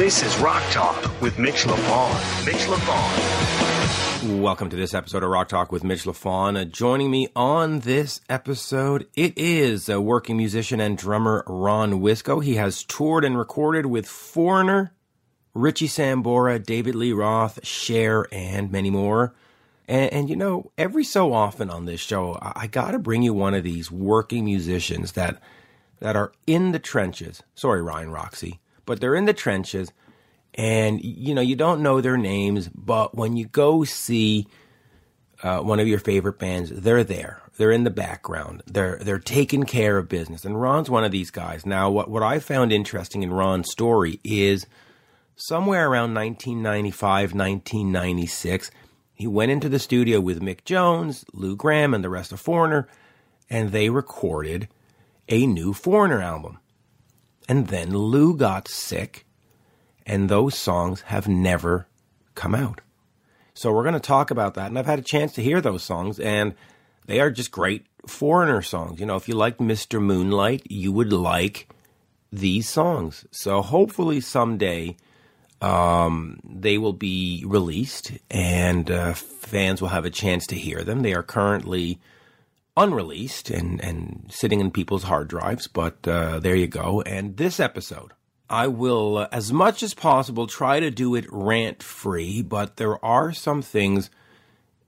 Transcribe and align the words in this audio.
This 0.00 0.22
is 0.22 0.38
Rock 0.38 0.62
Talk 0.70 1.20
with 1.20 1.38
Mitch 1.38 1.64
Lafon. 1.64 2.46
Mitch 2.46 2.62
Lafon. 2.62 4.40
Welcome 4.40 4.70
to 4.70 4.76
this 4.76 4.94
episode 4.94 5.22
of 5.22 5.28
Rock 5.28 5.50
Talk 5.50 5.70
with 5.70 5.84
Mitch 5.84 6.04
Lafon. 6.04 6.58
Uh, 6.58 6.64
joining 6.64 7.10
me 7.10 7.28
on 7.36 7.80
this 7.80 8.22
episode, 8.26 9.06
it 9.14 9.36
is 9.36 9.90
a 9.90 10.00
working 10.00 10.38
musician 10.38 10.80
and 10.80 10.96
drummer 10.96 11.44
Ron 11.46 12.00
Wikso. 12.00 12.42
He 12.42 12.54
has 12.54 12.82
toured 12.82 13.26
and 13.26 13.36
recorded 13.36 13.84
with 13.84 14.08
Foreigner, 14.08 14.94
Richie 15.52 15.86
Sambora, 15.86 16.64
David 16.64 16.94
Lee 16.94 17.12
Roth, 17.12 17.62
Cher, 17.62 18.26
and 18.32 18.72
many 18.72 18.88
more. 18.88 19.34
And, 19.86 20.10
and, 20.14 20.30
you 20.30 20.36
know, 20.36 20.72
every 20.78 21.04
so 21.04 21.34
often 21.34 21.68
on 21.68 21.84
this 21.84 22.00
show, 22.00 22.38
I, 22.40 22.52
I 22.62 22.66
got 22.68 22.92
to 22.92 22.98
bring 22.98 23.20
you 23.22 23.34
one 23.34 23.52
of 23.52 23.64
these 23.64 23.90
working 23.90 24.46
musicians 24.46 25.12
that 25.12 25.42
that 25.98 26.16
are 26.16 26.32
in 26.46 26.72
the 26.72 26.78
trenches. 26.78 27.42
Sorry, 27.54 27.82
Ryan 27.82 28.10
Roxie, 28.10 28.60
but 28.86 28.98
they're 29.00 29.14
in 29.14 29.26
the 29.26 29.34
trenches, 29.34 29.92
and 30.54 31.02
you 31.02 31.34
know 31.34 31.40
you 31.40 31.56
don't 31.56 31.82
know 31.82 32.00
their 32.00 32.16
names, 32.16 32.68
but 32.68 33.14
when 33.14 33.36
you 33.36 33.46
go 33.46 33.84
see 33.84 34.46
uh, 35.42 35.60
one 35.60 35.80
of 35.80 35.88
your 35.88 35.98
favorite 35.98 36.38
bands, 36.38 36.70
they're 36.70 37.04
there. 37.04 37.42
They're 37.56 37.72
in 37.72 37.84
the 37.84 37.90
background. 37.90 38.62
They're 38.66 38.98
they're 39.02 39.18
taking 39.18 39.64
care 39.64 39.98
of 39.98 40.08
business, 40.08 40.44
and 40.44 40.60
Ron's 40.60 40.90
one 40.90 41.04
of 41.04 41.12
these 41.12 41.30
guys. 41.30 41.66
Now, 41.66 41.90
what 41.90 42.10
what 42.10 42.22
I 42.22 42.38
found 42.38 42.72
interesting 42.72 43.22
in 43.22 43.32
Ron's 43.32 43.70
story 43.70 44.20
is 44.24 44.66
somewhere 45.36 45.88
around 45.88 46.14
1995, 46.14 47.34
1996 47.34 48.70
he 49.20 49.26
went 49.26 49.52
into 49.52 49.68
the 49.68 49.78
studio 49.78 50.18
with 50.18 50.40
Mick 50.40 50.64
Jones, 50.64 51.26
Lou 51.34 51.54
Gramm, 51.54 51.92
and 51.92 52.02
the 52.02 52.08
rest 52.08 52.32
of 52.32 52.40
Foreigner, 52.40 52.88
and 53.50 53.70
they 53.70 53.90
recorded 53.90 54.66
a 55.28 55.46
new 55.46 55.74
Foreigner 55.74 56.22
album. 56.22 56.58
And 57.46 57.66
then 57.66 57.90
Lou 57.90 58.34
got 58.34 58.66
sick, 58.66 59.26
and 60.10 60.28
those 60.28 60.58
songs 60.58 61.02
have 61.02 61.28
never 61.28 61.86
come 62.34 62.52
out. 62.52 62.80
So 63.54 63.72
we're 63.72 63.84
going 63.84 63.94
to 63.94 64.00
talk 64.00 64.32
about 64.32 64.54
that, 64.54 64.66
and 64.66 64.76
I've 64.76 64.86
had 64.86 64.98
a 64.98 65.02
chance 65.02 65.32
to 65.34 65.42
hear 65.42 65.60
those 65.60 65.84
songs, 65.84 66.18
and 66.18 66.54
they 67.06 67.20
are 67.20 67.30
just 67.30 67.52
great 67.52 67.86
Foreigner 68.06 68.60
songs. 68.60 68.98
You 68.98 69.06
know, 69.06 69.16
if 69.16 69.28
you 69.28 69.34
like 69.34 69.58
Mr. 69.58 70.02
Moonlight, 70.02 70.62
you 70.68 70.90
would 70.90 71.12
like 71.12 71.68
these 72.32 72.68
songs. 72.68 73.24
So 73.30 73.60
hopefully 73.62 74.20
someday 74.20 74.96
um, 75.60 76.40
they 76.42 76.78
will 76.78 76.94
be 76.94 77.44
released 77.46 78.12
and 78.30 78.90
uh, 78.90 79.12
fans 79.12 79.82
will 79.82 79.90
have 79.90 80.06
a 80.06 80.10
chance 80.10 80.46
to 80.46 80.54
hear 80.54 80.82
them. 80.82 81.02
They 81.02 81.12
are 81.12 81.22
currently 81.22 82.00
unreleased 82.76 83.50
and, 83.50 83.84
and 83.84 84.30
sitting 84.30 84.60
in 84.60 84.70
people's 84.70 85.02
hard 85.02 85.28
drives, 85.28 85.66
but 85.66 86.08
uh, 86.08 86.40
there 86.40 86.56
you 86.56 86.68
go. 86.68 87.02
And 87.02 87.36
this 87.36 87.60
episode, 87.60 88.12
I 88.50 88.66
will, 88.66 89.18
uh, 89.18 89.28
as 89.30 89.52
much 89.52 89.82
as 89.82 89.94
possible, 89.94 90.48
try 90.48 90.80
to 90.80 90.90
do 90.90 91.14
it 91.14 91.24
rant 91.30 91.82
free, 91.84 92.42
but 92.42 92.76
there 92.76 93.02
are 93.04 93.32
some 93.32 93.62
things 93.62 94.10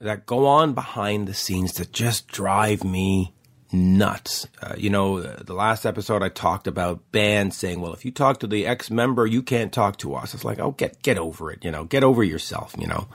that 0.01 0.27
go 0.27 0.47
on 0.47 0.75
behind 0.75 1.29
the 1.29 1.35
scenes 1.35 1.75
that 1.75 1.93
just 1.93 2.27
drive 2.27 2.83
me 2.83 3.33
nuts. 3.73 4.49
Uh, 4.61 4.75
you 4.77 4.91
know, 4.91 5.21
the 5.21 5.55
last 5.55 5.87
episode 5.87 6.25
I 6.25 6.29
talked 6.29 6.67
about 6.67 7.13
bands 7.13 7.57
saying, 7.57 7.81
"Well, 7.81 7.95
if 7.95 8.05
you 8.05 8.11
talk 8.11 8.41
to 8.41 8.49
the 8.49 8.67
ex 8.67 8.91
member, 8.91 9.27
you 9.27 9.43
can't 9.43 9.73
talk 9.73 9.97
to 9.99 10.15
us." 10.15 10.35
It's 10.35 10.45
like, 10.45 10.59
oh, 10.59 10.73
get 10.73 11.01
get 11.03 11.17
over 11.17 11.53
it. 11.53 11.65
You 11.65 11.71
know, 11.71 11.85
get 11.85 12.03
over 12.03 12.25
yourself. 12.25 12.75
You 12.77 12.89
know. 12.89 13.09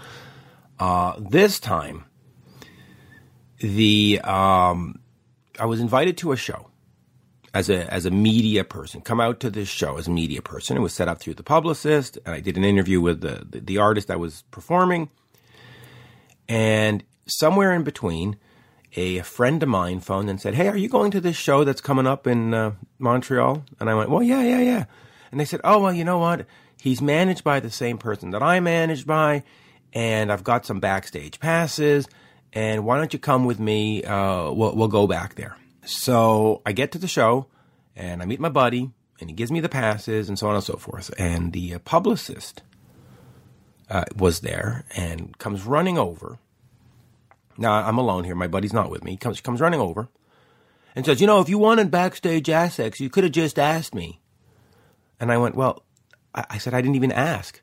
Uh, 0.79 1.15
this 1.19 1.59
time, 1.59 2.05
the 3.59 4.21
um, 4.23 4.99
I 5.59 5.65
was 5.65 5.81
invited 5.81 6.17
to 6.19 6.31
a 6.31 6.37
show 6.37 6.69
as 7.53 7.69
a 7.69 7.91
as 7.93 8.05
a 8.05 8.11
media 8.11 8.63
person. 8.63 9.01
Come 9.01 9.19
out 9.19 9.39
to 9.41 9.49
this 9.49 9.69
show 9.69 9.97
as 9.97 10.07
a 10.07 10.11
media 10.11 10.41
person. 10.41 10.77
It 10.77 10.81
was 10.81 10.93
set 10.93 11.07
up 11.07 11.19
through 11.19 11.35
the 11.35 11.43
publicist, 11.43 12.17
and 12.25 12.35
I 12.35 12.39
did 12.39 12.57
an 12.57 12.63
interview 12.63 13.01
with 13.01 13.21
the 13.21 13.45
the, 13.49 13.59
the 13.59 13.77
artist 13.77 14.07
that 14.07 14.19
was 14.19 14.43
performing. 14.51 15.09
And 16.49 17.03
somewhere 17.25 17.73
in 17.73 17.83
between, 17.83 18.37
a 18.95 19.21
friend 19.21 19.61
of 19.61 19.69
mine 19.69 19.99
phoned 19.99 20.29
and 20.29 20.39
said, 20.39 20.55
"Hey, 20.55 20.67
are 20.67 20.77
you 20.77 20.89
going 20.89 21.11
to 21.11 21.21
this 21.21 21.35
show 21.35 21.63
that's 21.63 21.81
coming 21.81 22.07
up 22.07 22.27
in 22.27 22.53
uh, 22.53 22.71
Montreal?" 22.99 23.63
And 23.79 23.89
I 23.89 23.95
went, 23.95 24.09
"Well, 24.09 24.23
yeah, 24.23 24.41
yeah, 24.41 24.61
yeah." 24.61 24.85
And 25.31 25.39
they 25.39 25.45
said, 25.45 25.61
"Oh, 25.63 25.79
well, 25.79 25.93
you 25.93 26.03
know 26.03 26.17
what? 26.17 26.45
He's 26.79 27.01
managed 27.01 27.43
by 27.43 27.59
the 27.59 27.71
same 27.71 27.97
person 27.97 28.31
that 28.31 28.43
I 28.43 28.59
managed 28.59 29.07
by, 29.07 29.43
and 29.93 30.31
I've 30.31 30.43
got 30.43 30.65
some 30.65 30.79
backstage 30.79 31.39
passes. 31.39 32.07
And 32.53 32.85
why 32.85 32.97
don't 32.97 33.11
you 33.11 33.19
come 33.19 33.45
with 33.45 33.59
me? 33.59 34.03
Uh, 34.03 34.51
we'll 34.51 34.75
we'll 34.75 34.87
go 34.87 35.07
back 35.07 35.35
there." 35.35 35.57
So 35.87 36.61
I 36.65 36.71
get 36.73 36.91
to 36.91 36.97
the 36.97 37.07
show, 37.07 37.47
and 37.95 38.21
I 38.21 38.25
meet 38.25 38.39
my 38.39 38.49
buddy, 38.49 38.91
and 39.19 39.29
he 39.29 39.35
gives 39.35 39.51
me 39.51 39.59
the 39.59 39.69
passes, 39.69 40.29
and 40.29 40.37
so 40.37 40.47
on 40.47 40.55
and 40.55 40.63
so 40.63 40.75
forth. 40.75 41.13
And 41.17 41.53
the 41.53 41.75
uh, 41.75 41.79
publicist 41.79 42.61
uh, 43.89 44.03
was 44.15 44.41
there 44.41 44.83
and 44.95 45.37
comes 45.37 45.63
running 45.63 45.97
over 45.97 46.39
now 47.57 47.73
I'm 47.73 47.97
alone 47.97 48.23
here. 48.23 48.35
My 48.35 48.47
buddy's 48.47 48.73
not 48.73 48.89
with 48.89 49.03
me. 49.03 49.11
He 49.11 49.17
comes 49.17 49.41
comes 49.41 49.61
running 49.61 49.79
over 49.79 50.09
and 50.95 51.05
says, 51.05 51.19
"You 51.19 51.27
know, 51.27 51.39
if 51.39 51.49
you 51.49 51.57
wanted 51.57 51.91
backstage 51.91 52.49
access, 52.49 52.99
you 52.99 53.09
could 53.09 53.23
have 53.23 53.33
just 53.33 53.57
asked 53.57 53.95
me." 53.95 54.19
And 55.19 55.31
I 55.31 55.37
went, 55.37 55.55
"Well," 55.55 55.83
I, 56.35 56.45
I 56.51 56.57
said, 56.57 56.73
"I 56.73 56.81
didn't 56.81 56.95
even 56.95 57.11
ask." 57.11 57.61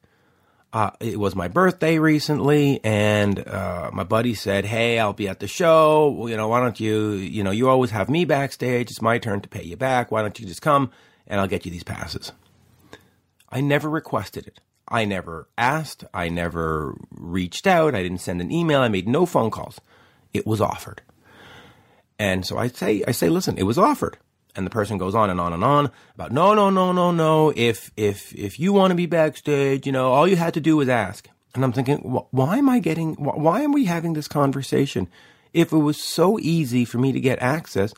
Uh, 0.75 0.91
it 0.99 1.21
was 1.21 1.37
my 1.37 1.47
birthday 1.47 2.01
recently, 2.01 2.81
and 2.83 3.39
uh, 3.47 3.91
my 3.93 4.03
buddy 4.03 4.35
said, 4.35 4.65
"Hey, 4.65 4.99
I'll 4.99 5.13
be 5.13 5.29
at 5.29 5.39
the 5.39 5.47
show. 5.47 6.11
Well, 6.11 6.29
you 6.29 6.37
know, 6.37 6.49
why 6.49 6.59
don't 6.59 6.81
you? 6.81 7.13
You 7.13 7.45
know, 7.45 7.53
you 7.53 7.69
always 7.69 7.93
have 7.93 8.11
me 8.11 8.25
backstage. 8.25 8.91
It's 8.91 9.01
my 9.01 9.19
turn 9.19 9.41
to 9.43 9.49
pay 9.49 9.63
you 9.63 9.77
back. 9.77 10.11
Why 10.11 10.23
don't 10.23 10.39
you 10.39 10.47
just 10.47 10.63
come 10.63 10.91
and 11.29 11.41
I'll 11.41 11.47
get 11.47 11.65
you 11.65 11.71
these 11.71 11.85
passes?" 11.85 12.33
I 13.51 13.61
never 13.61 13.89
requested 13.89 14.49
it. 14.49 14.59
I 14.89 15.05
never 15.05 15.49
asked. 15.57 16.05
I 16.13 16.29
never 16.29 16.97
reached 17.13 17.69
out. 17.69 17.95
I 17.95 18.03
didn't 18.03 18.19
send 18.19 18.41
an 18.41 18.51
email. 18.51 18.81
I 18.81 18.89
made 18.89 19.07
no 19.07 19.27
phone 19.27 19.53
calls. 19.53 19.81
It 20.33 20.45
was 20.45 20.61
offered. 20.61 21.03
And 22.19 22.45
so 22.45 22.59
I 22.59 22.67
say, 22.67 23.05
I 23.07 23.13
say, 23.13 23.29
listen, 23.29 23.57
it 23.59 23.63
was 23.63 23.79
offered. 23.79 24.19
And 24.57 24.65
the 24.65 24.71
person 24.71 24.99
goes 24.99 25.15
on 25.15 25.31
and 25.31 25.41
on 25.41 25.53
and 25.53 25.65
on 25.65 25.91
about 26.15 26.31
no, 26.31 26.55
no, 26.55 26.71
no, 26.71 26.93
no, 26.93 27.11
no. 27.11 27.53
If 27.57 27.91
if 27.97 28.33
if 28.35 28.61
you 28.61 28.73
want 28.73 28.93
to 28.93 28.95
be 28.95 29.07
backstage, 29.07 29.85
you 29.85 29.93
know, 29.93 30.13
all 30.13 30.29
you 30.29 30.37
had 30.37 30.55
to 30.55 30.61
do 30.61 30.77
was 30.77 30.89
ask. 30.89 31.29
And 31.55 31.65
I'm 31.65 31.73
thinking, 31.73 31.99
why 32.31 32.59
am 32.59 32.69
I 32.69 32.79
getting? 32.81 33.15
Why 33.15 33.63
am 33.63 33.73
we 33.73 33.85
having 33.85 34.13
this 34.15 34.29
conversation? 34.29 35.09
If 35.53 35.73
it 35.73 35.79
was 35.79 36.03
so 36.03 36.39
easy 36.41 36.85
for 36.85 36.99
me 36.99 37.13
to 37.13 37.21
get 37.21 37.39
access, 37.41 37.95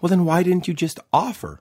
well, 0.00 0.08
then 0.08 0.24
why 0.24 0.42
didn't 0.42 0.68
you 0.68 0.74
just 0.74 1.00
offer? 1.12 1.60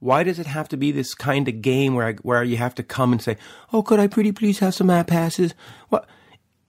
Why 0.00 0.22
does 0.22 0.38
it 0.38 0.46
have 0.46 0.68
to 0.68 0.76
be 0.76 0.92
this 0.92 1.14
kind 1.14 1.48
of 1.48 1.60
game 1.60 1.94
where 1.94 2.06
I, 2.06 2.12
where 2.14 2.42
you 2.44 2.56
have 2.56 2.74
to 2.76 2.82
come 2.82 3.12
and 3.12 3.20
say, 3.20 3.36
"Oh, 3.72 3.82
could 3.82 4.00
I 4.00 4.06
pretty 4.06 4.32
please 4.32 4.60
have 4.60 4.74
some 4.74 4.90
app 4.90 5.08
passes?" 5.08 5.54
Well, 5.90 6.06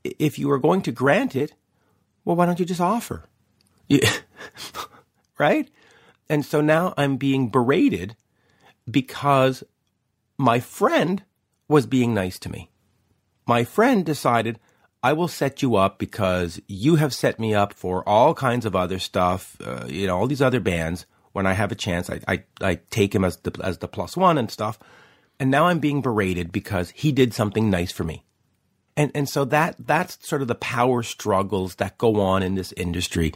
if 0.04 0.40
you 0.40 0.48
were 0.48 0.60
going 0.60 0.82
to 0.84 0.92
grant 0.92 1.36
it, 1.36 1.54
well, 2.26 2.36
why 2.36 2.46
don't 2.46 2.60
you 2.60 2.66
just 2.66 2.82
offer? 2.82 3.26
Yeah. 3.88 4.12
right? 5.38 5.70
And 6.30 6.46
so 6.46 6.62
now 6.62 6.94
I'm 6.98 7.18
being 7.18 7.50
berated 7.50 8.16
because 8.90 9.64
my 10.38 10.60
friend 10.60 11.24
was 11.68 11.86
being 11.86 12.14
nice 12.14 12.40
to 12.40 12.50
me. 12.50 12.70
My 13.48 13.64
friend 13.64 14.06
decided, 14.06 14.60
I 15.02 15.14
will 15.14 15.28
set 15.28 15.62
you 15.62 15.76
up 15.76 15.98
because 15.98 16.62
you 16.68 16.96
have 16.96 17.14
set 17.14 17.40
me 17.40 17.54
up 17.54 17.74
for 17.74 18.08
all 18.08 18.34
kinds 18.34 18.66
of 18.66 18.76
other 18.76 19.00
stuff, 19.00 19.58
uh, 19.66 19.86
you 19.88 20.08
know, 20.08 20.18
all 20.18 20.28
these 20.28 20.42
other 20.42 20.60
bands 20.60 21.06
when 21.32 21.46
I 21.46 21.54
have 21.54 21.72
a 21.72 21.76
chance, 21.76 22.10
I, 22.10 22.20
I, 22.28 22.44
I 22.62 22.80
take 22.90 23.14
him 23.14 23.24
as 23.24 23.38
the, 23.38 23.58
as 23.64 23.78
the 23.78 23.88
plus 23.88 24.18
one 24.18 24.38
and 24.38 24.50
stuff. 24.50 24.80
And 25.40 25.50
now 25.50 25.68
I'm 25.68 25.80
being 25.80 26.02
berated 26.02 26.52
because 26.52 26.90
he 26.92 27.12
did 27.12 27.34
something 27.34 27.70
nice 27.70 27.92
for 27.92 28.04
me. 28.04 28.26
And, 28.98 29.12
and 29.16 29.30
so 29.30 29.46
that, 29.46 29.76
that's 29.80 30.28
sort 30.28 30.42
of 30.42 30.48
the 30.48 30.56
power 30.56 31.04
struggles 31.04 31.76
that 31.76 31.98
go 31.98 32.20
on 32.20 32.44
in 32.44 32.56
this 32.56 32.74
industry 32.74 33.34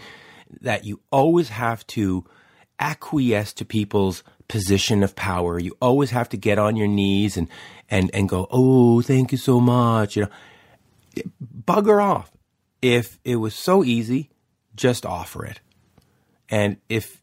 that 0.61 0.85
you 0.85 0.99
always 1.11 1.49
have 1.49 1.87
to 1.87 2.25
acquiesce 2.79 3.53
to 3.53 3.66
people's 3.66 4.23
position 4.47 5.03
of 5.03 5.16
power. 5.16 5.59
You 5.59 5.75
always 5.81 6.11
have 6.11 6.29
to 6.29 6.38
get 6.38 6.59
on 6.59 6.75
your 6.75 6.88
knees 6.88 7.38
and, 7.38 7.47
and, 7.89 8.12
and 8.13 8.27
go, 8.27 8.47
Oh, 8.51 9.01
thank 9.01 9.31
you 9.31 9.38
so 9.38 9.59
much. 9.59 10.15
You 10.15 10.24
know, 10.24 10.30
bugger 11.65 12.03
off. 12.03 12.31
If 12.81 13.19
it 13.24 13.38
was 13.38 13.56
so 13.56 13.83
easy, 13.83 14.30
just 14.75 15.06
offer 15.06 15.45
it. 15.45 15.59
And 16.50 16.77
if 16.89 17.21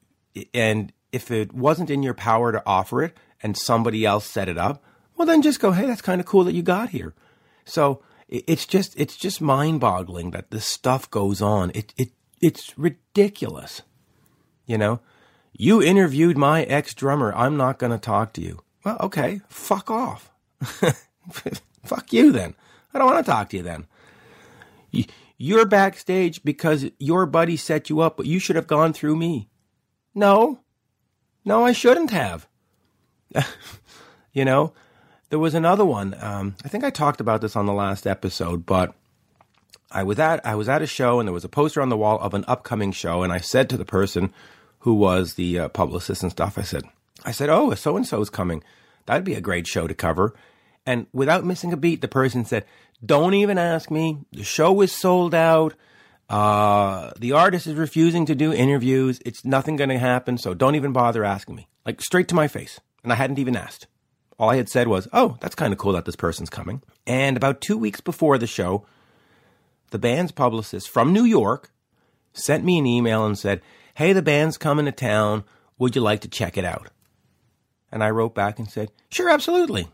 and 0.55 0.93
if 1.13 1.31
it 1.31 1.53
wasn't 1.53 1.91
in 1.91 2.03
your 2.03 2.15
power 2.15 2.53
to 2.53 2.63
offer 2.65 3.03
it 3.03 3.17
and 3.43 3.57
somebody 3.57 4.07
else 4.07 4.27
set 4.27 4.49
it 4.49 4.57
up, 4.57 4.83
well, 5.17 5.27
then 5.27 5.43
just 5.43 5.61
go, 5.61 5.73
hey, 5.73 5.87
that's 5.87 6.03
kind 6.03 6.21
of 6.21 6.27
cool 6.27 6.45
that 6.45 6.55
you 6.55 6.63
got 6.63 6.91
here. 6.91 7.15
So 7.65 8.03
it's 8.29 8.65
just 8.65 8.99
it's 8.99 9.17
just 9.17 9.41
mind 9.41 9.81
boggling 9.81 10.31
that 10.31 10.51
this 10.51 10.65
stuff 10.65 11.11
goes 11.11 11.43
on. 11.43 11.73
It 11.75 11.93
it 11.97 12.11
it's 12.41 12.79
ridiculous. 12.79 13.83
You 14.67 14.79
know, 14.79 15.01
you 15.61 15.83
interviewed 15.83 16.39
my 16.39 16.63
ex 16.63 16.95
drummer. 16.95 17.35
I'm 17.35 17.59
not 17.59 17.79
going 17.79 17.93
to 17.93 17.99
talk 17.99 18.33
to 18.33 18.41
you. 18.41 18.61
Well, 18.83 18.97
okay, 19.01 19.43
fuck 19.49 19.91
off. 19.91 20.33
fuck 21.85 22.13
you 22.15 22.33
then. 22.33 22.55
I 22.95 22.99
don't 22.99 23.13
want 23.13 23.25
to 23.25 23.31
talk 23.31 23.51
to 23.51 23.59
you 23.59 23.63
then. 23.63 23.87
You're 25.37 25.67
backstage 25.67 26.43
because 26.43 26.87
your 26.99 27.27
buddy 27.27 27.57
set 27.57 27.91
you 27.91 28.01
up, 28.01 28.17
but 28.17 28.27
you 28.27 28.39
should 28.39 28.57
have 28.57 28.67
gone 28.67 28.95
through 28.95 29.17
me. 29.17 29.49
No, 30.15 30.61
no, 31.45 31.65
I 31.65 31.73
shouldn't 31.73 32.11
have. 32.11 32.49
you 34.33 34.45
know, 34.45 34.73
There 35.29 35.39
was 35.39 35.55
another 35.55 35.85
one. 35.85 36.17
Um, 36.21 36.57
I 36.65 36.69
think 36.69 36.85
I 36.85 36.91
talked 36.91 37.21
about 37.21 37.43
this 37.43 37.55
on 37.55 37.67
the 37.67 37.73
last 37.73 38.07
episode, 38.07 38.65
but 38.65 38.95
I 39.91 40.05
was 40.05 40.19
at 40.19 40.45
I 40.45 40.55
was 40.55 40.69
at 40.71 40.83
a 40.83 40.87
show 40.87 41.21
and 41.21 41.29
there 41.29 41.35
was 41.35 41.45
a 41.45 41.51
poster 41.51 41.83
on 41.83 41.91
the 41.91 41.97
wall 41.99 42.19
of 42.19 42.33
an 42.33 42.45
upcoming 42.49 42.93
show, 42.93 43.23
and 43.23 43.33
I 43.33 43.39
said 43.39 43.69
to 43.71 43.77
the 43.77 43.85
person 43.85 44.33
who 44.81 44.95
was 44.95 45.35
the 45.35 45.59
uh, 45.59 45.69
publicist 45.69 46.23
and 46.23 46.33
stuff, 46.33 46.59
I 46.59 46.63
said, 46.63 46.85
I 47.25 47.33
said, 47.33 47.49
oh, 47.49 47.75
so 47.75 47.97
and 47.97 48.07
so 48.07 48.21
is 48.21 48.31
coming. 48.31 48.63
That'd 49.07 49.25
be 49.25 49.35
a 49.35 49.41
great 49.41 49.67
show 49.67 49.87
to 49.87 49.95
cover. 49.95 50.35
And 50.87 51.07
without 51.13 51.45
missing 51.45 51.73
a 51.73 51.77
beat, 51.77 52.01
the 52.01 52.09
person 52.09 52.45
said, 52.45 52.65
don't 53.05 53.35
even 53.35 53.59
ask 53.59 53.91
me. 53.91 54.19
The 54.33 54.45
show 54.45 54.81
is 54.81 54.93
sold 54.93 55.35
out. 55.35 55.75
Uh, 56.29 57.13
the 57.19 57.33
artist 57.33 57.67
is 57.67 57.75
refusing 57.75 58.25
to 58.27 58.35
do 58.35 58.53
interviews. 58.53 59.21
It's 59.25 59.45
nothing 59.45 59.77
going 59.77 59.91
to 59.91 59.99
happen. 59.99 60.39
So 60.39 60.55
don't 60.55 60.77
even 60.77 60.93
bother 60.93 61.25
asking 61.25 61.57
me. 61.57 61.69
Like 61.85 62.01
straight 62.01 62.29
to 62.29 62.35
my 62.35 62.49
face. 62.49 62.81
And 63.03 63.13
I 63.13 63.17
hadn't 63.17 63.39
even 63.39 63.57
asked. 63.57 63.87
All 64.39 64.51
I 64.51 64.57
had 64.57 64.69
said 64.69 64.89
was, 64.89 65.09
oh, 65.13 65.37
that's 65.41 65.55
kind 65.55 65.73
of 65.73 65.79
cool 65.79 65.93
that 65.93 66.05
this 66.05 66.17
person's 66.17 66.51
coming. 66.51 66.83
And 67.07 67.37
about 67.37 67.61
two 67.61 67.77
weeks 67.77 68.01
before 68.01 68.39
the 68.39 68.47
show, 68.47 68.87
the 69.91 69.99
band's 69.99 70.33
publicist 70.33 70.89
from 70.89 71.13
New 71.13 71.25
York 71.25 71.71
sent 72.33 72.65
me 72.65 72.79
an 72.79 72.87
email 72.87 73.27
and 73.27 73.39
said, 73.39 73.61
hey, 74.01 74.15
the 74.15 74.23
band's 74.23 74.57
coming 74.57 74.87
to 74.87 74.93
town. 74.93 75.45
Would 75.77 75.95
you 75.95 76.01
like 76.01 76.23
to 76.23 76.29
check 76.29 76.57
it 76.57 76.65
out? 76.65 76.89
And 77.93 78.03
I 78.03 78.09
wrote 78.09 78.35
back 78.35 78.59
and 78.59 78.67
said, 78.67 78.91
sure, 79.11 79.29
absolutely. 79.29 79.89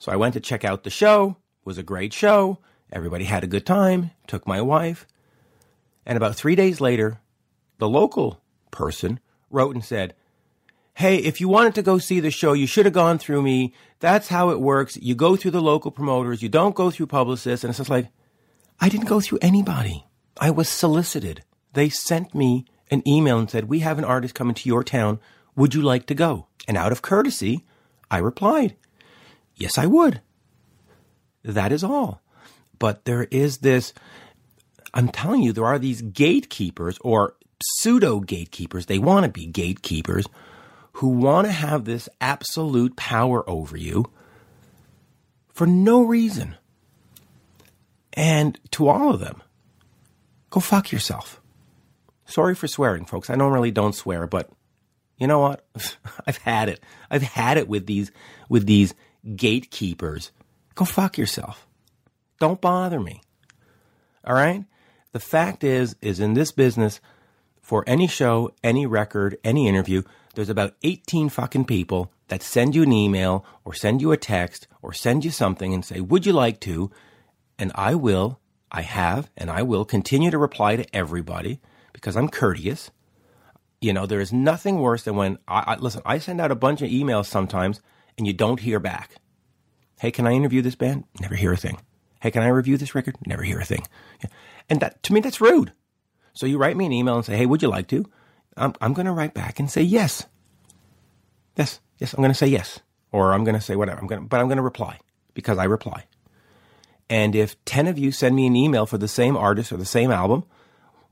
So 0.00 0.10
I 0.10 0.16
went 0.16 0.34
to 0.34 0.40
check 0.40 0.64
out 0.64 0.82
the 0.82 0.90
show. 0.90 1.36
It 1.60 1.64
was 1.66 1.78
a 1.78 1.84
great 1.84 2.12
show. 2.12 2.58
Everybody 2.92 3.26
had 3.26 3.44
a 3.44 3.46
good 3.46 3.64
time. 3.64 4.10
Took 4.26 4.48
my 4.48 4.60
wife. 4.60 5.06
And 6.04 6.16
about 6.16 6.34
three 6.34 6.56
days 6.56 6.80
later, 6.80 7.20
the 7.78 7.88
local 7.88 8.42
person 8.72 9.20
wrote 9.48 9.76
and 9.76 9.84
said, 9.84 10.16
Hey, 10.94 11.18
if 11.18 11.40
you 11.40 11.48
wanted 11.48 11.76
to 11.76 11.82
go 11.82 11.98
see 11.98 12.18
the 12.18 12.32
show, 12.32 12.52
you 12.52 12.66
should 12.66 12.84
have 12.84 12.94
gone 12.94 13.18
through 13.18 13.42
me. 13.42 13.74
That's 14.00 14.26
how 14.26 14.50
it 14.50 14.60
works. 14.60 14.96
You 14.96 15.14
go 15.14 15.36
through 15.36 15.52
the 15.52 15.62
local 15.62 15.92
promoters. 15.92 16.42
You 16.42 16.48
don't 16.48 16.74
go 16.74 16.90
through 16.90 17.06
publicists. 17.06 17.62
And 17.62 17.70
it's 17.70 17.78
just 17.78 17.90
like, 17.90 18.08
I 18.80 18.88
didn't 18.88 19.06
go 19.06 19.20
through 19.20 19.38
anybody. 19.40 20.04
I 20.40 20.50
was 20.50 20.68
solicited. 20.68 21.44
They 21.74 21.90
sent 21.90 22.34
me 22.34 22.64
an 22.90 23.06
email 23.06 23.38
and 23.38 23.50
said, 23.50 23.68
We 23.68 23.80
have 23.80 23.98
an 23.98 24.04
artist 24.04 24.34
coming 24.34 24.54
to 24.54 24.68
your 24.68 24.84
town. 24.84 25.20
Would 25.56 25.74
you 25.74 25.82
like 25.82 26.06
to 26.06 26.14
go? 26.14 26.46
And 26.66 26.76
out 26.76 26.92
of 26.92 27.02
courtesy, 27.02 27.64
I 28.10 28.18
replied, 28.18 28.76
Yes, 29.56 29.78
I 29.78 29.86
would. 29.86 30.20
That 31.42 31.72
is 31.72 31.82
all. 31.84 32.22
But 32.78 33.04
there 33.04 33.24
is 33.24 33.58
this, 33.58 33.92
I'm 34.94 35.08
telling 35.08 35.42
you, 35.42 35.52
there 35.52 35.64
are 35.64 35.78
these 35.78 36.02
gatekeepers 36.02 36.98
or 37.00 37.34
pseudo 37.62 38.20
gatekeepers. 38.20 38.86
They 38.86 38.98
want 38.98 39.24
to 39.24 39.32
be 39.32 39.46
gatekeepers 39.46 40.26
who 40.92 41.08
want 41.08 41.46
to 41.46 41.52
have 41.52 41.84
this 41.84 42.08
absolute 42.20 42.96
power 42.96 43.48
over 43.48 43.76
you 43.76 44.10
for 45.52 45.66
no 45.66 46.02
reason. 46.02 46.56
And 48.12 48.58
to 48.72 48.88
all 48.88 49.14
of 49.14 49.20
them, 49.20 49.42
go 50.50 50.60
fuck 50.60 50.92
yourself. 50.92 51.40
Sorry 52.28 52.54
for 52.54 52.68
swearing, 52.68 53.06
folks. 53.06 53.30
I 53.30 53.36
normally 53.36 53.70
don't 53.70 53.94
swear, 53.94 54.26
but 54.26 54.50
you 55.16 55.26
know 55.26 55.38
what? 55.38 55.66
I've 56.26 56.36
had 56.36 56.68
it. 56.68 56.80
I've 57.10 57.22
had 57.22 57.56
it 57.56 57.68
with 57.68 57.86
these 57.86 58.12
with 58.50 58.66
these 58.66 58.94
gatekeepers. 59.34 60.30
Go 60.74 60.84
fuck 60.84 61.16
yourself. 61.16 61.66
Don't 62.38 62.60
bother 62.60 63.00
me. 63.00 63.22
All 64.24 64.34
right? 64.34 64.64
The 65.12 65.20
fact 65.20 65.64
is 65.64 65.96
is 66.02 66.20
in 66.20 66.34
this 66.34 66.52
business 66.52 67.00
for 67.62 67.82
any 67.86 68.06
show, 68.06 68.52
any 68.62 68.84
record, 68.84 69.38
any 69.42 69.66
interview, 69.66 70.02
there's 70.34 70.50
about 70.50 70.74
18 70.82 71.30
fucking 71.30 71.64
people 71.64 72.12
that 72.28 72.42
send 72.42 72.74
you 72.74 72.82
an 72.82 72.92
email 72.92 73.44
or 73.64 73.72
send 73.72 74.02
you 74.02 74.12
a 74.12 74.18
text 74.18 74.68
or 74.82 74.92
send 74.92 75.24
you 75.24 75.30
something 75.30 75.72
and 75.72 75.82
say, 75.82 76.00
"Would 76.00 76.26
you 76.26 76.34
like 76.34 76.60
to?" 76.60 76.90
And 77.58 77.72
I 77.74 77.94
will, 77.94 78.38
I 78.70 78.82
have, 78.82 79.30
and 79.34 79.50
I 79.50 79.62
will 79.62 79.86
continue 79.86 80.30
to 80.30 80.36
reply 80.38 80.76
to 80.76 80.94
everybody 80.94 81.60
because 81.98 82.16
I'm 82.16 82.28
courteous. 82.28 82.90
You 83.80 83.92
know, 83.92 84.06
there 84.06 84.20
is 84.20 84.32
nothing 84.32 84.78
worse 84.80 85.02
than 85.02 85.16
when 85.16 85.38
I, 85.46 85.74
I 85.74 85.76
listen. 85.76 86.02
I 86.04 86.18
send 86.18 86.40
out 86.40 86.50
a 86.50 86.56
bunch 86.56 86.80
of 86.80 86.90
emails 86.90 87.26
sometimes, 87.26 87.80
and 88.16 88.26
you 88.26 88.32
don't 88.32 88.60
hear 88.60 88.78
back. 88.80 89.16
Hey, 90.00 90.10
can 90.10 90.26
I 90.26 90.32
interview 90.32 90.62
this 90.62 90.76
band? 90.76 91.04
Never 91.20 91.34
hear 91.34 91.52
a 91.52 91.56
thing. 91.56 91.78
Hey, 92.20 92.30
can 92.30 92.42
I 92.42 92.48
review 92.48 92.76
this 92.76 92.94
record? 92.94 93.16
Never 93.26 93.42
hear 93.42 93.58
a 93.60 93.64
thing. 93.64 93.84
And 94.68 94.80
that 94.80 95.02
to 95.04 95.12
me, 95.12 95.20
that's 95.20 95.40
rude. 95.40 95.72
So 96.32 96.46
you 96.46 96.58
write 96.58 96.76
me 96.76 96.86
an 96.86 96.92
email 96.92 97.16
and 97.16 97.24
say, 97.24 97.36
Hey, 97.36 97.46
would 97.46 97.62
you 97.62 97.68
like 97.68 97.88
to? 97.88 98.04
I'm, 98.56 98.74
I'm 98.80 98.92
going 98.92 99.06
to 99.06 99.12
write 99.12 99.34
back 99.34 99.58
and 99.58 99.70
say 99.70 99.82
yes. 99.82 100.26
Yes, 101.56 101.80
yes, 101.98 102.12
I'm 102.12 102.18
going 102.18 102.30
to 102.30 102.38
say 102.38 102.46
yes. 102.46 102.80
Or 103.10 103.32
I'm 103.32 103.44
going 103.44 103.54
to 103.54 103.60
say 103.60 103.74
whatever. 103.74 104.00
I'm 104.00 104.06
going 104.06 104.26
but 104.26 104.40
I'm 104.40 104.46
going 104.46 104.58
to 104.58 104.62
reply 104.62 104.98
because 105.34 105.58
I 105.58 105.64
reply. 105.64 106.04
And 107.10 107.34
if 107.34 107.62
10 107.64 107.86
of 107.86 107.98
you 107.98 108.12
send 108.12 108.36
me 108.36 108.46
an 108.46 108.56
email 108.56 108.84
for 108.84 108.98
the 108.98 109.08
same 109.08 109.36
artist 109.36 109.72
or 109.72 109.76
the 109.76 109.86
same 109.86 110.10
album, 110.10 110.44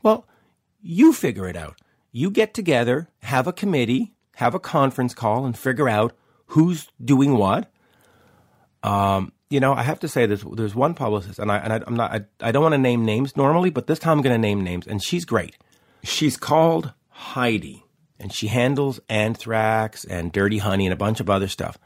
well, 0.03 0.27
you 0.87 1.13
figure 1.13 1.49
it 1.49 1.57
out. 1.57 1.81
You 2.13 2.31
get 2.31 2.55
together, 2.55 3.09
have 3.23 3.47
a 3.47 3.53
committee, 3.53 4.15
have 4.37 4.55
a 4.55 4.61
conference 4.61 5.15
call, 5.15 5.45
and 5.45 5.59
figure 5.59 5.89
out 5.89 6.15
who's 6.47 6.89
doing 7.03 7.37
what. 7.37 7.71
Um, 8.83 9.33
you 9.51 9.61
know, 9.61 9.73
I 9.73 9.83
have 9.83 10.01
to 10.01 10.09
say 10.09 10.27
there's 10.27 10.45
there's 10.53 10.75
one 10.75 10.95
publicist, 10.95 11.39
and 11.39 11.51
I 11.51 11.59
and 11.59 11.73
I, 11.73 11.77
am 11.87 11.97
not 11.97 12.13
I, 12.13 12.21
I 12.41 12.53
don't 12.53 12.63
want 12.63 12.75
to 12.75 12.79
name 12.79 13.05
names 13.05 13.37
normally, 13.37 13.71
but 13.71 13.87
this 13.87 13.99
time 13.99 14.19
I'm 14.19 14.23
going 14.23 14.35
to 14.35 14.39
name 14.39 14.63
names, 14.63 14.87
and 14.87 15.03
she's 15.03 15.25
great. 15.25 15.57
She's 16.03 16.37
called 16.37 16.93
Heidi, 17.09 17.85
and 18.19 18.33
she 18.33 18.47
handles 18.47 19.01
Anthrax 19.09 20.05
and 20.05 20.33
Dirty 20.33 20.59
Honey 20.59 20.87
and 20.87 20.93
a 20.93 20.97
bunch 20.97 21.21
of 21.21 21.29
other 21.29 21.49
stuff, 21.49 21.79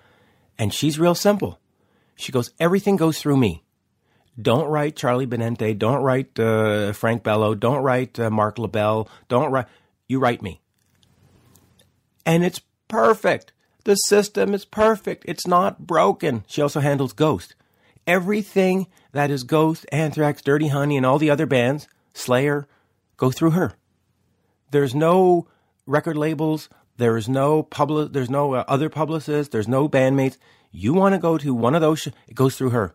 and 0.58 0.72
she's 0.74 0.98
real 0.98 1.14
simple. 1.14 1.58
She 2.16 2.32
goes, 2.32 2.50
everything 2.60 2.96
goes 2.96 3.18
through 3.18 3.38
me. 3.38 3.64
Don't 4.40 4.68
write 4.68 4.96
Charlie 4.96 5.26
Benante. 5.26 5.78
Don't 5.78 6.02
write 6.02 6.38
uh, 6.38 6.92
Frank 6.92 7.22
Bello. 7.22 7.54
Don't 7.54 7.82
write 7.82 8.18
uh, 8.18 8.30
Marc 8.30 8.58
LaBelle. 8.58 9.08
Don't 9.28 9.50
write. 9.50 9.66
You 10.08 10.18
write 10.18 10.42
me. 10.42 10.60
And 12.24 12.44
it's 12.44 12.60
perfect. 12.88 13.52
The 13.84 13.96
system 13.96 14.54
is 14.54 14.64
perfect. 14.64 15.24
It's 15.26 15.46
not 15.46 15.86
broken. 15.86 16.44
She 16.46 16.62
also 16.62 16.80
handles 16.80 17.12
Ghost. 17.12 17.54
Everything 18.06 18.86
that 19.12 19.30
is 19.30 19.42
Ghost, 19.42 19.86
Anthrax, 19.92 20.42
Dirty 20.42 20.68
Honey, 20.68 20.96
and 20.96 21.06
all 21.06 21.18
the 21.18 21.30
other 21.30 21.46
bands, 21.46 21.88
Slayer, 22.12 22.66
go 23.16 23.30
through 23.30 23.50
her. 23.50 23.74
There's 24.70 24.94
no 24.94 25.48
record 25.86 26.16
labels. 26.16 26.68
There 26.96 27.16
is 27.16 27.28
no 27.28 27.62
public. 27.62 28.12
There's 28.12 28.30
no 28.30 28.54
uh, 28.54 28.64
other 28.68 28.88
publicists. 28.88 29.50
There's 29.50 29.68
no 29.68 29.88
bandmates. 29.88 30.36
You 30.70 30.92
want 30.94 31.14
to 31.14 31.18
go 31.18 31.38
to 31.38 31.54
one 31.54 31.74
of 31.74 31.80
those? 31.80 32.00
Sh- 32.00 32.08
it 32.28 32.34
goes 32.34 32.56
through 32.56 32.70
her, 32.70 32.94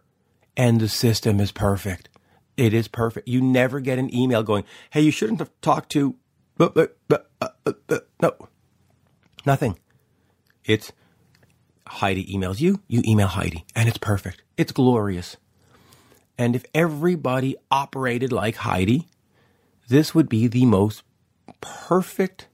and 0.57 0.79
the 0.79 0.89
system 0.89 1.39
is 1.39 1.51
perfect. 1.51 2.09
It 2.57 2.73
is 2.73 2.87
perfect. 2.87 3.27
You 3.27 3.41
never 3.41 3.79
get 3.79 3.99
an 3.99 4.13
email 4.15 4.43
going, 4.43 4.63
"Hey, 4.91 5.01
you 5.01 5.11
shouldn't 5.11 5.39
have 5.39 5.51
talked 5.61 5.91
to," 5.91 6.15
but, 6.57 6.73
but, 6.73 6.97
but, 7.07 7.29
uh, 7.41 7.49
uh, 7.65 7.73
uh, 7.89 7.99
no, 8.21 8.33
nothing. 9.45 9.77
It's 10.63 10.91
Heidi 11.87 12.25
emails 12.25 12.59
you, 12.59 12.81
you 12.87 13.01
email 13.05 13.27
Heidi, 13.27 13.65
and 13.75 13.87
it's 13.87 13.97
perfect. 13.97 14.41
It's 14.57 14.71
glorious. 14.71 15.37
And 16.37 16.55
if 16.55 16.65
everybody 16.73 17.55
operated 17.69 18.31
like 18.31 18.55
Heidi, 18.57 19.07
this 19.87 20.15
would 20.15 20.27
be 20.27 20.47
the 20.47 20.65
most 20.65 21.03
perfect 21.61 22.47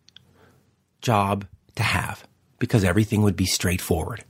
job 1.01 1.45
to 1.75 1.83
have 1.83 2.27
because 2.59 2.83
everything 2.83 3.21
would 3.21 3.35
be 3.35 3.45
straightforward. 3.45 4.23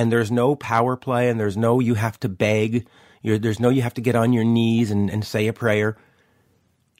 And 0.00 0.10
there's 0.10 0.30
no 0.30 0.56
power 0.56 0.96
play 0.96 1.28
and 1.28 1.38
there's 1.38 1.58
no 1.58 1.78
you 1.78 1.92
have 1.94 2.18
to 2.20 2.28
beg. 2.30 2.86
You're, 3.20 3.38
there's 3.38 3.60
no 3.60 3.68
you 3.68 3.82
have 3.82 3.92
to 3.94 4.00
get 4.00 4.14
on 4.14 4.32
your 4.32 4.44
knees 4.44 4.90
and, 4.90 5.10
and 5.10 5.22
say 5.22 5.46
a 5.46 5.52
prayer. 5.52 5.98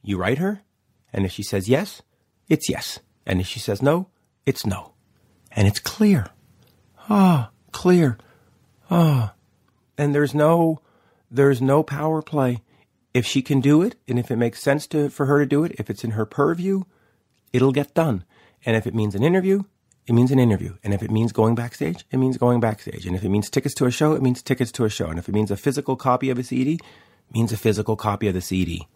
You 0.03 0.19
write 0.19 0.37
her, 0.37 0.61
and 1.11 1.25
if 1.25 1.33
she 1.33 1.43
says 1.43 1.67
yes, 1.67 2.03
it's 2.49 2.69
yes. 2.69 2.99
And 3.25 3.41
if 3.41 3.47
she 3.47 3.59
says 3.59 3.81
no, 3.81 4.09
it's 4.45 4.67
no 4.67 4.93
and 5.51 5.67
it's 5.67 5.81
clear. 5.81 6.27
Ah, 7.09 7.51
clear. 7.73 8.19
Ah. 8.91 9.33
And 9.97 10.15
there's 10.15 10.35
no 10.35 10.81
there's 11.31 11.63
no 11.63 11.83
power 11.83 12.21
play. 12.21 12.63
If 13.15 13.25
she 13.25 13.41
can 13.41 13.61
do 13.61 13.81
it 13.83 13.97
and 14.07 14.19
if 14.19 14.31
it 14.31 14.37
makes 14.37 14.63
sense 14.63 14.87
to 14.89 15.09
for 15.09 15.25
her 15.25 15.39
to 15.39 15.47
do 15.47 15.65
it, 15.65 15.73
if 15.79 15.89
it's 15.89 16.05
in 16.05 16.13
her 16.13 16.27
purview, 16.27 16.83
it'll 17.53 17.73
get 17.73 17.95
done. 17.95 18.25
And 18.67 18.77
if 18.77 18.87
it 18.87 18.95
means 18.95 19.15
an 19.15 19.25
interview, 19.25 19.63
it 20.07 20.13
means 20.13 20.31
an 20.31 20.39
interview. 20.39 20.77
And 20.83 20.93
if 20.93 21.03
it 21.03 21.11
means 21.11 21.33
going 21.33 21.55
backstage, 21.55 22.05
it 22.11 22.17
means 22.17 22.37
going 22.37 22.61
backstage. 22.61 23.07
And 23.07 23.15
if 23.15 23.23
it 23.23 23.29
means 23.29 23.51
tickets 23.51 23.75
to 23.77 23.87
a 23.87 23.91
show, 23.91 24.13
it 24.13 24.23
means 24.23 24.43
tickets 24.43 24.73
to 24.73 24.85
a 24.85 24.91
show. 24.91 25.07
And 25.07 25.19
if 25.19 25.29
it 25.29 25.35
means 25.35 25.51
a 25.51 25.57
physical 25.57 25.97
copy 25.97 26.31
of 26.31 26.39
a 26.39 26.43
CD, 26.43 26.75
it 26.75 27.35
means 27.35 27.53
a 27.53 27.57
physical 27.57 27.97
copy 27.97 28.27
of 28.29 28.35
the 28.35 28.41
CD. 28.41 28.87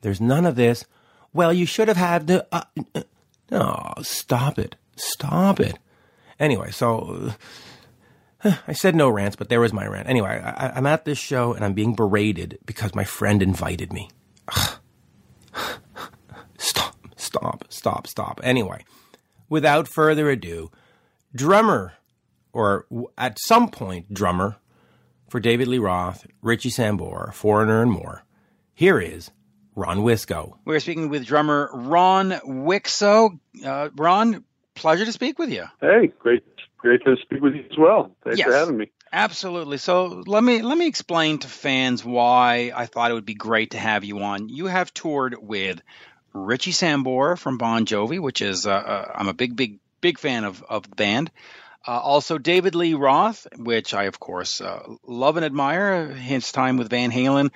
There's 0.00 0.20
none 0.20 0.46
of 0.46 0.56
this. 0.56 0.84
Well, 1.32 1.52
you 1.52 1.66
should 1.66 1.88
have 1.88 1.96
had 1.96 2.26
the. 2.26 2.46
Uh, 2.50 2.62
uh, 2.94 3.02
no, 3.50 3.92
stop 4.02 4.58
it. 4.58 4.76
Stop 4.96 5.60
it. 5.60 5.78
Anyway, 6.38 6.70
so 6.70 7.34
uh, 8.44 8.52
I 8.66 8.72
said 8.72 8.94
no 8.94 9.08
rants, 9.08 9.36
but 9.36 9.48
there 9.48 9.60
was 9.60 9.72
my 9.72 9.86
rant. 9.86 10.08
Anyway, 10.08 10.28
I, 10.28 10.76
am 10.76 10.86
at 10.86 11.04
this 11.04 11.18
show 11.18 11.52
and 11.52 11.64
I'm 11.64 11.74
being 11.74 11.94
berated 11.94 12.58
because 12.64 12.94
my 12.94 13.04
friend 13.04 13.42
invited 13.42 13.92
me. 13.92 14.10
stop, 16.58 16.96
stop, 17.16 17.64
stop, 17.68 18.06
stop. 18.06 18.40
Anyway, 18.42 18.84
without 19.50 19.86
further 19.86 20.30
ado, 20.30 20.70
drummer 21.34 21.92
or 22.52 22.86
at 23.18 23.38
some 23.38 23.68
point, 23.68 24.12
drummer 24.12 24.56
for 25.28 25.38
David 25.40 25.68
Lee 25.68 25.78
Roth, 25.78 26.26
Richie 26.42 26.70
Sambora, 26.70 27.32
Foreigner, 27.32 27.82
and 27.82 27.92
more. 27.92 28.24
Here 28.74 28.98
is 28.98 29.30
Ron 29.76 29.98
Wikso. 29.98 30.58
We're 30.64 30.80
speaking 30.80 31.08
with 31.10 31.26
drummer 31.26 31.70
Ron 31.72 32.30
Wikso. 32.44 33.38
Uh, 33.64 33.90
Ron, 33.96 34.44
pleasure 34.74 35.04
to 35.04 35.12
speak 35.12 35.38
with 35.38 35.50
you. 35.50 35.64
Hey, 35.80 36.12
great, 36.18 36.42
great 36.78 37.04
to 37.04 37.16
speak 37.22 37.40
with 37.42 37.54
you 37.54 37.64
as 37.70 37.78
well. 37.78 38.16
Thanks 38.24 38.38
yes, 38.38 38.48
for 38.48 38.54
having 38.54 38.76
me. 38.76 38.90
Absolutely. 39.12 39.76
So 39.76 40.22
let 40.26 40.42
me 40.42 40.62
let 40.62 40.78
me 40.78 40.86
explain 40.86 41.38
to 41.38 41.48
fans 41.48 42.04
why 42.04 42.72
I 42.74 42.86
thought 42.86 43.10
it 43.10 43.14
would 43.14 43.24
be 43.24 43.34
great 43.34 43.72
to 43.72 43.78
have 43.78 44.04
you 44.04 44.20
on. 44.20 44.48
You 44.48 44.66
have 44.66 44.94
toured 44.94 45.36
with 45.40 45.82
Richie 46.32 46.72
Sambora 46.72 47.38
from 47.38 47.58
Bon 47.58 47.84
Jovi, 47.86 48.20
which 48.20 48.40
is 48.42 48.66
uh, 48.66 48.70
uh, 48.70 49.12
I'm 49.14 49.28
a 49.28 49.34
big, 49.34 49.56
big, 49.56 49.78
big 50.00 50.18
fan 50.18 50.44
of 50.44 50.62
of 50.62 50.88
the 50.88 50.96
band. 50.96 51.30
Uh, 51.86 51.92
also, 51.92 52.36
David 52.36 52.74
Lee 52.74 52.94
Roth, 52.94 53.46
which 53.56 53.94
I, 53.94 54.04
of 54.04 54.20
course, 54.20 54.60
uh, 54.60 54.82
love 55.06 55.36
and 55.36 55.46
admire, 55.46 56.08
his 56.08 56.52
time 56.52 56.76
with 56.76 56.90
Van 56.90 57.10
Halen, 57.10 57.50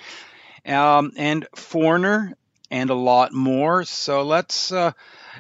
um, 0.67 1.13
and 1.17 1.47
Foreigner, 1.55 2.35
and 2.71 2.89
a 2.89 2.95
lot 2.95 3.35
more. 3.35 3.85
So 3.85 4.23
let's, 4.23 4.73
uh, 4.73 4.93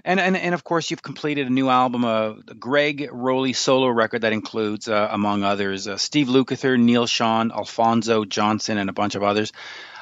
and, 0.04 0.20
and, 0.20 0.36
and 0.36 0.54
of 0.54 0.64
course, 0.64 0.90
you've 0.90 1.02
completed 1.02 1.46
a 1.46 1.50
new 1.50 1.70
album, 1.70 2.04
a 2.04 2.36
Gregg 2.58 3.08
Rolie 3.10 3.54
solo 3.54 3.88
record 3.88 4.20
that 4.20 4.34
includes, 4.34 4.86
uh, 4.86 5.08
among 5.10 5.44
others, 5.44 5.88
Steve 5.96 6.26
Lukather, 6.26 6.78
Neal 6.78 7.06
Schon, 7.06 7.52
Alphonso 7.52 8.26
Johnson, 8.26 8.76
and 8.76 8.90
a 8.90 8.92
bunch 8.92 9.14
of 9.14 9.22
others. 9.22 9.50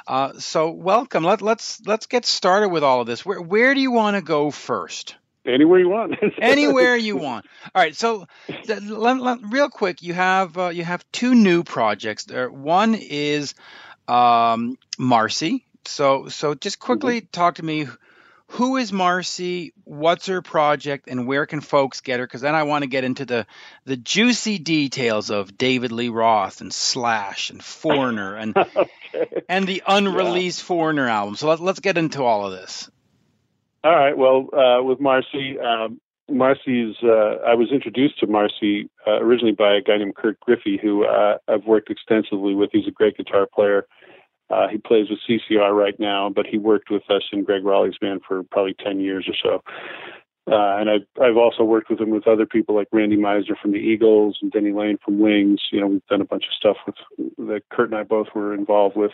Uh, 0.06 0.32
so 0.38 0.70
welcome. 0.70 1.24
Let, 1.24 1.42
let's 1.42 1.80
let's 1.86 2.06
get 2.06 2.24
started 2.24 2.68
with 2.68 2.82
all 2.82 3.00
of 3.00 3.06
this. 3.06 3.24
Where 3.24 3.40
where 3.40 3.74
do 3.74 3.80
you 3.80 3.92
want 3.92 4.16
to 4.16 4.22
go 4.22 4.50
first? 4.50 5.16
Anywhere 5.44 5.80
you 5.80 5.88
want. 5.88 6.14
Anywhere 6.40 6.96
you 6.96 7.16
want. 7.16 7.46
All 7.74 7.82
right. 7.82 7.96
So, 7.96 8.28
let, 8.68 9.18
let, 9.18 9.38
real 9.42 9.68
quick, 9.68 10.00
you 10.00 10.14
have 10.14 10.56
uh, 10.56 10.68
you 10.68 10.84
have 10.84 11.04
two 11.10 11.34
new 11.34 11.64
projects. 11.64 12.24
There. 12.24 12.50
One 12.50 12.94
is 12.94 13.54
um, 14.06 14.78
Marcy. 14.98 15.64
So 15.84 16.28
so 16.28 16.54
just 16.54 16.78
quickly 16.78 17.22
mm-hmm. 17.22 17.30
talk 17.32 17.56
to 17.56 17.64
me. 17.64 17.88
Who 18.56 18.76
is 18.76 18.92
Marcy? 18.92 19.72
What's 19.84 20.26
her 20.26 20.42
project, 20.42 21.08
and 21.08 21.26
where 21.26 21.46
can 21.46 21.62
folks 21.62 22.02
get 22.02 22.20
her? 22.20 22.26
Because 22.26 22.42
then 22.42 22.54
I 22.54 22.64
want 22.64 22.82
to 22.82 22.86
get 22.86 23.02
into 23.02 23.24
the 23.24 23.46
the 23.86 23.96
juicy 23.96 24.58
details 24.58 25.30
of 25.30 25.56
David 25.56 25.90
Lee 25.90 26.10
Roth 26.10 26.60
and 26.60 26.70
Slash 26.70 27.48
and 27.48 27.64
Foreigner 27.64 28.36
and 28.36 28.54
okay. 28.76 29.42
and 29.48 29.66
the 29.66 29.82
unreleased 29.86 30.60
yeah. 30.60 30.66
Foreigner 30.66 31.08
album. 31.08 31.34
So 31.36 31.48
let, 31.48 31.60
let's 31.60 31.80
get 31.80 31.96
into 31.96 32.22
all 32.24 32.46
of 32.46 32.52
this. 32.52 32.90
All 33.84 33.96
right. 33.96 34.16
Well, 34.16 34.48
uh, 34.52 34.82
with 34.82 35.00
Marcy, 35.00 35.58
um, 35.58 35.98
Marcy's. 36.28 36.96
Uh, 37.02 37.38
I 37.46 37.54
was 37.54 37.72
introduced 37.72 38.20
to 38.20 38.26
Marcy 38.26 38.90
uh, 39.06 39.12
originally 39.22 39.54
by 39.54 39.76
a 39.76 39.80
guy 39.80 39.96
named 39.96 40.14
Kurt 40.14 40.38
Griffey, 40.40 40.78
who 40.80 41.06
uh, 41.06 41.38
I've 41.48 41.64
worked 41.64 41.90
extensively 41.90 42.54
with. 42.54 42.68
He's 42.70 42.86
a 42.86 42.90
great 42.90 43.16
guitar 43.16 43.46
player. 43.46 43.86
Uh, 44.52 44.68
he 44.68 44.78
plays 44.78 45.06
with 45.08 45.18
CCR 45.28 45.72
right 45.72 45.98
now, 45.98 46.28
but 46.28 46.46
he 46.46 46.58
worked 46.58 46.90
with 46.90 47.02
us 47.10 47.22
in 47.32 47.42
Gregg 47.42 47.64
Rolie's 47.64 47.96
band 47.98 48.20
for 48.26 48.42
probably 48.42 48.74
ten 48.74 49.00
years 49.00 49.26
or 49.26 49.34
so. 49.42 49.62
Uh, 50.50 50.76
and 50.78 50.90
I've 50.90 51.22
I've 51.22 51.36
also 51.36 51.62
worked 51.62 51.88
with 51.88 52.00
him 52.00 52.10
with 52.10 52.26
other 52.26 52.46
people 52.46 52.74
like 52.74 52.88
Randy 52.92 53.16
Meisner 53.16 53.56
from 53.60 53.70
the 53.70 53.78
Eagles 53.78 54.38
and 54.42 54.50
Denny 54.50 54.72
Laine 54.72 54.98
from 55.04 55.20
Wings. 55.20 55.60
You 55.70 55.80
know, 55.80 55.86
we've 55.86 56.06
done 56.06 56.20
a 56.20 56.26
bunch 56.26 56.44
of 56.44 56.54
stuff 56.54 56.76
with 56.84 56.96
that 57.48 57.62
Kurt 57.70 57.90
and 57.90 57.98
I 57.98 58.02
both 58.02 58.28
were 58.34 58.52
involved 58.52 58.96
with. 58.96 59.12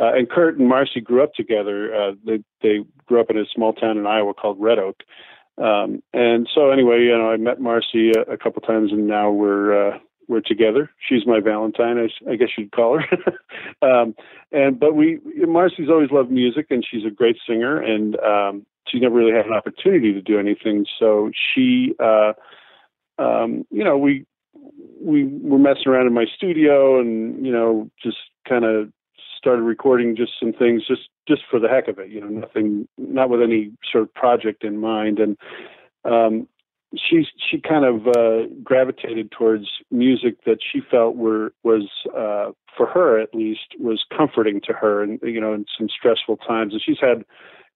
Uh, 0.00 0.12
and 0.14 0.28
Kurt 0.28 0.58
and 0.58 0.68
Marcy 0.68 1.00
grew 1.00 1.22
up 1.22 1.32
together. 1.34 1.94
Uh, 1.94 2.12
they 2.26 2.42
they 2.60 2.84
grew 3.06 3.20
up 3.20 3.30
in 3.30 3.38
a 3.38 3.44
small 3.54 3.72
town 3.72 3.98
in 3.98 4.06
Iowa 4.06 4.34
called 4.34 4.60
Red 4.60 4.80
Oak. 4.80 4.96
Um, 5.56 6.02
and 6.12 6.48
so 6.52 6.70
anyway, 6.72 7.02
you 7.02 7.16
know, 7.16 7.30
I 7.30 7.36
met 7.36 7.60
Marcy 7.60 8.10
a, 8.10 8.32
a 8.32 8.36
couple 8.36 8.60
times, 8.62 8.90
and 8.90 9.06
now 9.06 9.30
we're 9.30 9.90
uh, 9.90 9.98
we're 10.28 10.40
together. 10.40 10.90
She's 11.08 11.26
my 11.26 11.40
Valentine, 11.40 11.98
I, 11.98 12.30
I 12.30 12.36
guess 12.36 12.50
you'd 12.56 12.72
call 12.72 13.00
her. 13.00 13.08
um, 13.88 14.14
and 14.52 14.78
but 14.78 14.94
we 14.94 15.20
Marcy's 15.46 15.88
always 15.88 16.10
loved 16.10 16.30
music, 16.30 16.66
and 16.70 16.84
she's 16.88 17.04
a 17.04 17.10
great 17.10 17.36
singer, 17.46 17.80
and 17.80 18.18
um, 18.20 18.66
she 18.88 19.00
never 19.00 19.14
really 19.14 19.32
had 19.32 19.46
an 19.46 19.52
opportunity 19.52 20.12
to 20.12 20.22
do 20.22 20.38
anything. 20.38 20.86
So 20.98 21.30
she, 21.34 21.94
uh, 21.98 22.32
um, 23.18 23.66
you 23.70 23.84
know, 23.84 23.96
we 23.96 24.26
we 25.00 25.24
were 25.24 25.58
messing 25.58 25.88
around 25.88 26.06
in 26.06 26.14
my 26.14 26.26
studio, 26.34 27.00
and 27.00 27.44
you 27.44 27.52
know, 27.52 27.90
just 28.02 28.18
kind 28.48 28.64
of 28.64 28.92
started 29.36 29.62
recording 29.62 30.16
just 30.16 30.32
some 30.40 30.52
things, 30.52 30.86
just 30.86 31.08
just 31.28 31.42
for 31.50 31.60
the 31.60 31.68
heck 31.68 31.88
of 31.88 31.98
it. 31.98 32.10
You 32.10 32.20
know, 32.20 32.28
nothing, 32.28 32.88
not 32.98 33.30
with 33.30 33.42
any 33.42 33.72
sort 33.90 34.04
of 34.04 34.14
project 34.14 34.64
in 34.64 34.78
mind, 34.78 35.18
and 35.18 35.36
um, 36.04 36.48
she 36.98 37.26
she 37.50 37.60
kind 37.60 37.84
of 37.84 38.08
uh, 38.08 38.46
gravitated 38.62 39.30
towards 39.30 39.66
music 39.90 40.44
that 40.44 40.58
she 40.60 40.80
felt 40.80 41.16
were 41.16 41.52
was 41.62 41.88
uh, 42.16 42.52
for 42.76 42.86
her 42.86 43.20
at 43.20 43.34
least 43.34 43.74
was 43.78 44.04
comforting 44.16 44.60
to 44.66 44.72
her, 44.72 45.02
and 45.02 45.18
you 45.22 45.40
know, 45.40 45.52
in 45.52 45.64
some 45.76 45.88
stressful 45.88 46.36
times. 46.38 46.72
And 46.72 46.82
she's 46.84 47.00
had 47.00 47.24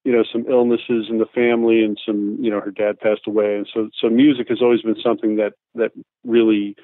you 0.04 0.12
know 0.12 0.24
some 0.30 0.44
illnesses 0.48 1.06
in 1.08 1.18
the 1.18 1.28
family, 1.34 1.82
and 1.82 1.98
some 2.04 2.38
you 2.40 2.50
know 2.50 2.60
her 2.60 2.70
dad 2.70 3.00
passed 3.00 3.26
away, 3.26 3.56
and 3.56 3.68
so 3.72 3.88
so 4.00 4.08
music 4.08 4.48
has 4.48 4.60
always 4.62 4.82
been 4.82 5.00
something 5.02 5.36
that 5.36 5.54
that 5.74 5.92
really 6.24 6.76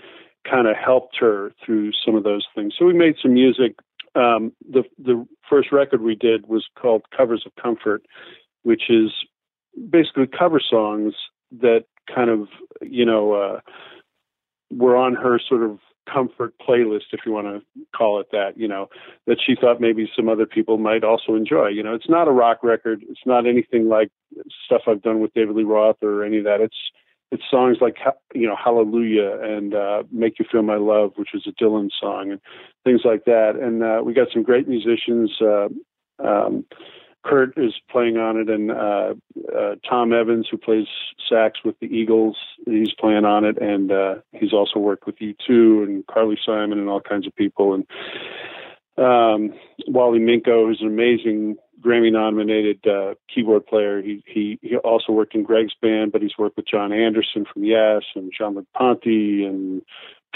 kind 0.48 0.68
of 0.68 0.76
helped 0.76 1.16
her 1.18 1.52
through 1.64 1.90
some 2.04 2.14
of 2.14 2.24
those 2.24 2.46
things. 2.54 2.74
So 2.78 2.84
we 2.84 2.92
made 2.92 3.16
some 3.20 3.34
music. 3.34 3.76
Um, 4.14 4.52
the 4.70 4.84
the 4.98 5.26
first 5.48 5.72
record 5.72 6.00
we 6.00 6.14
did 6.14 6.46
was 6.46 6.66
called 6.80 7.02
Covers 7.16 7.44
of 7.46 7.52
Comfort, 7.60 8.04
which 8.62 8.84
is 8.88 9.10
basically 9.90 10.26
cover 10.26 10.60
songs 10.60 11.14
that 11.60 11.84
kind 12.12 12.30
of 12.30 12.48
you 12.82 13.04
know 13.04 13.32
uh, 13.32 13.60
were 14.70 14.96
on 14.96 15.14
her 15.14 15.40
sort 15.48 15.62
of 15.62 15.78
comfort 16.12 16.54
playlist, 16.58 17.12
if 17.12 17.20
you 17.24 17.32
want 17.32 17.46
to 17.46 17.62
call 17.96 18.20
it 18.20 18.26
that, 18.32 18.58
you 18.58 18.68
know, 18.68 18.88
that 19.26 19.38
she 19.44 19.54
thought 19.54 19.80
maybe 19.80 20.10
some 20.14 20.28
other 20.28 20.46
people 20.46 20.78
might 20.78 21.04
also 21.04 21.34
enjoy. 21.34 21.68
You 21.68 21.82
know, 21.82 21.94
it's 21.94 22.08
not 22.08 22.28
a 22.28 22.32
rock 22.32 22.62
record. 22.62 23.02
It's 23.08 23.26
not 23.26 23.46
anything 23.46 23.88
like 23.88 24.10
stuff 24.64 24.82
I've 24.86 25.02
done 25.02 25.20
with 25.20 25.32
David 25.34 25.56
Lee 25.56 25.64
Roth 25.64 26.02
or 26.02 26.24
any 26.24 26.38
of 26.38 26.44
that. 26.44 26.60
It's 26.60 26.76
it's 27.30 27.42
songs 27.50 27.78
like 27.80 27.96
you 28.34 28.46
know 28.46 28.54
Hallelujah 28.62 29.40
and 29.42 29.74
uh, 29.74 30.02
Make 30.12 30.38
You 30.38 30.44
Feel 30.50 30.62
My 30.62 30.76
Love, 30.76 31.12
which 31.16 31.34
is 31.34 31.46
a 31.46 31.62
Dylan 31.62 31.88
song, 32.00 32.30
and 32.30 32.40
things 32.84 33.00
like 33.04 33.24
that. 33.24 33.58
And 33.60 33.82
uh, 33.82 34.02
we 34.04 34.12
got 34.12 34.28
some 34.32 34.42
great 34.42 34.68
musicians. 34.68 35.32
Uh, 35.40 35.68
um, 36.22 36.64
Kurt 37.24 37.56
is 37.56 37.72
playing 37.90 38.18
on 38.18 38.36
it, 38.36 38.50
and 38.50 38.70
uh, 38.70 39.14
uh, 39.56 39.74
Tom 39.88 40.12
Evans, 40.12 40.46
who 40.50 40.58
plays 40.58 40.86
sax 41.28 41.60
with 41.64 41.78
the 41.80 41.86
Eagles, 41.86 42.36
he's 42.66 42.92
playing 42.92 43.24
on 43.24 43.44
it, 43.44 43.56
and 43.58 43.90
uh, 43.90 44.16
he's 44.32 44.52
also 44.52 44.78
worked 44.78 45.06
with 45.06 45.16
U2 45.18 45.84
and 45.84 46.06
Carly 46.06 46.38
Simon 46.44 46.78
and 46.78 46.88
all 46.88 47.00
kinds 47.00 47.26
of 47.26 47.34
people. 47.34 47.74
And 47.74 47.86
um, 48.98 49.58
Wally 49.88 50.18
Minko, 50.18 50.66
who's 50.66 50.82
an 50.82 50.86
amazing 50.86 51.56
Grammy-nominated 51.80 52.86
uh, 52.86 53.14
keyboard 53.34 53.66
player, 53.66 54.02
he, 54.02 54.22
he 54.26 54.58
he 54.62 54.76
also 54.76 55.12
worked 55.12 55.34
in 55.34 55.44
Greg's 55.44 55.74
band, 55.80 56.12
but 56.12 56.22
he's 56.22 56.38
worked 56.38 56.56
with 56.56 56.66
Jon 56.66 56.92
Anderson 56.92 57.46
from 57.50 57.64
Yes 57.64 58.02
and 58.14 58.32
Jean-Luc 58.36 58.66
and 58.76 59.82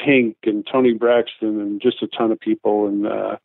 Pink 0.02 0.36
and 0.44 0.66
Toni 0.70 0.94
Braxton 0.94 1.60
and 1.60 1.82
just 1.82 2.02
a 2.02 2.06
ton 2.06 2.32
of 2.32 2.40
people 2.40 2.86
and. 2.86 3.06
Uh, 3.06 3.36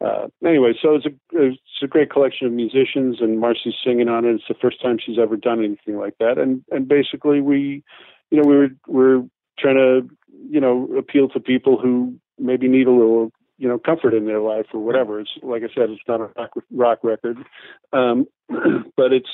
uh, 0.00 0.28
anyway, 0.44 0.72
so 0.80 0.94
it's 0.94 1.06
a 1.06 1.10
it's 1.32 1.58
a 1.82 1.86
great 1.86 2.10
collection 2.10 2.46
of 2.46 2.52
musicians, 2.52 3.18
and 3.20 3.38
Marcy's 3.38 3.74
singing 3.84 4.08
on 4.08 4.24
it. 4.24 4.34
It's 4.34 4.44
the 4.48 4.54
first 4.54 4.80
time 4.80 4.98
she's 4.98 5.18
ever 5.18 5.36
done 5.36 5.62
anything 5.62 5.98
like 5.98 6.14
that, 6.18 6.38
and 6.38 6.64
and 6.70 6.88
basically 6.88 7.40
we, 7.40 7.84
you 8.30 8.40
know, 8.40 8.48
we 8.48 8.56
were 8.56 8.68
we're 8.86 9.22
trying 9.58 9.76
to 9.76 10.08
you 10.48 10.60
know 10.60 10.88
appeal 10.96 11.28
to 11.30 11.40
people 11.40 11.78
who 11.78 12.14
maybe 12.38 12.66
need 12.66 12.86
a 12.86 12.92
little 12.92 13.30
you 13.58 13.68
know 13.68 13.78
comfort 13.78 14.14
in 14.14 14.24
their 14.24 14.40
life 14.40 14.66
or 14.72 14.80
whatever. 14.80 15.20
It's 15.20 15.30
like 15.42 15.62
I 15.62 15.68
said, 15.74 15.90
it's 15.90 16.02
not 16.08 16.20
a 16.20 16.30
rock, 16.34 16.50
rock 16.70 16.98
record, 17.02 17.38
um, 17.92 18.26
but 18.96 19.12
it's 19.12 19.30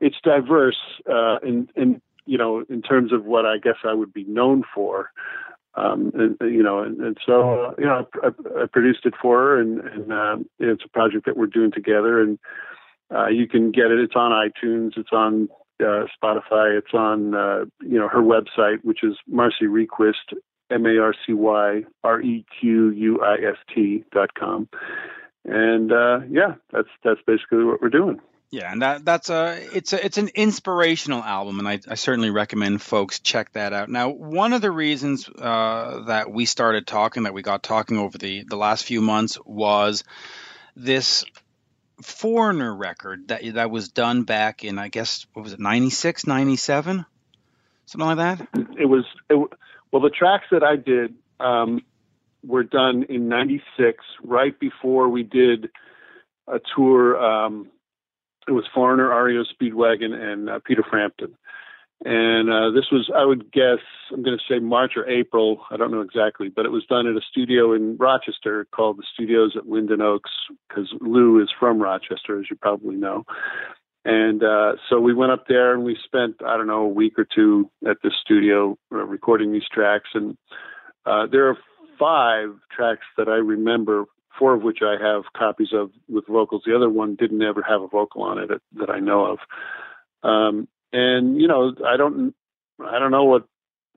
it's 0.00 0.16
diverse 0.22 0.78
uh, 1.10 1.38
in 1.42 1.68
in 1.74 2.00
you 2.24 2.38
know 2.38 2.64
in 2.68 2.82
terms 2.82 3.12
of 3.12 3.24
what 3.24 3.46
I 3.46 3.58
guess 3.58 3.78
I 3.84 3.94
would 3.94 4.12
be 4.12 4.24
known 4.24 4.62
for 4.72 5.10
um, 5.76 6.12
and, 6.14 6.36
you 6.52 6.62
know, 6.62 6.80
and, 6.80 7.00
and 7.00 7.18
so 7.26 7.66
uh, 7.66 7.74
you 7.78 7.84
know, 7.84 8.06
I, 8.22 8.28
I, 8.62 8.66
produced 8.66 9.04
it 9.04 9.14
for 9.20 9.38
her, 9.38 9.60
and, 9.60 9.80
and 9.80 10.12
uh, 10.12 10.36
it's 10.58 10.84
a 10.84 10.88
project 10.88 11.26
that 11.26 11.36
we're 11.36 11.46
doing 11.46 11.72
together. 11.72 12.20
And 12.20 12.38
uh, 13.14 13.26
you 13.26 13.48
can 13.48 13.70
get 13.72 13.86
it. 13.86 13.98
It's 13.98 14.14
on 14.14 14.30
iTunes. 14.30 14.96
It's 14.96 15.12
on 15.12 15.48
uh, 15.80 16.06
Spotify. 16.22 16.78
It's 16.78 16.94
on 16.94 17.34
uh, 17.34 17.64
you 17.82 17.98
know 17.98 18.08
her 18.08 18.22
website, 18.22 18.84
which 18.84 19.02
is 19.02 19.16
Marcy 19.26 19.66
Requist, 19.66 20.34
M 20.70 20.86
A 20.86 20.98
R 20.98 21.14
C 21.26 21.32
Y 21.32 21.82
R 22.04 22.20
E 22.20 22.44
Q 22.60 22.90
U 22.90 23.22
I 23.22 23.34
S 23.34 23.56
T 23.74 24.04
dot 24.12 24.34
com. 24.34 24.68
And 25.44 25.92
uh, 25.92 26.20
yeah, 26.30 26.54
that's 26.72 26.88
that's 27.02 27.20
basically 27.26 27.64
what 27.64 27.82
we're 27.82 27.90
doing. 27.90 28.20
Yeah, 28.54 28.70
and 28.70 28.82
that 28.82 29.04
that's 29.04 29.30
a 29.30 29.58
it's 29.76 29.92
a 29.92 30.04
it's 30.04 30.16
an 30.16 30.28
inspirational 30.32 31.24
album, 31.24 31.58
and 31.58 31.66
I, 31.66 31.80
I 31.88 31.96
certainly 31.96 32.30
recommend 32.30 32.80
folks 32.80 33.18
check 33.18 33.52
that 33.54 33.72
out. 33.72 33.88
Now, 33.88 34.10
one 34.10 34.52
of 34.52 34.62
the 34.62 34.70
reasons 34.70 35.28
uh, 35.28 36.04
that 36.06 36.30
we 36.30 36.44
started 36.44 36.86
talking, 36.86 37.24
that 37.24 37.34
we 37.34 37.42
got 37.42 37.64
talking 37.64 37.98
over 37.98 38.16
the 38.16 38.44
the 38.44 38.56
last 38.56 38.84
few 38.84 39.00
months, 39.00 39.40
was 39.44 40.04
this 40.76 41.24
Foreigner 42.00 42.72
record 42.72 43.26
that 43.26 43.42
that 43.54 43.72
was 43.72 43.88
done 43.88 44.22
back 44.22 44.62
in 44.62 44.78
I 44.78 44.86
guess 44.86 45.26
what 45.32 45.42
was 45.42 45.52
it 45.52 45.58
96, 45.58 46.24
97? 46.24 47.04
something 47.86 48.06
like 48.06 48.18
that. 48.18 48.48
It 48.78 48.86
was 48.86 49.04
it, 49.28 49.48
Well, 49.90 50.00
the 50.00 50.10
tracks 50.10 50.46
that 50.52 50.62
I 50.62 50.76
did 50.76 51.16
um, 51.40 51.82
were 52.46 52.62
done 52.62 53.02
in 53.08 53.26
'96, 53.26 53.98
right 54.22 54.56
before 54.60 55.08
we 55.08 55.24
did 55.24 55.70
a 56.46 56.60
tour. 56.76 57.20
Um, 57.20 57.72
it 58.48 58.52
was 58.52 58.64
Foreigner, 58.74 59.08
REO 59.22 59.44
Speedwagon, 59.44 60.12
and 60.12 60.50
uh, 60.50 60.58
Peter 60.64 60.84
Frampton. 60.88 61.36
And 62.04 62.50
uh, 62.50 62.70
this 62.70 62.90
was, 62.92 63.10
I 63.16 63.24
would 63.24 63.50
guess, 63.50 63.78
I'm 64.12 64.22
going 64.22 64.36
to 64.36 64.44
say 64.52 64.58
March 64.58 64.92
or 64.96 65.08
April. 65.08 65.64
I 65.70 65.76
don't 65.76 65.90
know 65.90 66.02
exactly, 66.02 66.50
but 66.50 66.66
it 66.66 66.72
was 66.72 66.84
done 66.86 67.06
at 67.06 67.16
a 67.16 67.20
studio 67.30 67.72
in 67.72 67.96
Rochester 67.96 68.66
called 68.74 68.98
the 68.98 69.04
Studios 69.14 69.52
at 69.56 69.66
Linden 69.66 70.02
Oaks 70.02 70.30
because 70.68 70.92
Lou 71.00 71.42
is 71.42 71.48
from 71.58 71.80
Rochester, 71.80 72.38
as 72.38 72.46
you 72.50 72.56
probably 72.56 72.96
know. 72.96 73.24
And 74.04 74.42
uh, 74.42 74.72
so 74.90 75.00
we 75.00 75.14
went 75.14 75.32
up 75.32 75.46
there 75.48 75.72
and 75.72 75.82
we 75.82 75.96
spent, 76.04 76.36
I 76.44 76.58
don't 76.58 76.66
know, 76.66 76.82
a 76.82 76.88
week 76.88 77.18
or 77.18 77.24
two 77.24 77.70
at 77.88 77.96
this 78.02 78.12
studio 78.20 78.76
uh, 78.92 78.96
recording 78.96 79.52
these 79.52 79.68
tracks. 79.72 80.10
And 80.12 80.36
uh, 81.06 81.26
there 81.30 81.48
are 81.48 81.56
five 81.98 82.50
tracks 82.74 83.06
that 83.16 83.28
I 83.28 83.36
remember, 83.36 84.04
four 84.38 84.54
of 84.54 84.62
which 84.62 84.78
I 84.82 84.96
have 85.00 85.24
copies 85.36 85.72
of 85.72 85.90
with 86.08 86.26
vocals. 86.26 86.62
The 86.66 86.76
other 86.76 86.90
one 86.90 87.16
didn't 87.16 87.42
ever 87.42 87.62
have 87.62 87.82
a 87.82 87.88
vocal 87.88 88.22
on 88.22 88.38
it 88.38 88.50
that 88.78 88.90
I 88.90 89.00
know 89.00 89.32
of. 89.32 89.38
Um, 90.22 90.68
and 90.92 91.40
you 91.40 91.48
know, 91.48 91.74
I 91.86 91.96
don't, 91.96 92.34
I 92.80 92.98
don't 92.98 93.10
know 93.10 93.24
what, 93.24 93.44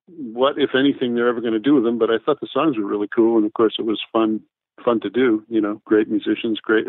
what 0.08 0.56
if 0.58 0.72
anything 0.76 1.16
they're 1.16 1.30
ever 1.30 1.42
going 1.42 1.54
to 1.54 1.60
do 1.60 1.76
with 1.76 1.84
them. 1.84 2.00
But 2.00 2.10
I 2.10 2.18
thought 2.24 2.40
the 2.40 2.50
songs 2.52 2.78
were 2.78 2.86
really 2.86 3.10
cool, 3.14 3.38
and 3.38 3.46
of 3.46 3.54
course 3.54 3.76
it 3.80 3.86
was 3.86 4.02
fun, 4.12 4.42
fun 4.84 5.00
to 5.02 5.10
do. 5.10 5.44
You 5.48 5.62
know, 5.62 5.82
great 5.86 6.10
musicians, 6.10 6.60
great. 6.60 6.86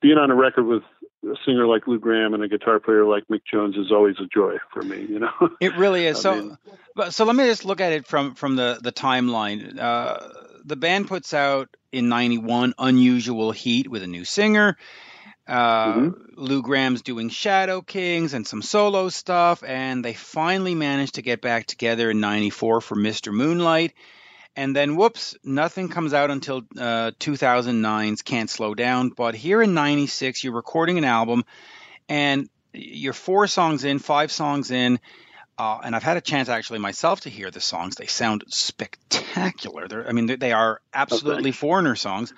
Being 0.00 0.18
on 0.18 0.30
a 0.30 0.34
record 0.34 0.64
with 0.64 0.82
a 1.24 1.34
singer 1.44 1.66
like 1.66 1.86
Lou 1.86 1.98
Gramm 1.98 2.34
and 2.34 2.42
a 2.42 2.48
guitar 2.48 2.80
player 2.80 3.04
like 3.04 3.24
Mick 3.28 3.42
Jones 3.50 3.76
is 3.76 3.92
always 3.92 4.16
a 4.20 4.26
joy 4.26 4.56
for 4.72 4.82
me. 4.82 5.02
You 5.08 5.20
know, 5.20 5.32
it 5.60 5.76
really 5.76 6.06
is. 6.06 6.20
so, 6.20 6.34
mean, 6.34 7.10
so 7.10 7.24
let 7.24 7.36
me 7.36 7.44
just 7.44 7.64
look 7.64 7.80
at 7.80 7.92
it 7.92 8.06
from 8.06 8.34
from 8.34 8.56
the 8.56 8.78
the 8.82 8.92
timeline. 8.92 9.78
Uh, 9.78 10.18
the 10.64 10.76
band 10.76 11.08
puts 11.08 11.34
out 11.34 11.68
in 11.92 12.08
'91 12.08 12.74
"Unusual 12.78 13.52
Heat" 13.52 13.88
with 13.88 14.02
a 14.02 14.06
new 14.06 14.24
singer. 14.24 14.76
Uh, 15.46 15.92
mm-hmm. 15.94 16.10
Lou 16.36 16.62
Gramm's 16.62 17.02
doing 17.02 17.28
Shadow 17.28 17.82
Kings 17.82 18.34
and 18.34 18.46
some 18.46 18.62
solo 18.62 19.08
stuff, 19.08 19.64
and 19.64 20.04
they 20.04 20.14
finally 20.14 20.74
managed 20.74 21.16
to 21.16 21.22
get 21.22 21.42
back 21.42 21.66
together 21.66 22.10
in 22.10 22.20
'94 22.20 22.80
for 22.80 22.96
Mr. 22.96 23.32
Moonlight. 23.32 23.92
And 24.56 24.74
then, 24.74 24.96
whoops, 24.96 25.36
nothing 25.44 25.88
comes 25.88 26.12
out 26.12 26.30
until 26.30 26.62
uh, 26.76 27.12
2009's 27.20 28.22
Can't 28.22 28.50
Slow 28.50 28.74
Down. 28.74 29.10
But 29.10 29.34
here 29.34 29.62
in 29.62 29.74
'96, 29.74 30.42
you're 30.42 30.52
recording 30.52 30.98
an 30.98 31.04
album, 31.04 31.44
and 32.08 32.48
you're 32.72 33.12
four 33.12 33.46
songs 33.46 33.84
in, 33.84 33.98
five 33.98 34.32
songs 34.32 34.70
in, 34.70 34.98
uh, 35.60 35.78
and 35.84 35.94
I've 35.94 36.02
had 36.02 36.16
a 36.16 36.22
chance 36.22 36.48
actually 36.48 36.78
myself 36.78 37.20
to 37.22 37.30
hear 37.30 37.50
the 37.50 37.60
songs. 37.60 37.94
They 37.94 38.06
sound 38.06 38.44
spectacular. 38.48 39.88
They're, 39.88 40.08
I 40.08 40.12
mean, 40.12 40.26
they 40.26 40.52
are 40.52 40.80
absolutely 40.94 41.50
okay. 41.50 41.58
foreigner 41.58 41.96
songs. 41.96 42.32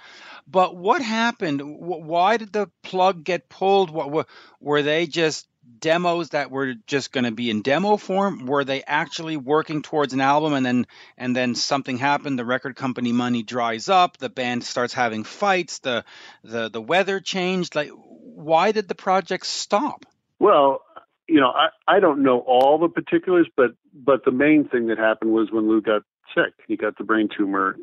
But 0.47 0.77
what 0.77 1.03
happened? 1.03 1.63
Why 1.65 2.37
did 2.37 2.53
the 2.53 2.69
plug 2.83 3.23
get 3.23 3.49
pulled? 3.49 3.91
What 3.91 4.27
were 4.61 4.83
they 4.83 5.07
just 5.07 5.47
demos 5.79 6.31
that 6.31 6.51
were 6.51 6.75
just 6.87 7.13
going 7.13 7.25
to 7.25 7.31
be 7.31 7.51
in 7.51 7.63
demo 7.63 7.97
form? 7.97 8.47
Were 8.47 8.65
they 8.65 8.83
actually 8.83 9.37
working 9.37 9.83
towards 9.83 10.13
an 10.13 10.21
album 10.21 10.55
and 10.55 10.65
then 10.65 10.87
and 11.17 11.35
then 11.35 11.55
something 11.55 11.99
happened? 11.99 12.39
The 12.39 12.45
record 12.45 12.77
company 12.77 13.13
money 13.13 13.43
dries 13.43 13.89
up. 13.89 14.19
The 14.19 14.29
band 14.29 14.65
starts 14.65 14.95
having 14.95 15.25
fights. 15.25 15.79
The 15.81 16.05
the 16.43 16.69
the 16.69 16.81
weather 16.81 17.21
changed. 17.21 17.75
Like, 17.75 17.91
why 17.91 18.73
did 18.73 18.89
the 18.89 18.95
project 18.95 19.47
stop? 19.47 20.07
Well, 20.39 20.83
you 21.29 21.41
know, 21.41 21.51
I 21.51 21.69
I 21.87 22.01
don't 22.01 22.23
know 22.23 22.41
all 22.41 22.79
the 22.79 22.89
particulars, 22.89 23.49
but 23.57 23.73
but 23.93 24.25
the 24.25 24.33
main 24.33 24.69
thing 24.69 24.89
that 24.89 24.99
happened 24.99 25.33
was 25.33 25.51
when 25.51 25.69
Lou 25.69 25.81
got 25.81 26.03
sick. 26.35 26.55
He 26.67 26.77
got 26.77 26.99
the 26.99 27.05
brain 27.05 27.29
tumor 27.37 27.77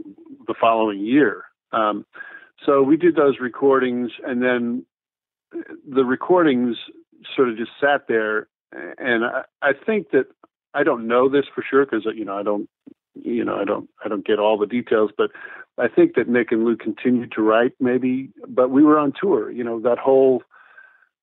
the 0.47 0.55
following 0.59 0.99
year. 0.99 1.43
Um, 1.71 2.05
so 2.65 2.81
we 2.81 2.97
did 2.97 3.15
those 3.15 3.39
recordings, 3.39 4.11
and 4.25 4.41
then 4.41 4.85
the 5.87 6.03
recordings 6.03 6.77
sort 7.35 7.49
of 7.49 7.57
just 7.57 7.71
sat 7.79 8.07
there. 8.07 8.47
And 8.71 9.25
I, 9.25 9.43
I 9.61 9.71
think 9.73 10.11
that 10.11 10.27
I 10.73 10.83
don't 10.83 11.07
know 11.07 11.29
this 11.29 11.45
for 11.53 11.63
sure 11.67 11.85
because 11.85 12.05
you 12.15 12.25
know 12.25 12.37
I 12.37 12.43
don't 12.43 12.69
you 13.15 13.43
know 13.43 13.55
I 13.55 13.63
don't 13.63 13.89
I 14.03 14.07
don't 14.07 14.25
get 14.25 14.39
all 14.39 14.57
the 14.57 14.67
details, 14.67 15.11
but 15.17 15.31
I 15.77 15.87
think 15.87 16.15
that 16.15 16.29
Mick 16.29 16.51
and 16.51 16.65
Lou 16.65 16.75
continued 16.75 17.31
to 17.33 17.41
write 17.41 17.73
maybe, 17.79 18.29
but 18.47 18.69
we 18.69 18.83
were 18.83 18.99
on 18.99 19.13
tour. 19.19 19.49
You 19.49 19.63
know 19.63 19.79
that 19.81 19.97
whole 19.97 20.43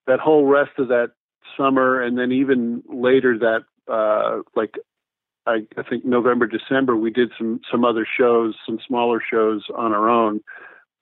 that 0.06 0.20
whole 0.20 0.46
rest 0.46 0.72
of 0.78 0.88
that 0.88 1.12
summer, 1.56 2.02
and 2.02 2.18
then 2.18 2.32
even 2.32 2.82
later 2.88 3.38
that 3.38 3.64
uh, 3.92 4.42
like 4.56 4.74
I, 5.46 5.66
I 5.76 5.82
think 5.88 6.04
November 6.04 6.46
December 6.46 6.96
we 6.96 7.10
did 7.10 7.30
some 7.38 7.60
some 7.70 7.84
other 7.84 8.06
shows, 8.06 8.56
some 8.66 8.78
smaller 8.86 9.20
shows 9.20 9.64
on 9.74 9.92
our 9.92 10.08
own 10.08 10.40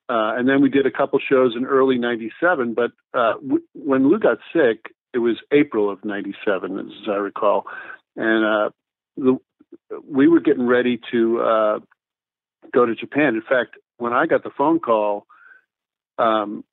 uh, 0.08 0.36
and 0.36 0.48
then 0.48 0.60
we 0.60 0.68
did 0.68 0.86
a 0.86 0.90
couple 0.90 1.18
shows 1.18 1.54
in 1.56 1.64
early 1.64 1.98
97. 1.98 2.74
But 2.74 2.92
uh, 3.18 3.34
w- 3.34 3.62
when 3.72 4.08
Lou 4.08 4.18
got 4.18 4.38
sick, 4.52 4.92
it 5.14 5.18
was 5.18 5.36
April 5.52 5.90
of 5.90 6.04
97, 6.04 6.78
as 6.78 7.08
I 7.08 7.16
recall. 7.16 7.64
And 8.16 8.44
uh, 8.44 8.70
the, 9.16 9.38
we 10.06 10.28
were 10.28 10.40
getting 10.40 10.66
ready 10.66 11.00
to 11.12 11.40
uh, 11.40 11.78
go 12.72 12.84
to 12.84 12.94
Japan. 12.94 13.34
In 13.34 13.42
fact, 13.42 13.76
when 13.96 14.12
I 14.12 14.26
got 14.26 14.42
the 14.42 14.50
phone 14.50 14.78
call, 14.78 15.26
um, 16.18 16.64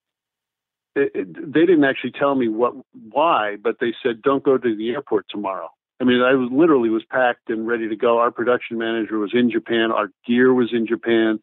it, 0.96 1.12
it, 1.16 1.54
they 1.54 1.62
didn't 1.62 1.86
actually 1.86 2.12
tell 2.12 2.36
me 2.36 2.50
what 2.50 2.74
why, 3.12 3.56
but 3.62 3.78
they 3.80 3.94
said 4.04 4.22
don't 4.22 4.44
go 4.44 4.58
to 4.58 4.76
the 4.76 4.90
airport 4.90 5.26
tomorrow. 5.30 5.70
I 6.02 6.04
mean, 6.04 6.22
I 6.22 6.34
was 6.34 6.50
literally 6.52 6.90
was 6.90 7.04
packed 7.10 7.50
and 7.50 7.66
ready 7.66 7.88
to 7.88 7.96
go. 7.96 8.18
Our 8.18 8.32
production 8.32 8.78
manager 8.78 9.20
was 9.20 9.32
in 9.34 9.52
Japan. 9.52 9.92
Our 9.92 10.10
gear 10.28 10.54
was 10.54 10.74
in 10.74 10.88
Japan 10.88 11.40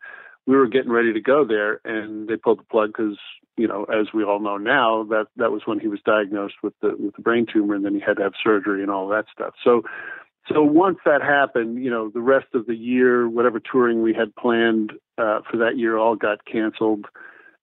we 0.48 0.56
were 0.56 0.66
getting 0.66 0.90
ready 0.90 1.12
to 1.12 1.20
go 1.20 1.44
there, 1.44 1.78
and 1.84 2.26
they 2.26 2.36
pulled 2.36 2.58
the 2.58 2.64
plug 2.64 2.94
because, 2.96 3.18
you 3.58 3.68
know, 3.68 3.84
as 3.84 4.14
we 4.14 4.24
all 4.24 4.40
know 4.40 4.56
now, 4.56 5.04
that 5.10 5.26
that 5.36 5.52
was 5.52 5.60
when 5.66 5.78
he 5.78 5.88
was 5.88 6.00
diagnosed 6.06 6.54
with 6.62 6.72
the 6.80 6.96
with 6.98 7.14
the 7.16 7.22
brain 7.22 7.44
tumor, 7.52 7.74
and 7.74 7.84
then 7.84 7.94
he 7.94 8.00
had 8.00 8.16
to 8.16 8.22
have 8.22 8.32
surgery 8.42 8.80
and 8.80 8.90
all 8.90 9.08
that 9.08 9.26
stuff. 9.30 9.52
So, 9.62 9.82
so 10.50 10.62
once 10.62 10.96
that 11.04 11.20
happened, 11.20 11.84
you 11.84 11.90
know, 11.90 12.08
the 12.08 12.22
rest 12.22 12.46
of 12.54 12.66
the 12.66 12.74
year, 12.74 13.28
whatever 13.28 13.60
touring 13.60 14.00
we 14.00 14.14
had 14.14 14.34
planned 14.36 14.92
uh, 15.18 15.40
for 15.50 15.58
that 15.58 15.76
year, 15.76 15.98
all 15.98 16.16
got 16.16 16.46
canceled, 16.46 17.04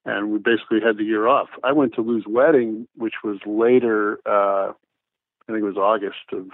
and 0.06 0.32
we 0.32 0.38
basically 0.38 0.80
had 0.80 0.98
the 0.98 1.06
year 1.06 1.28
off. 1.28 1.48
I 1.64 1.72
went 1.72 1.96
to 1.96 2.02
Lou's 2.02 2.26
wedding, 2.28 2.88
which 2.96 3.16
was 3.24 3.40
later. 3.48 4.20
Uh, 4.28 4.74
I 4.74 5.48
think 5.48 5.58
it 5.58 5.64
was 5.64 5.78
August 5.78 6.32
of 6.32 6.50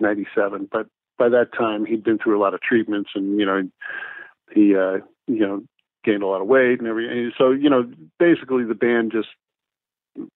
'97, 0.00 0.68
but 0.72 0.88
by 1.20 1.28
that 1.28 1.52
time 1.56 1.84
he'd 1.84 2.02
been 2.02 2.18
through 2.18 2.36
a 2.36 2.42
lot 2.42 2.54
of 2.54 2.60
treatments, 2.62 3.10
and 3.14 3.38
you 3.38 3.46
know 3.46 3.62
he 4.52 4.74
uh, 4.74 4.98
you 5.34 5.46
know 5.46 5.62
gained 6.04 6.22
a 6.22 6.26
lot 6.26 6.40
of 6.40 6.46
weight 6.46 6.78
and 6.78 6.88
everything. 6.88 7.32
So 7.36 7.50
you 7.50 7.70
know, 7.70 7.90
basically 8.18 8.64
the 8.64 8.74
band 8.74 9.12
just 9.12 9.28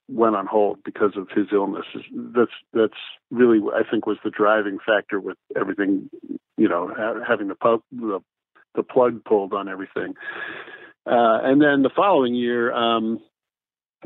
went 0.08 0.36
on 0.36 0.46
hold 0.46 0.78
because 0.84 1.12
of 1.16 1.28
his 1.34 1.46
illness. 1.52 1.86
That's 2.12 2.52
that's 2.72 3.00
really 3.30 3.60
I 3.74 3.82
think 3.88 4.06
was 4.06 4.18
the 4.24 4.30
driving 4.30 4.78
factor 4.84 5.20
with 5.20 5.36
everything. 5.56 6.10
You 6.56 6.68
know, 6.68 6.92
having 7.26 7.48
the 7.48 7.56
pu- 7.56 7.82
the, 7.90 8.20
the 8.74 8.82
plug 8.82 9.24
pulled 9.24 9.52
on 9.52 9.68
everything. 9.68 10.14
Uh, 11.06 11.38
and 11.42 11.60
then 11.60 11.82
the 11.82 11.90
following 11.94 12.34
year, 12.34 12.72
um, 12.72 13.20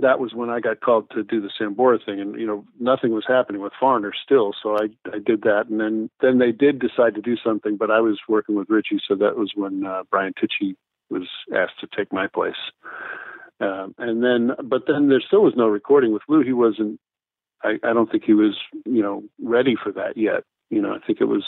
that 0.00 0.20
was 0.20 0.34
when 0.34 0.50
I 0.50 0.60
got 0.60 0.80
called 0.80 1.10
to 1.10 1.22
do 1.22 1.40
the 1.40 1.50
Sambora 1.60 2.04
thing, 2.04 2.20
and 2.20 2.38
you 2.38 2.46
know 2.46 2.64
nothing 2.78 3.12
was 3.12 3.24
happening 3.26 3.62
with 3.62 3.72
Foreigner 3.78 4.12
still, 4.22 4.52
so 4.62 4.76
I 4.76 4.88
I 5.12 5.18
did 5.18 5.42
that, 5.42 5.66
and 5.68 5.80
then 5.80 6.10
then 6.20 6.38
they 6.38 6.52
did 6.52 6.78
decide 6.78 7.14
to 7.14 7.20
do 7.20 7.36
something, 7.36 7.76
but 7.76 7.90
I 7.90 8.00
was 8.00 8.18
working 8.28 8.54
with 8.54 8.70
Richie, 8.70 9.00
so 9.06 9.14
that 9.16 9.36
was 9.36 9.52
when 9.54 9.84
uh, 9.84 10.04
Brian 10.10 10.32
Tichy 10.34 10.74
was 11.10 11.28
asked 11.54 11.80
to 11.80 11.88
take 11.96 12.12
my 12.12 12.26
place, 12.26 12.60
um, 13.60 13.94
and 13.98 14.22
then 14.22 14.52
but 14.64 14.82
then 14.86 15.08
there 15.08 15.20
still 15.20 15.42
was 15.42 15.54
no 15.56 15.66
recording 15.66 16.12
with 16.12 16.22
Lou. 16.28 16.42
He 16.42 16.52
wasn't. 16.52 17.00
I, 17.62 17.78
I 17.82 17.92
don't 17.92 18.10
think 18.10 18.24
he 18.24 18.34
was 18.34 18.56
you 18.84 19.02
know 19.02 19.24
ready 19.42 19.76
for 19.82 19.92
that 19.92 20.16
yet. 20.16 20.44
You 20.70 20.82
know 20.82 20.94
I 20.94 21.04
think 21.06 21.20
it 21.20 21.26
was 21.26 21.44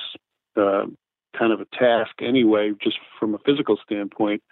uh, 0.56 0.86
kind 1.38 1.52
of 1.52 1.60
a 1.60 1.66
task 1.76 2.20
anyway, 2.20 2.72
just 2.82 2.98
from 3.18 3.34
a 3.34 3.38
physical 3.38 3.78
standpoint 3.84 4.42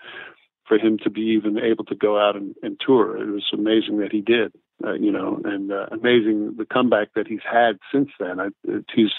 for 0.68 0.78
him 0.78 0.98
to 0.98 1.10
be 1.10 1.22
even 1.22 1.58
able 1.58 1.84
to 1.86 1.94
go 1.94 2.18
out 2.18 2.36
and, 2.36 2.54
and 2.62 2.78
tour. 2.78 3.16
It 3.16 3.32
was 3.32 3.46
amazing 3.52 3.98
that 3.98 4.12
he 4.12 4.20
did, 4.20 4.52
uh, 4.84 4.92
you 4.92 5.10
know, 5.10 5.40
and 5.44 5.72
uh, 5.72 5.86
amazing 5.90 6.56
the 6.56 6.66
comeback 6.66 7.14
that 7.14 7.26
he's 7.26 7.40
had 7.50 7.78
since 7.90 8.10
then. 8.20 8.38
I, 8.38 8.48
he's, 8.94 9.10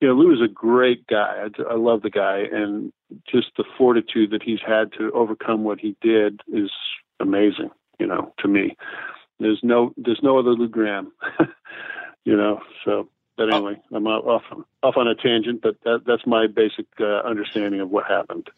you 0.00 0.08
know, 0.08 0.14
Lou 0.14 0.32
is 0.34 0.42
a 0.42 0.52
great 0.52 1.06
guy. 1.06 1.46
I, 1.46 1.62
I 1.72 1.76
love 1.76 2.02
the 2.02 2.10
guy, 2.10 2.42
and 2.52 2.92
just 3.30 3.52
the 3.56 3.64
fortitude 3.78 4.32
that 4.32 4.42
he's 4.42 4.60
had 4.66 4.92
to 4.98 5.12
overcome 5.12 5.62
what 5.62 5.78
he 5.78 5.96
did 6.02 6.40
is 6.52 6.70
amazing. 7.20 7.70
You 8.00 8.08
know, 8.08 8.34
to 8.38 8.48
me, 8.48 8.76
there's 9.38 9.60
no 9.62 9.94
there's 9.96 10.20
no 10.22 10.38
other 10.38 10.50
Lou 10.50 10.68
Gramm. 10.68 11.12
you 12.24 12.36
know, 12.36 12.60
so. 12.84 13.08
But 13.34 13.50
oh. 13.50 13.56
anyway, 13.56 13.80
I'm 13.90 14.06
off 14.06 14.42
off 14.82 14.96
on 14.98 15.08
a 15.08 15.14
tangent, 15.14 15.62
but 15.62 15.76
that, 15.84 16.02
that's 16.06 16.26
my 16.26 16.46
basic 16.46 16.84
uh, 17.00 17.20
understanding 17.26 17.80
of 17.80 17.88
what 17.88 18.04
happened. 18.06 18.50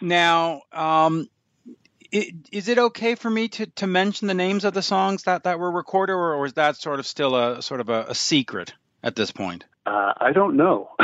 Now, 0.00 0.62
um, 0.72 1.28
is 2.10 2.68
it 2.68 2.78
okay 2.78 3.14
for 3.14 3.30
me 3.30 3.48
to, 3.48 3.66
to 3.66 3.86
mention 3.86 4.28
the 4.28 4.34
names 4.34 4.64
of 4.64 4.74
the 4.74 4.82
songs 4.82 5.24
that, 5.24 5.44
that 5.44 5.58
were 5.58 5.70
recorded, 5.70 6.14
or, 6.14 6.34
or 6.34 6.46
is 6.46 6.54
that 6.54 6.76
sort 6.76 6.98
of 7.00 7.06
still 7.06 7.36
a 7.36 7.62
sort 7.62 7.80
of 7.80 7.88
a, 7.88 8.06
a 8.08 8.14
secret? 8.14 8.72
at 9.02 9.16
this 9.16 9.30
point? 9.30 9.64
Uh, 9.86 10.12
I 10.18 10.32
don't 10.32 10.56
know. 10.56 10.90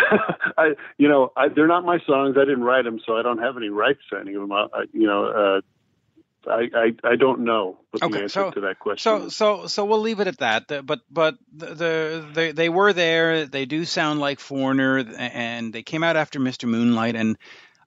I, 0.59 0.75
you 0.99 1.09
know, 1.09 1.33
I, 1.37 1.49
they're 1.49 1.67
not 1.67 1.85
my 1.85 1.99
songs. 2.07 2.37
I 2.39 2.45
didn't 2.45 2.65
write 2.65 2.85
them, 2.85 3.01
so 3.05 3.17
I 3.17 3.23
don't 3.23 3.39
have 3.39 3.57
any 3.57 3.71
rights 3.71 4.01
to 4.11 4.19
any 4.19 4.35
of 4.35 4.43
them. 4.43 4.53
I, 4.53 4.67
you 4.93 5.07
know, 5.07 5.25
uh, 5.27 6.51
I, 6.51 6.69
I, 6.75 7.13
I 7.13 7.17
don't 7.17 7.41
know 7.41 7.79
what 7.91 8.13
the 8.13 8.19
answer 8.19 8.29
so- 8.29 8.51
to 8.51 8.61
that 8.63 8.79
question. 8.79 9.03
So 9.03 9.27
is. 9.27 9.37
so 9.37 9.67
so 9.67 9.87
we'll 9.87 10.01
leave 10.01 10.21
it 10.21 10.27
at 10.27 10.39
that. 10.39 10.85
But 10.85 11.01
but 11.11 11.37
the, 11.51 11.67
the 11.67 12.29
they 12.35 12.53
they 12.53 12.69
were 12.69 12.93
there. 12.93 13.47
They 13.47 13.65
do 13.65 13.87
sound 13.87 14.21
like 14.21 14.41
Foreigner, 14.41 14.99
and 14.99 15.73
they 15.73 15.83
came 15.83 16.05
out 16.05 16.17
after 16.17 16.39
Mr. 16.39 16.69
Moonlight. 16.69 17.17
And 17.17 17.39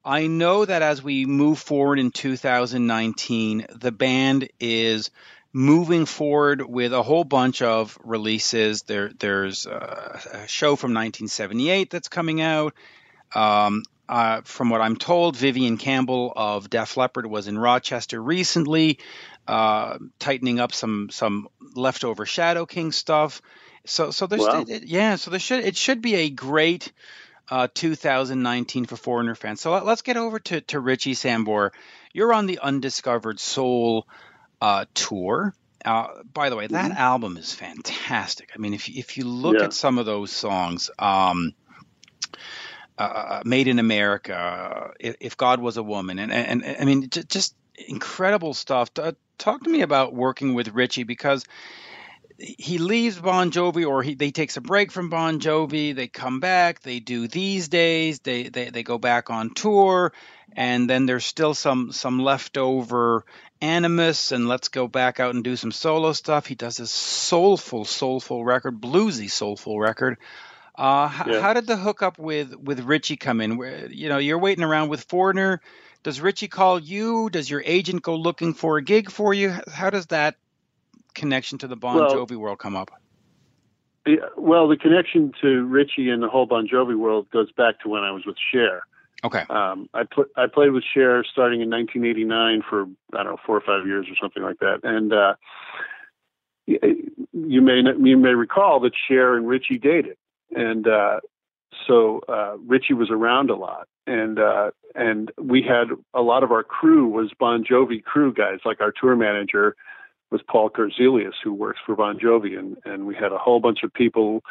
I 0.07 0.27
know 0.27 0.63
that 0.63 0.81
as 0.81 1.03
we 1.03 1.25
move 1.25 1.59
forward 1.59 1.99
in 1.99 2.11
2019, 2.11 3.65
the 3.75 3.91
band 3.91 4.47
is 4.57 5.11
moving 5.51 6.05
forward 6.05 6.61
with 6.61 6.93
a 6.93 7.03
whole 7.03 7.25
bunch 7.25 7.61
of 7.61 7.97
releases. 8.01 8.83
There 8.83 9.11
there's 9.19 9.65
a, 9.65 10.21
a 10.31 10.47
show 10.47 10.77
from 10.77 10.91
1978 10.91 11.89
that's 11.89 12.07
coming 12.07 12.39
out. 12.39 12.73
Um, 13.35 13.83
uh, 14.07 14.41
from 14.45 14.69
what 14.69 14.79
I'm 14.79 14.95
told, 14.95 15.35
Vivian 15.35 15.75
Campbell 15.75 16.31
of 16.33 16.69
Def 16.69 16.95
Leppard 16.95 17.25
was 17.25 17.49
in 17.49 17.57
Rochester 17.57 18.23
recently, 18.23 18.99
uh, 19.45 19.97
tightening 20.19 20.61
up 20.61 20.73
some 20.73 21.09
some 21.11 21.49
leftover 21.75 22.25
Shadow 22.25 22.65
King 22.65 22.93
stuff. 22.93 23.41
So 23.85 24.11
so 24.11 24.25
there's 24.25 24.45
Wow. 24.45 24.63
yeah, 24.67 25.17
so 25.17 25.31
there 25.31 25.39
should 25.41 25.65
it 25.65 25.75
should 25.75 26.01
be 26.01 26.15
a 26.15 26.29
great 26.29 26.93
uh, 27.49 27.67
2019 27.73 28.85
for 28.85 28.97
Foreigner 28.97 29.35
fans. 29.35 29.61
So 29.61 29.71
let, 29.71 29.85
us 29.85 30.01
get 30.01 30.17
over 30.17 30.39
to 30.39 30.61
to 30.61 30.79
Richie 30.79 31.15
Sambora. 31.15 31.71
You're 32.13 32.33
on 32.33 32.45
the 32.45 32.59
Undiscovered 32.59 33.39
Soul 33.39 34.07
uh, 34.61 34.85
tour. 34.93 35.53
Uh, 35.85 36.07
by 36.33 36.49
the 36.49 36.55
way, 36.55 36.67
that 36.67 36.91
album 36.91 37.37
is 37.37 37.53
fantastic. 37.53 38.51
I 38.55 38.57
mean, 38.59 38.73
if 38.73 38.89
you, 38.89 38.99
if 38.99 39.17
you 39.17 39.25
look 39.25 39.55
Yeah. 39.57 39.65
at 39.65 39.73
some 39.73 39.97
of 39.99 40.05
those 40.05 40.31
songs, 40.31 40.89
um, 40.99 41.53
uh, 42.97 43.41
Made 43.45 43.67
in 43.67 43.79
America, 43.79 44.35
uh, 44.35 44.91
if, 44.99 45.15
if 45.19 45.37
God 45.37 45.61
Was 45.61 45.77
a 45.77 45.83
Woman, 45.83 46.17
and 46.19 46.31
and, 46.31 46.65
and 46.65 46.77
I 46.81 46.85
mean, 46.85 47.09
j- 47.09 47.23
just 47.29 47.55
incredible 47.87 48.53
stuff. 48.55 48.91
T- 48.93 49.03
talk 49.37 49.63
to 49.63 49.69
me 49.69 49.81
about 49.81 50.13
working 50.15 50.55
with 50.55 50.69
Richie 50.69 51.03
because 51.03 51.45
he 52.39 52.77
leaves 52.77 53.19
Bon 53.19 53.51
Jovi, 53.51 53.87
or 53.87 54.03
he 54.03 54.13
they 54.15 54.31
takes 54.31 54.57
a 54.57 54.61
break 54.61 54.91
from 54.91 55.09
Bon 55.09 55.39
Jovi. 55.39 55.95
They 55.95 56.07
come 56.07 56.39
back. 56.39 56.81
They 56.81 56.99
do 56.99 57.27
these 57.27 57.67
days. 57.67 58.19
They 58.19 58.43
they 58.49 58.69
they 58.69 58.83
go 58.83 58.97
back 58.97 59.29
on 59.29 59.53
tour, 59.53 60.13
and 60.55 60.89
then 60.89 61.05
there's 61.05 61.25
still 61.25 61.53
some 61.53 61.91
some 61.91 62.19
leftover 62.19 63.25
animus. 63.61 64.31
And 64.31 64.47
let's 64.47 64.67
go 64.69 64.87
back 64.87 65.19
out 65.19 65.33
and 65.35 65.43
do 65.43 65.55
some 65.55 65.71
solo 65.71 66.13
stuff. 66.13 66.45
He 66.45 66.55
does 66.55 66.77
this 66.77 66.91
soulful, 66.91 67.85
soulful 67.85 68.45
record, 68.45 68.79
bluesy, 68.81 69.29
soulful 69.31 69.79
record. 69.79 70.17
Uh, 70.75 71.09
h- 71.11 71.27
Yeah. 71.27 71.41
How 71.41 71.53
did 71.53 71.65
the 71.65 71.77
hookup 71.77 72.19
with 72.19 72.53
with 72.55 72.81
Richie 72.81 73.17
come 73.17 73.41
in? 73.41 73.57
Where, 73.57 73.87
you 73.87 74.09
know, 74.09 74.19
you're 74.19 74.37
waiting 74.39 74.63
around 74.63 74.89
with 74.89 75.03
Foreigner. 75.05 75.59
Does 76.03 76.21
Richie 76.21 76.47
call 76.47 76.79
you? 76.79 77.29
Does 77.31 77.49
your 77.49 77.63
agent 77.65 78.03
go 78.03 78.15
looking 78.15 78.53
for 78.53 78.77
a 78.77 78.83
gig 78.83 79.09
for 79.09 79.33
you? 79.33 79.55
How 79.71 79.89
does 79.89 80.05
that 80.07 80.35
connection 81.17 81.57
to 81.57 81.67
the 81.67 81.75
Bon 81.75 81.97
Well- 81.97 82.13
Jovi 82.15 82.37
world 82.37 82.59
come 82.59 82.75
up? 82.75 82.91
Well, 84.37 84.69
the 84.69 84.77
connection 84.77 85.33
to 85.41 85.65
Richie 85.65 86.09
and 86.09 86.23
the 86.23 86.29
whole 86.29 86.45
Bon 86.45 86.65
Jovi 86.65 86.97
world 86.97 87.29
goes 87.29 87.51
back 87.51 87.81
to 87.81 87.89
when 87.89 88.03
I 88.03 88.11
was 88.11 88.25
with 88.25 88.37
Cher. 88.51 88.83
Okay. 89.23 89.43
Um, 89.49 89.89
I 89.93 90.03
put 90.03 90.29
I 90.37 90.45
played 90.47 90.71
with 90.71 90.85
Cher 90.93 91.25
starting 91.29 91.59
in 91.59 91.69
1989 91.69 92.61
for 92.69 92.83
I 93.13 93.23
don't 93.23 93.33
know 93.33 93.37
four 93.45 93.57
or 93.57 93.61
five 93.61 93.85
years 93.85 94.05
or 94.09 94.15
something 94.21 94.43
like 94.43 94.59
that, 94.59 94.79
and 94.83 95.11
uh, 95.11 95.33
you 96.67 97.61
may 97.61 97.81
you 98.01 98.15
may 98.15 98.33
recall 98.35 98.79
that 98.81 98.93
Cher 99.07 99.35
and 99.35 99.47
Richie 99.47 99.79
dated, 99.79 100.17
and 100.55 100.87
uh, 100.87 101.19
so 101.87 102.21
uh, 102.29 102.57
Richie 102.65 102.93
was 102.93 103.09
around 103.09 103.49
a 103.49 103.55
lot, 103.55 103.87
and 104.05 104.39
uh, 104.39 104.71
and 104.95 105.31
we 105.37 105.63
had 105.63 105.87
a 106.13 106.21
lot 106.21 106.43
of 106.43 106.51
our 106.51 106.63
crew 106.63 107.07
was 107.07 107.31
Bon 107.39 107.65
Jovi 107.65 108.03
crew 108.03 108.31
guys, 108.33 108.59
like 108.65 108.79
our 108.79 108.93
tour 108.93 109.15
manager 109.15 109.75
was 110.31 110.41
Paul 110.49 110.69
Korzilius, 110.69 111.33
who 111.43 111.53
works 111.53 111.79
for 111.85 111.95
Bon 111.95 112.17
Jovi, 112.19 112.57
and 112.57 112.77
and 112.85 113.05
we 113.05 113.15
had 113.15 113.31
a 113.31 113.37
whole 113.37 113.59
bunch 113.59 113.79
of 113.83 113.93
people 113.93 114.43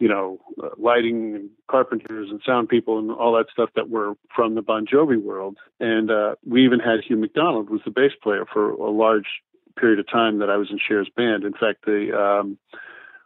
you 0.00 0.08
know, 0.08 0.40
uh, 0.64 0.70
lighting 0.78 1.34
and 1.36 1.50
carpenters 1.70 2.30
and 2.30 2.40
sound 2.44 2.70
people 2.70 2.98
and 2.98 3.12
all 3.12 3.34
that 3.36 3.50
stuff 3.52 3.68
that 3.76 3.90
were 3.90 4.14
from 4.34 4.54
the 4.54 4.62
Bon 4.62 4.86
Jovi 4.86 5.22
world. 5.22 5.58
And 5.78 6.10
uh, 6.10 6.36
we 6.44 6.64
even 6.64 6.80
had 6.80 7.04
Hugh 7.06 7.18
McDonald 7.18 7.68
was 7.68 7.82
the 7.84 7.90
bass 7.90 8.12
player 8.20 8.46
for 8.50 8.70
a 8.70 8.90
large 8.90 9.26
period 9.78 10.00
of 10.00 10.08
time 10.08 10.38
that 10.38 10.48
I 10.48 10.56
was 10.56 10.68
in 10.70 10.78
Cher's 10.78 11.10
band. 11.14 11.44
In 11.44 11.52
fact, 11.52 11.84
the 11.84 12.18
um, 12.18 12.58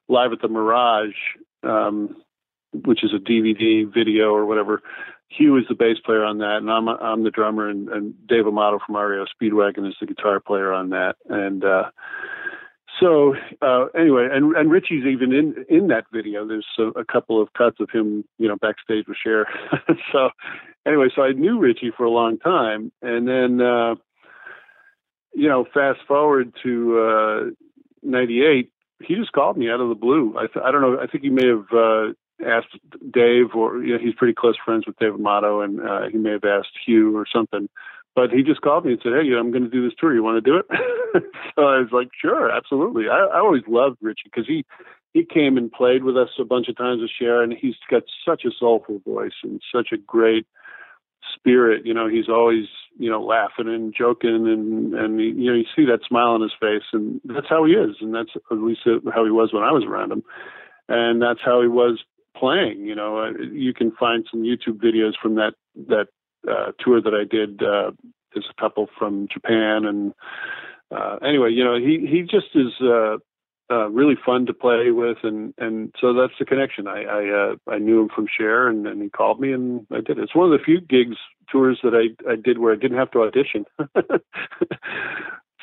Live 0.09 0.33
at 0.33 0.43
the 0.43 0.49
Mirage, 0.49 1.15
um, 1.63 2.17
which 2.73 3.05
is 3.05 3.13
a 3.15 3.19
DVD 3.19 3.87
video 3.93 4.35
or 4.35 4.45
whatever, 4.45 4.83
Hugh 5.37 5.57
is 5.59 5.65
the 5.69 5.75
bass 5.75 5.99
player 6.05 6.25
on 6.25 6.39
that, 6.39 6.59
and 6.59 6.71
I'm 6.71 6.89
I'm 6.89 7.25
the 7.25 7.31
drummer, 7.31 7.69
and, 7.69 7.89
and 7.89 8.15
Dave 8.29 8.47
Amato 8.47 8.79
from 8.87 8.97
REO 8.97 9.27
Speedwagon 9.27 9.89
is 9.89 9.95
the 10.01 10.07
guitar 10.07 10.41
player 10.41 10.73
on 10.73 10.91
that, 10.91 11.17
and. 11.29 11.65
uh 11.65 11.85
so 13.01 13.35
uh, 13.61 13.87
anyway, 13.99 14.29
and 14.31 14.55
and 14.57 14.71
Richie's 14.71 15.05
even 15.05 15.33
in 15.33 15.65
in 15.69 15.89
that 15.89 16.05
video. 16.13 16.47
There's 16.47 16.67
a, 16.79 17.01
a 17.01 17.05
couple 17.05 17.43
of 17.43 17.53
cuts 17.53 17.79
of 17.81 17.91
him, 17.91 18.25
you 18.39 18.47
know, 18.49 18.57
backstage 18.57 19.07
with 19.09 19.17
Cher. 19.23 19.47
so 20.13 20.31
anyway, 20.87 21.09
so 21.15 21.23
I 21.23 21.33
knew 21.33 21.59
Richie 21.59 21.91
for 21.97 22.05
a 22.05 22.11
long 22.11 22.39
time, 22.39 22.93
and 23.03 23.27
then 23.27 23.61
uh, 23.61 23.97
you 25.35 25.49
know, 25.49 25.67
fast 25.75 26.01
forward 26.07 26.55
to 26.63 27.55
'98, 28.03 28.71
he 29.03 29.15
just 29.17 29.33
called 29.33 29.57
me 29.57 29.71
out 29.71 29.81
of 29.81 29.89
the 29.89 29.95
blue. 29.95 30.35
I 30.39 30.47
th- 30.47 30.65
I 30.65 30.71
don't 30.71 30.83
know. 30.83 30.99
I 31.01 31.07
think 31.07 31.25
he 31.25 31.31
may 31.31 31.47
have 31.49 31.67
uh, 31.77 32.13
asked 32.45 32.79
Dave, 33.11 33.55
or 33.55 33.83
you 33.83 33.95
know, 33.95 33.99
he's 33.99 34.15
pretty 34.15 34.35
close 34.35 34.57
friends 34.65 34.87
with 34.87 34.99
Dave 34.99 35.15
Amato, 35.15 35.61
and 35.61 35.81
uh, 35.81 36.09
he 36.11 36.19
may 36.19 36.33
have 36.33 36.45
asked 36.45 36.77
Hugh 36.85 37.17
or 37.17 37.27
something. 37.33 37.69
But 38.15 38.31
he 38.31 38.43
just 38.43 38.61
called 38.61 38.85
me 38.85 38.93
and 38.93 39.01
said, 39.03 39.13
"Hey, 39.13 39.27
you 39.27 39.33
know, 39.33 39.41
I'm 39.41 39.51
going 39.51 39.65
to 39.65 39.71
do 39.71 39.83
this 39.83 39.97
tour. 39.99 40.15
You 40.15 40.23
want 40.23 40.43
to 40.43 40.51
do 40.51 40.57
it?" 40.59 40.67
so 41.57 41.63
I 41.63 41.79
was 41.79 41.89
like, 41.91 42.09
"Sure, 42.21 42.51
absolutely." 42.51 43.09
I, 43.09 43.25
I 43.25 43.39
always 43.39 43.63
loved 43.67 43.99
Richie 44.01 44.23
because 44.25 44.47
he 44.47 44.65
he 45.13 45.25
came 45.25 45.57
and 45.57 45.71
played 45.71 46.05
with 46.05 46.17
us 46.17 46.29
a 46.39 46.45
bunch 46.45 46.69
of 46.69 46.77
times 46.77 47.01
with 47.01 47.11
Cher, 47.19 47.43
and 47.43 47.53
he's 47.53 47.75
got 47.91 48.03
such 48.27 48.45
a 48.45 48.51
soulful 48.59 49.01
voice 49.05 49.35
and 49.43 49.61
such 49.75 49.89
a 49.93 49.97
great 49.97 50.47
spirit. 51.35 51.87
You 51.87 51.95
know, 51.95 52.09
he's 52.09 52.29
always 52.29 52.67
you 52.99 53.11
know 53.11 53.23
laughing 53.23 53.69
and 53.69 53.93
joking, 53.97 54.47
and 54.47 54.95
and 54.95 55.19
he, 55.19 55.27
you 55.27 55.51
know 55.51 55.57
you 55.57 55.67
see 55.75 55.87
that 55.87 56.07
smile 56.07 56.29
on 56.29 56.43
his 56.43 56.53
face, 56.61 56.87
and 56.93 57.21
that's 57.25 57.49
how 57.49 57.65
he 57.65 57.73
is, 57.73 57.97
and 58.01 58.15
that's 58.15 58.31
at 58.51 58.59
least 58.59 58.81
how 58.85 59.25
he 59.25 59.31
was 59.31 59.53
when 59.53 59.65
I 59.65 59.73
was 59.73 59.85
around 59.85 60.13
him, 60.13 60.23
and 60.89 61.21
that's 61.21 61.41
how 61.45 61.63
he 61.63 61.69
was 61.69 61.99
playing. 62.37 62.87
You 62.87 62.95
know, 62.95 63.19
uh, 63.19 63.31
you 63.53 63.75
can 63.75 63.93
find 63.93 64.27
some 64.31 64.43
YouTube 64.43 64.83
videos 64.83 65.13
from 65.21 65.37
that 65.37 65.55
that 65.89 66.09
uh, 66.49 66.73
tour 66.79 67.01
that 67.01 67.15
I 67.15 67.25
did. 67.25 67.63
Uh, 67.63 67.93
there's 68.33 68.51
a 68.51 68.61
couple 68.61 68.89
from 68.99 69.29
Japan, 69.33 69.85
and 69.85 70.15
uh, 70.91 71.17
anyway, 71.27 71.51
you 71.51 71.65
know, 71.65 71.77
he 71.77 72.07
he 72.11 72.23
just 72.23 72.55
is 72.55 72.73
uh, 72.83 73.17
uh, 73.71 73.89
really 73.89 74.17
fun 74.25 74.47
to 74.47 74.55
play 74.55 74.91
with, 74.91 75.19
and 75.23 75.55
and 75.59 75.95
so 76.01 76.13
that's 76.13 76.35
the 76.39 76.45
connection. 76.45 76.87
I 76.87 77.05
I, 77.05 77.29
uh, 77.31 77.55
I 77.73 77.79
knew 77.79 78.03
him 78.03 78.09
from 78.15 78.27
Cher, 78.37 78.69
and, 78.69 78.87
and 78.87 79.03
he 79.03 79.09
called 79.09 79.41
me, 79.41 79.53
and 79.53 79.87
I 79.91 79.97
did. 79.97 80.19
it. 80.19 80.25
It's 80.25 80.35
one 80.35 80.53
of 80.53 80.59
the 80.59 80.65
few 80.65 80.81
gigs 80.81 81.17
tours 81.51 81.79
that 81.83 81.95
I 81.95 82.31
I 82.31 82.37
did 82.37 82.59
where 82.59 82.73
I 82.73 82.77
didn't 82.77 82.99
have 82.99 83.11
to 83.13 83.23
audition. 83.23 83.65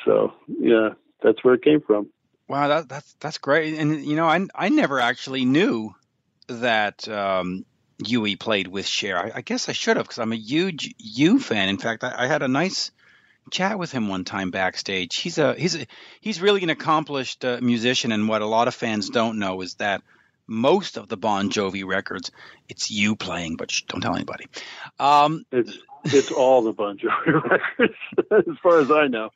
so 0.04 0.32
yeah, 0.48 0.90
that's 1.22 1.44
where 1.44 1.54
it 1.54 1.62
came 1.62 1.80
from. 1.80 2.10
Wow, 2.48 2.68
that, 2.68 2.88
that's 2.88 3.14
that's 3.20 3.38
great. 3.38 3.78
And 3.78 4.04
you 4.04 4.16
know, 4.16 4.26
I 4.26 4.46
I 4.54 4.68
never 4.68 5.00
actually 5.00 5.44
knew 5.44 5.94
that 6.48 7.08
um, 7.08 7.64
Hugh 8.04 8.36
played 8.36 8.68
with 8.68 8.86
Cher. 8.86 9.18
I, 9.18 9.32
I 9.36 9.40
guess 9.42 9.68
I 9.68 9.72
should 9.72 9.96
have 9.96 10.06
because 10.06 10.18
I'm 10.18 10.32
a 10.32 10.36
huge 10.36 10.94
Hugh 10.98 11.38
fan. 11.38 11.68
In 11.68 11.78
fact, 11.78 12.04
I, 12.04 12.14
I 12.16 12.26
had 12.26 12.42
a 12.42 12.48
nice 12.48 12.90
chat 13.50 13.78
with 13.78 13.92
him 13.92 14.08
one 14.08 14.24
time 14.24 14.50
backstage. 14.50 15.16
He's 15.16 15.38
a 15.38 15.54
he's 15.54 15.76
a, 15.76 15.86
he's 16.20 16.40
really 16.40 16.62
an 16.62 16.70
accomplished 16.70 17.44
uh, 17.44 17.58
musician, 17.60 18.12
and 18.12 18.28
what 18.28 18.42
a 18.42 18.46
lot 18.46 18.68
of 18.68 18.74
fans 18.74 19.10
don't 19.10 19.38
know 19.38 19.60
is 19.60 19.74
that 19.74 20.02
most 20.52 20.98
of 20.98 21.08
the 21.08 21.16
Bon 21.16 21.50
Jovi 21.50 21.84
records, 21.84 22.30
it's 22.68 22.90
you 22.90 23.16
playing, 23.16 23.56
but 23.56 23.70
shh, 23.70 23.82
don't 23.88 24.00
tell 24.00 24.14
anybody. 24.14 24.46
Um, 25.00 25.44
It's 25.50 25.76
it's 26.04 26.30
all 26.30 26.62
the 26.62 26.72
Bon 26.72 26.98
Jovi 26.98 27.42
records, 27.50 27.94
as 28.30 28.58
far 28.62 28.80
as 28.80 28.90
I 28.90 29.06
know. 29.06 29.30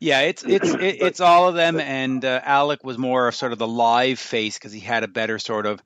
Yeah, 0.00 0.20
it's 0.20 0.44
it's 0.44 0.72
it, 0.72 1.02
it's 1.02 1.20
all 1.20 1.48
of 1.48 1.54
them, 1.54 1.80
and 1.80 2.24
uh, 2.24 2.40
Alec 2.42 2.84
was 2.84 2.98
more 2.98 3.28
of 3.28 3.34
sort 3.34 3.52
of 3.52 3.58
the 3.58 3.66
live 3.66 4.18
face 4.18 4.56
because 4.56 4.72
he 4.72 4.80
had 4.80 5.02
a 5.02 5.08
better 5.08 5.38
sort 5.38 5.66
of. 5.66 5.82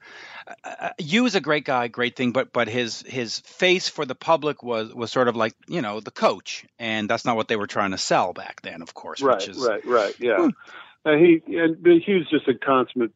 Uh, 0.62 0.90
you 0.98 1.22
was 1.22 1.34
a 1.34 1.40
great 1.40 1.64
guy, 1.64 1.88
great 1.88 2.16
thing, 2.16 2.32
but 2.32 2.52
but 2.52 2.68
his 2.68 3.02
his 3.02 3.38
face 3.40 3.88
for 3.88 4.04
the 4.04 4.14
public 4.14 4.62
was 4.62 4.92
was 4.92 5.10
sort 5.10 5.28
of 5.28 5.36
like 5.36 5.54
you 5.66 5.80
know 5.80 6.00
the 6.00 6.10
coach, 6.10 6.66
and 6.78 7.08
that's 7.08 7.24
not 7.24 7.36
what 7.36 7.48
they 7.48 7.56
were 7.56 7.66
trying 7.66 7.92
to 7.92 7.98
sell 7.98 8.32
back 8.32 8.60
then, 8.60 8.82
of 8.82 8.92
course. 8.92 9.22
Right, 9.22 9.36
which 9.36 9.48
is, 9.48 9.66
right, 9.66 9.84
right. 9.86 10.14
Yeah, 10.18 10.48
and 11.04 11.24
he 11.24 11.56
and 11.56 11.82
but 11.82 11.92
he 12.04 12.14
was 12.14 12.28
just 12.28 12.48
a 12.48 12.54
consummate 12.54 13.12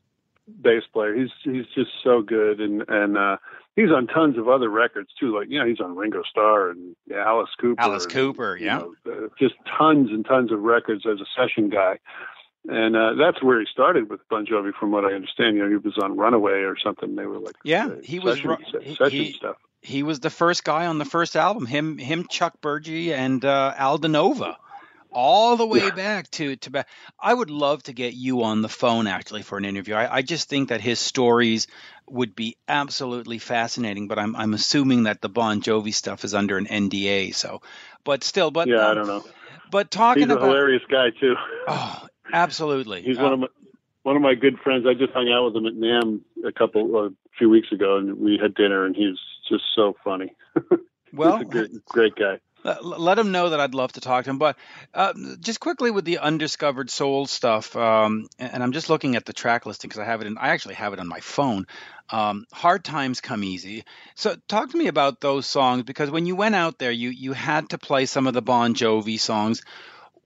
bass 0.61 0.83
player. 0.93 1.15
He's 1.15 1.31
he's 1.45 1.67
just 1.75 1.91
so 2.03 2.23
good, 2.23 2.61
and 2.61 2.85
and 2.89 3.17
uh, 3.17 3.37
he's 3.77 3.91
on 3.91 4.07
tons 4.07 4.39
of 4.39 4.49
other 4.49 4.69
records 4.69 5.11
too. 5.19 5.37
Like 5.37 5.49
you 5.51 5.59
know, 5.59 5.67
he's 5.67 5.81
on 5.81 5.97
Ringo 5.97 6.23
Starr 6.29 6.71
and 6.71 6.97
yeah, 7.07 7.25
Alice 7.27 7.51
Cooper. 7.61 7.81
Alice 7.81 8.05
and, 8.05 8.13
Cooper, 8.13 8.57
you 8.57 8.67
yeah. 8.67 8.79
know, 8.79 8.95
uh, 9.07 9.29
just 9.39 9.55
tons 9.79 10.11
and 10.11 10.25
tons 10.25 10.53
of 10.53 10.61
records 10.61 11.05
as 11.07 11.21
a 11.21 11.27
session 11.37 11.69
guy. 11.71 11.99
and 12.69 12.97
uh, 12.97 13.15
that's 13.15 13.43
where 13.43 13.61
he 13.61 13.67
started 13.71 14.11
with 14.11 14.21
Bon 14.29 14.45
Jovi, 14.47 14.73
from 14.79 14.91
what 14.91 15.05
I 15.05 15.13
understand. 15.15 15.57
You 15.57 15.63
know, 15.63 15.69
he 15.69 15.77
was 15.77 15.97
on 16.03 16.17
Runaway 16.17 16.63
or 16.63 16.77
something. 16.77 17.17
They 17.17 17.27
were 17.27 17.39
like, 17.39 17.55
yeah, 17.65 17.87
uh, 17.87 17.97
he 18.03 18.19
was 18.19 18.37
session, 18.37 18.51
ru- 18.51 18.81
se- 18.83 18.95
session 18.95 19.11
he- 19.11 19.33
stuff. 19.33 19.57
He 19.81 20.03
was 20.03 20.19
the 20.19 20.29
first 20.31 20.65
guy 20.65 20.87
on 20.87 20.99
the 20.99 21.05
first 21.05 21.37
album. 21.37 21.65
Him, 21.65 21.99
him, 21.99 22.27
Chuck 22.29 22.61
Burgi, 22.61 23.13
and 23.13 23.45
uh, 23.45 23.75
Aldo 23.79 24.09
Nova, 24.09 24.57
all 25.11 25.57
the 25.57 25.67
way 25.67 25.81
Yeah. 25.81 25.95
back 25.95 26.31
to 26.33 26.57
to 26.57 26.71
back. 26.71 26.89
I 27.19 27.33
would 27.33 27.51
love 27.51 27.83
to 27.85 27.93
get 27.93 28.15
you 28.15 28.43
on 28.43 28.63
the 28.63 28.69
phone 28.69 29.07
actually 29.07 29.43
for 29.43 29.59
an 29.59 29.65
interview. 29.65 29.95
I, 29.95 30.17
I 30.17 30.23
just 30.23 30.49
think 30.49 30.69
that 30.69 30.81
his 30.81 30.99
stories 31.01 31.67
would 32.09 32.35
be 32.35 32.57
absolutely 32.69 33.39
fascinating. 33.39 34.09
But 34.09 34.19
I'm 34.19 34.37
I'm 34.37 34.55
assuming 34.55 35.05
that 35.05 35.21
the 35.21 35.29
Bon 35.29 35.61
Jovi 35.63 35.95
stuff 35.95 36.25
is 36.25 36.35
under 36.35 36.59
an 36.59 36.67
NDA. 36.67 37.35
So, 37.35 37.63
but 38.05 38.25
still, 38.25 38.51
but 38.51 38.69
yeah, 38.69 38.87
I 38.87 38.91
um, 38.91 38.95
don't 38.97 39.07
know. 39.07 39.25
But 39.71 39.91
talking 39.91 40.23
He's 40.23 40.31
a 40.31 40.35
about 40.35 40.47
hilarious 40.49 40.83
guy 40.91 41.11
too. 41.19 41.35
oh, 41.67 42.07
absolutely, 42.33 43.03
He's 43.03 43.19
Uh, 43.19 43.23
one 43.25 43.33
of 43.33 43.39
my 43.41 43.47
one 44.03 44.17
of 44.17 44.23
my 44.23 44.35
good 44.35 44.59
friends. 44.61 44.87
I 44.89 44.95
just 44.95 45.13
hung 45.13 45.31
out 45.31 45.47
with 45.47 45.57
him 45.57 45.67
at 45.67 45.75
NAMM 45.75 46.21
a 46.47 46.53
couple 46.53 47.07
a 47.07 47.11
few 47.37 47.51
weeks 47.51 47.71
ago, 47.73 47.99
and 47.99 48.19
we 48.19 48.39
had 48.41 48.55
dinner, 48.55 48.85
and 48.85 48.97
he's 48.97 49.19
just 49.49 49.65
so 49.75 49.95
funny. 50.05 50.35
well. 51.13 51.39
He's 51.39 51.47
a 51.47 51.51
great, 51.51 51.85
great 51.87 52.15
guy. 52.17 52.41
Let, 52.83 53.01
let 53.01 53.19
him 53.19 53.33
know 53.33 53.51
that 53.51 53.61
I'd 53.61 53.75
love 53.75 53.93
to 53.93 54.01
talk 54.01 54.25
to 54.25 54.31
him. 54.31 54.39
But 54.39 54.57
uh, 54.95 55.13
just 55.41 55.61
quickly 55.61 55.91
with 55.91 56.05
the 56.05 56.19
undiscovered 56.19 56.91
soul 56.91 57.27
stuff, 57.27 57.75
um, 57.77 58.29
and 58.39 58.55
and 58.55 58.63
I'm 58.63 58.73
just 58.73 58.91
looking 58.91 59.17
at 59.17 59.25
the 59.25 59.33
track 59.33 59.67
listing 59.67 59.89
because 59.89 60.01
I 60.01 60.05
have 60.05 60.21
it 60.21 60.27
in. 60.27 60.39
I 60.39 60.49
actually 60.49 60.75
have 60.75 60.93
it 60.93 61.01
on 61.01 61.09
my 61.09 61.21
phone. 61.21 61.67
Um, 62.11 62.47
Hard 62.53 62.85
times 62.85 63.21
come 63.21 63.45
easy. 63.45 63.85
So 64.15 64.37
talk 64.49 64.71
to 64.71 64.77
me 64.77 64.89
about 64.89 65.21
those 65.21 65.47
songs 65.47 65.83
because 65.83 66.11
when 66.11 66.27
you 66.27 66.37
went 66.37 66.55
out 66.55 66.79
there, 66.79 66.91
you 66.91 67.11
you 67.11 67.33
had 67.33 67.71
to 67.71 67.79
play 67.79 68.07
some 68.07 68.27
of 68.27 68.35
the 68.35 68.43
Bon 68.43 68.75
Jovi 68.75 69.21
songs. 69.21 69.63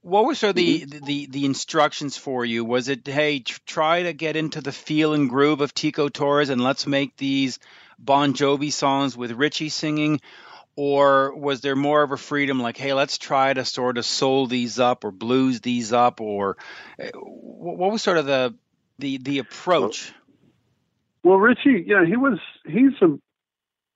What 0.03 0.25
were 0.25 0.35
sort 0.35 0.51
of 0.51 0.57
the, 0.57 0.85
the 0.85 1.27
the 1.27 1.45
instructions 1.45 2.17
for 2.17 2.45
you? 2.45 2.65
Was 2.65 2.89
it 2.89 3.07
hey, 3.07 3.41
tr- 3.41 3.61
try 3.67 4.03
to 4.05 4.13
get 4.13 4.37
into 4.37 4.61
the 4.61 4.73
feel 4.73 5.15
and 5.15 5.29
groove 5.29 5.61
of 5.61 5.75
Tico 5.75 6.09
Torres 6.09 6.49
and 6.49 6.61
let's 6.61 6.87
make 6.87 7.17
these 7.17 7.59
Bon 7.99 8.35
Jovi 8.35 8.73
songs 8.73 9.17
with 9.17 9.31
Richie 9.31 9.69
singing, 9.69 10.21
or 10.77 11.35
was 11.35 11.61
there 11.61 11.77
more 11.77 12.03
of 12.03 12.13
a 12.13 12.17
freedom 12.17 12.61
like 12.61 12.77
hey 12.77 12.93
let's 12.95 13.19
try 13.19 13.53
to 13.53 13.65
sort 13.65 13.99
of 13.99 14.07
soul 14.07 14.47
these 14.47 14.79
up 14.79 15.05
or 15.05 15.11
blues 15.11 15.61
these 15.61 15.93
up 15.93 16.21
or 16.21 16.57
uh, 17.03 17.09
what 17.19 17.91
was 17.93 18.03
sort 18.03 18.19
of 18.19 18.27
the 18.27 18.55
the 18.99 19.19
the 19.19 19.39
approach 19.39 20.13
Well, 21.25 21.39
Richie, 21.39 21.85
you 21.87 21.95
know, 21.97 22.05
he 22.05 22.17
was 22.17 22.39
he's 22.67 22.93
a 23.01 23.19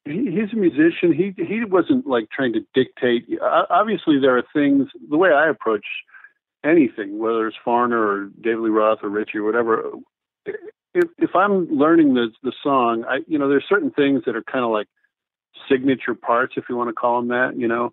he, 0.04 0.30
he's 0.30 0.52
a 0.52 0.56
musician. 0.56 1.12
He 1.12 1.34
he 1.36 1.64
wasn't 1.64 2.06
like 2.06 2.30
trying 2.30 2.52
to 2.52 2.60
dictate. 2.74 3.26
Obviously, 3.42 4.20
there 4.20 4.38
are 4.38 4.44
things. 4.52 4.88
The 5.10 5.16
way 5.16 5.30
I 5.30 5.48
approach 5.50 5.84
anything, 6.64 7.18
whether 7.18 7.48
it's 7.48 7.56
Foreigner 7.64 8.00
or 8.00 8.28
David 8.40 8.60
Lee 8.60 8.70
Roth 8.70 9.00
or 9.02 9.08
Richie 9.08 9.38
or 9.38 9.44
whatever, 9.44 9.90
if 10.94 11.08
if 11.18 11.34
I'm 11.34 11.66
learning 11.76 12.14
the 12.14 12.28
the 12.44 12.52
song, 12.62 13.04
I 13.08 13.18
you 13.26 13.38
know, 13.38 13.48
there's 13.48 13.66
certain 13.68 13.90
things 13.90 14.22
that 14.26 14.36
are 14.36 14.44
kind 14.44 14.64
of 14.64 14.70
like 14.70 14.86
signature 15.68 16.14
parts, 16.14 16.54
if 16.56 16.64
you 16.68 16.76
want 16.76 16.88
to 16.88 16.94
call 16.94 17.20
them 17.20 17.28
that. 17.28 17.52
You 17.56 17.68
know. 17.68 17.92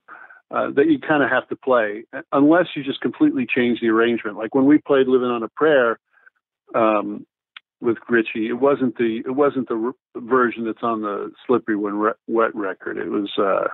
Uh, 0.51 0.69
that 0.69 0.85
you 0.85 0.99
kind 0.99 1.23
of 1.23 1.31
have 1.31 1.47
to 1.47 1.55
play, 1.55 2.03
unless 2.31 2.67
you 2.75 2.83
just 2.83 3.01
completely 3.01 3.43
change 3.43 3.79
the 3.79 3.87
arrangement. 3.87 4.37
Like 4.37 4.53
when 4.53 4.65
we 4.65 4.77
played 4.77 5.07
"Living 5.07 5.29
on 5.29 5.41
a 5.41 5.47
Prayer," 5.47 5.97
um, 6.75 7.25
with 7.83 7.97
Richie. 8.09 8.47
It 8.47 8.59
wasn't 8.59 8.97
the 8.97 9.21
it 9.25 9.35
wasn't 9.35 9.67
the 9.67 9.93
r- 10.15 10.21
version 10.21 10.65
that's 10.65 10.81
on 10.81 11.01
the 11.01 11.31
Slippery 11.45 11.75
When 11.75 11.95
Re- 11.95 12.13
Wet 12.27 12.55
record. 12.55 12.97
It 12.97 13.09
was 13.09 13.29
uh 13.37 13.67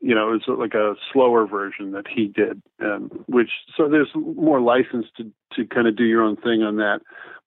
you 0.00 0.14
know 0.14 0.32
it 0.32 0.42
was 0.46 0.58
like 0.58 0.74
a 0.74 0.94
slower 1.12 1.46
version 1.46 1.90
that 1.92 2.06
he 2.08 2.28
did, 2.28 2.62
um, 2.80 3.10
which 3.26 3.50
so 3.76 3.88
there's 3.88 4.10
more 4.14 4.60
license 4.60 5.06
to 5.16 5.32
to 5.54 5.66
kind 5.66 5.88
of 5.88 5.96
do 5.96 6.04
your 6.04 6.22
own 6.22 6.36
thing 6.36 6.62
on 6.62 6.76
that. 6.76 7.00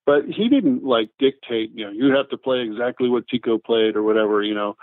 But 0.06 0.24
he 0.26 0.48
didn't 0.48 0.84
like 0.84 1.10
dictate. 1.18 1.70
You 1.74 1.86
know, 1.86 1.92
you 1.92 2.14
have 2.14 2.28
to 2.28 2.36
play 2.36 2.60
exactly 2.60 3.08
what 3.08 3.28
Tico 3.28 3.58
played 3.58 3.96
or 3.96 4.02
whatever. 4.02 4.42
You 4.42 4.54
know. 4.54 4.76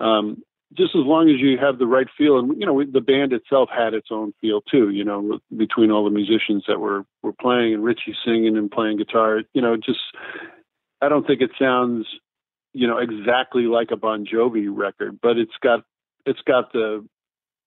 Um, 0.00 0.42
just 0.74 0.94
as 0.94 1.04
long 1.04 1.30
as 1.30 1.40
you 1.40 1.56
have 1.58 1.78
the 1.78 1.86
right 1.86 2.06
feel, 2.16 2.38
and 2.38 2.60
you 2.60 2.66
know 2.66 2.84
the 2.84 3.00
band 3.00 3.32
itself 3.32 3.70
had 3.74 3.94
its 3.94 4.08
own 4.10 4.34
feel 4.40 4.60
too. 4.60 4.90
You 4.90 5.04
know, 5.04 5.38
between 5.56 5.90
all 5.90 6.04
the 6.04 6.10
musicians 6.10 6.64
that 6.68 6.78
were 6.78 7.04
were 7.22 7.32
playing 7.32 7.74
and 7.74 7.82
Richie 7.82 8.14
singing 8.24 8.56
and 8.56 8.70
playing 8.70 8.98
guitar. 8.98 9.42
You 9.54 9.62
know, 9.62 9.76
just 9.76 10.00
I 11.00 11.08
don't 11.08 11.26
think 11.26 11.40
it 11.40 11.50
sounds, 11.58 12.06
you 12.74 12.86
know, 12.86 12.98
exactly 12.98 13.62
like 13.62 13.90
a 13.90 13.96
Bon 13.96 14.26
Jovi 14.26 14.68
record, 14.70 15.18
but 15.22 15.38
it's 15.38 15.56
got 15.62 15.84
it's 16.26 16.42
got 16.46 16.72
the 16.72 17.06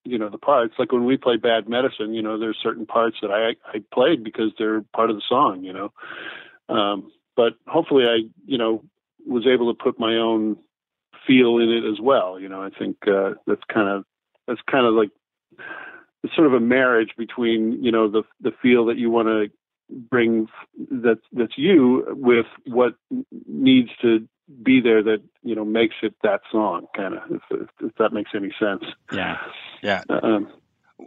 you 0.04 0.20
know 0.20 0.30
the 0.30 0.38
parts. 0.38 0.76
Like 0.78 0.92
when 0.92 1.06
we 1.06 1.18
play 1.18 1.38
Bad 1.38 1.68
Medicine, 1.68 2.14
you 2.14 2.22
know, 2.22 2.38
there's 2.38 2.60
certain 2.62 2.86
parts 2.86 3.18
that 3.24 3.32
I 3.32 3.56
I 3.68 3.82
played 3.94 4.24
because 4.24 4.52
they're 4.60 4.84
part 4.96 5.10
of 5.10 5.16
the 5.16 5.24
song. 5.28 5.64
You 5.64 5.74
know, 5.74 5.94
um, 6.70 7.12
but 7.36 7.54
hopefully 7.68 8.06
I 8.06 8.30
you 8.46 8.60
know 8.60 8.84
was 9.26 9.48
able 9.48 9.74
to 9.74 9.84
put 9.84 10.00
my 10.00 10.18
own 10.18 10.58
feel 11.28 11.58
in 11.58 11.70
it 11.70 11.90
as 11.90 12.00
well. 12.00 12.40
You 12.40 12.50
know, 12.50 12.62
I 12.62 12.70
think 12.70 12.98
uh, 13.08 13.32
that's 13.48 13.64
kind 13.72 13.90
of 13.90 14.06
that's 14.48 14.62
kind 14.70 14.86
of 14.86 14.94
like 14.94 15.10
it's 16.24 16.36
sort 16.36 16.48
of 16.48 16.54
a 16.54 16.60
marriage 16.60 17.12
between 17.18 17.84
you 17.84 17.92
know 17.92 18.10
the 18.10 18.24
the 18.42 18.52
feel 18.62 18.86
that 18.86 18.98
you 18.98 19.10
want 19.10 19.28
to 19.28 19.48
bring 19.90 20.48
that 20.90 21.20
that's 21.34 21.58
you 21.58 22.06
with 22.10 22.46
what 22.66 22.96
needs 23.48 23.90
to 24.02 24.28
be 24.64 24.82
there 24.82 25.04
that 25.04 25.22
you 25.44 25.56
know 25.56 25.66
makes 25.66 25.96
it 26.02 26.16
that 26.24 26.42
song 26.52 26.88
kind 26.96 27.14
of 27.16 27.24
if, 27.30 27.42
if, 27.52 27.70
if 27.82 27.94
that 27.96 28.14
makes 28.14 28.32
any 28.36 28.54
sense. 28.60 28.84
Yeah. 29.12 29.38
Yeah. 29.82 30.04
Um, 30.10 30.48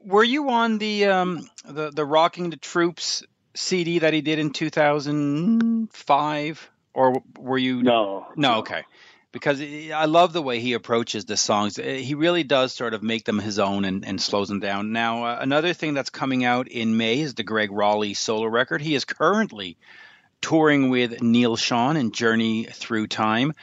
were 0.05 0.24
you 0.24 0.50
on 0.50 0.79
the 0.79 1.07
um 1.07 1.48
the 1.64 1.90
the 1.90 2.05
rocking 2.05 2.50
the 2.50 2.57
troops 2.57 3.22
cd 3.55 4.00
that 4.00 4.12
he 4.12 4.20
did 4.20 4.40
in 4.40 4.50
2005 4.50 6.70
or 6.92 7.22
were 7.38 7.59
you 7.59 7.83
no. 7.83 8.27
No 8.37 8.59
okay 8.59 8.83
because 9.34 9.60
I 9.60 10.04
love 10.04 10.32
the 10.32 10.40
way 10.40 10.60
he 10.60 10.74
approaches 10.74 11.24
the 11.24 11.36
songs. 11.36 11.74
He 11.74 12.14
really 12.14 12.44
does 12.44 12.72
sort 12.72 12.94
of 12.94 13.02
make 13.02 13.24
them 13.24 13.40
his 13.40 13.58
own 13.58 13.84
and, 13.84 14.04
and 14.04 14.22
slows 14.22 14.46
them 14.46 14.60
down. 14.60 14.92
Now, 14.92 15.24
uh, 15.24 15.38
another 15.40 15.74
thing 15.74 15.92
that's 15.92 16.08
coming 16.08 16.44
out 16.44 16.68
in 16.68 16.96
May 16.96 17.18
is 17.18 17.34
the 17.34 17.42
Gregg 17.42 17.70
Rolie 17.72 18.14
solo 18.14 18.46
record. 18.46 18.80
He 18.80 18.94
is 18.94 19.04
currently 19.04 19.76
touring 20.40 20.88
with 20.88 21.20
Neal 21.20 21.56
Schon 21.56 21.96
and 21.96 22.14
Journey 22.14 22.66
Through 22.66 23.08
Time. 23.08 23.54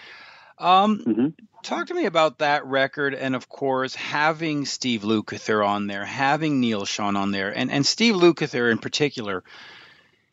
Um, 0.60 1.00
mm-hmm. 1.00 1.28
Talk 1.64 1.88
to 1.88 1.94
me 1.94 2.06
about 2.06 2.40
that 2.40 2.66
record, 2.66 3.14
and 3.16 3.34
of 3.34 3.48
course, 3.48 3.96
having 3.96 4.66
Steve 4.66 5.04
Lukather 5.04 5.66
on 5.66 5.88
there, 5.88 6.04
having 6.04 6.60
Neal 6.60 6.82
Schon 6.82 7.16
on 7.16 7.32
there, 7.32 7.50
and, 7.58 7.72
and 7.72 7.86
Steve 7.86 8.16
Lukather 8.16 8.70
in 8.70 8.78
particular. 8.78 9.42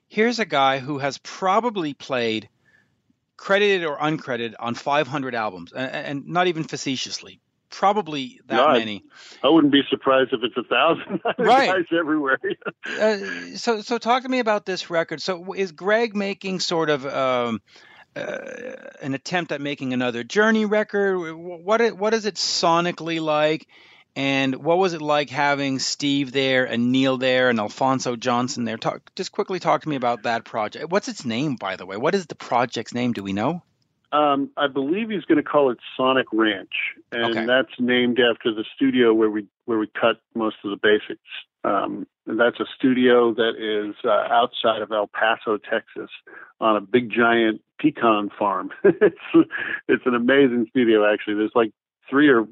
Here's 0.09 0.41
a 0.41 0.45
guy 0.45 0.81
who 0.81 0.99
has 0.99 1.19
probably 1.19 1.95
played 1.95 2.49
credited 3.39 3.87
or 3.87 3.97
uncredited 3.97 4.55
on 4.61 4.75
500 4.75 5.35
albums, 5.35 5.73
and, 5.73 5.91
and 5.91 6.27
not 6.27 6.49
even 6.49 6.65
facetiously, 6.65 7.41
probably 7.71 8.41
that 8.49 8.73
many. 8.73 9.05
I 9.43 9.49
wouldn't 9.49 9.73
be 9.73 9.83
surprised 9.89 10.33
if 10.33 10.41
it's 10.43 10.57
a 10.59 10.65
thousand 10.65 11.21
right. 11.39 11.87
everywhere. 11.99 12.39
uh, 13.01 13.17
so, 13.57 13.81
so 13.81 13.97
talk 13.97 14.25
to 14.25 14.29
me 14.29 14.41
about 14.41 14.67
this 14.67 14.91
record. 14.91 15.23
So, 15.23 15.55
is 15.55 15.73
Greg 15.73 16.15
making 16.15 16.61
sort 16.61 16.91
of 16.91 17.07
um, 17.07 17.63
uh, 18.15 18.39
an 19.01 19.15
attempt 19.15 19.53
at 19.53 19.61
making 19.61 19.95
another 19.95 20.25
Journey 20.25 20.67
record? 20.67 21.35
What 21.35 21.97
what 21.97 22.13
is 22.13 22.27
it 22.27 22.35
sonically 22.35 23.21
like? 23.21 23.67
And 24.17 24.57
what 24.57 24.79
was 24.79 24.95
it 24.95 25.03
like 25.03 25.31
having 25.31 25.79
Steve 25.79 26.33
there 26.33 26.65
and 26.65 26.91
Neil 26.91 27.19
there 27.19 27.51
and 27.51 27.61
Alphonso 27.61 28.17
Johnson 28.17 28.65
there? 28.65 28.77
Talk, 28.77 29.15
just 29.15 29.31
quickly 29.31 29.61
talk 29.61 29.83
to 29.83 29.89
me 29.89 29.97
about 29.97 30.25
that 30.25 30.45
project. 30.45 30.91
What's 30.91 31.09
its 31.09 31.25
name, 31.25 31.57
by 31.57 31.77
the 31.77 31.87
way? 31.87 31.97
What 31.97 32.15
is 32.15 32.27
the 32.27 32.35
project's 32.35 32.93
name? 32.93 33.13
Do 33.13 33.23
we 33.23 33.33
know? 33.33 33.63
Um, 34.11 34.51
I 34.57 34.69
believe 34.69 35.11
he's 35.11 35.25
going 35.25 35.37
to 35.37 35.49
call 35.49 35.71
it 35.71 35.79
Sonic 35.97 36.27
Ranch, 36.33 36.73
and 37.13 37.37
okay. 37.37 37.47
that's 37.47 37.73
named 37.79 38.19
after 38.19 38.55
the 38.55 38.65
studio 38.75 39.13
where 39.13 39.29
we 39.29 39.47
where 39.67 39.79
we 39.79 39.87
cut 39.87 40.17
most 40.35 40.57
of 40.65 40.71
the 40.71 40.79
basics. 40.83 41.21
Um, 41.63 42.07
and 42.27 42.41
that's 42.41 42.59
a 42.61 42.65
studio 42.77 43.35
that 43.35 43.55
is 43.59 43.95
uh, 44.05 44.33
outside 44.33 44.81
of 44.81 44.93
El 44.93 45.09
Paso, 45.09 45.59
Texas, 45.59 46.11
on 46.61 46.77
a 46.77 46.81
big 46.81 47.11
giant 47.11 47.61
pecan 47.79 48.31
farm. 48.39 48.71
it's 48.85 49.49
it's 49.89 50.07
an 50.07 50.15
amazing 50.15 50.67
studio. 50.71 51.11
Actually, 51.11 51.35
there's 51.35 51.53
like 51.55 51.73
three 52.09 52.29
or 52.29 52.47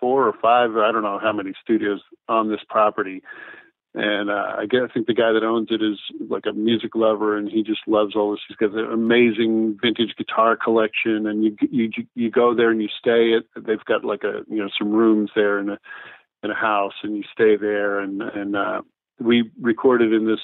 four 0.00 0.26
or 0.26 0.32
five, 0.40 0.76
I 0.76 0.90
don't 0.90 1.02
know 1.02 1.18
how 1.22 1.32
many 1.32 1.52
studios 1.62 2.00
on 2.28 2.50
this 2.50 2.60
property. 2.68 3.22
And 3.92 4.30
uh, 4.30 4.54
I 4.58 4.66
guess 4.66 4.82
I 4.88 4.92
think 4.92 5.08
the 5.08 5.14
guy 5.14 5.32
that 5.32 5.42
owns 5.42 5.68
it 5.70 5.82
is 5.82 5.98
like 6.28 6.44
a 6.48 6.52
music 6.52 6.94
lover, 6.94 7.36
and 7.36 7.50
he 7.50 7.64
just 7.64 7.80
loves 7.88 8.14
all 8.14 8.30
this. 8.30 8.40
He's 8.46 8.56
got 8.56 8.72
an 8.72 8.92
amazing 8.92 9.78
vintage 9.82 10.14
guitar 10.16 10.56
collection, 10.56 11.26
and 11.26 11.42
you 11.42 11.56
you 11.72 11.90
you 12.14 12.30
go 12.30 12.54
there 12.54 12.70
and 12.70 12.80
you 12.80 12.88
stay. 12.96 13.34
At, 13.34 13.64
they've 13.66 13.84
got 13.86 14.04
like 14.04 14.22
a 14.22 14.42
you 14.48 14.58
know 14.58 14.68
some 14.78 14.92
rooms 14.92 15.30
there 15.34 15.58
in 15.58 15.70
a 15.70 15.78
in 16.44 16.52
a 16.52 16.54
house, 16.54 16.92
and 17.02 17.16
you 17.16 17.24
stay 17.32 17.56
there. 17.56 17.98
And 17.98 18.22
and 18.22 18.54
uh, 18.54 18.82
we 19.18 19.50
recorded 19.60 20.12
in 20.12 20.24
this 20.24 20.40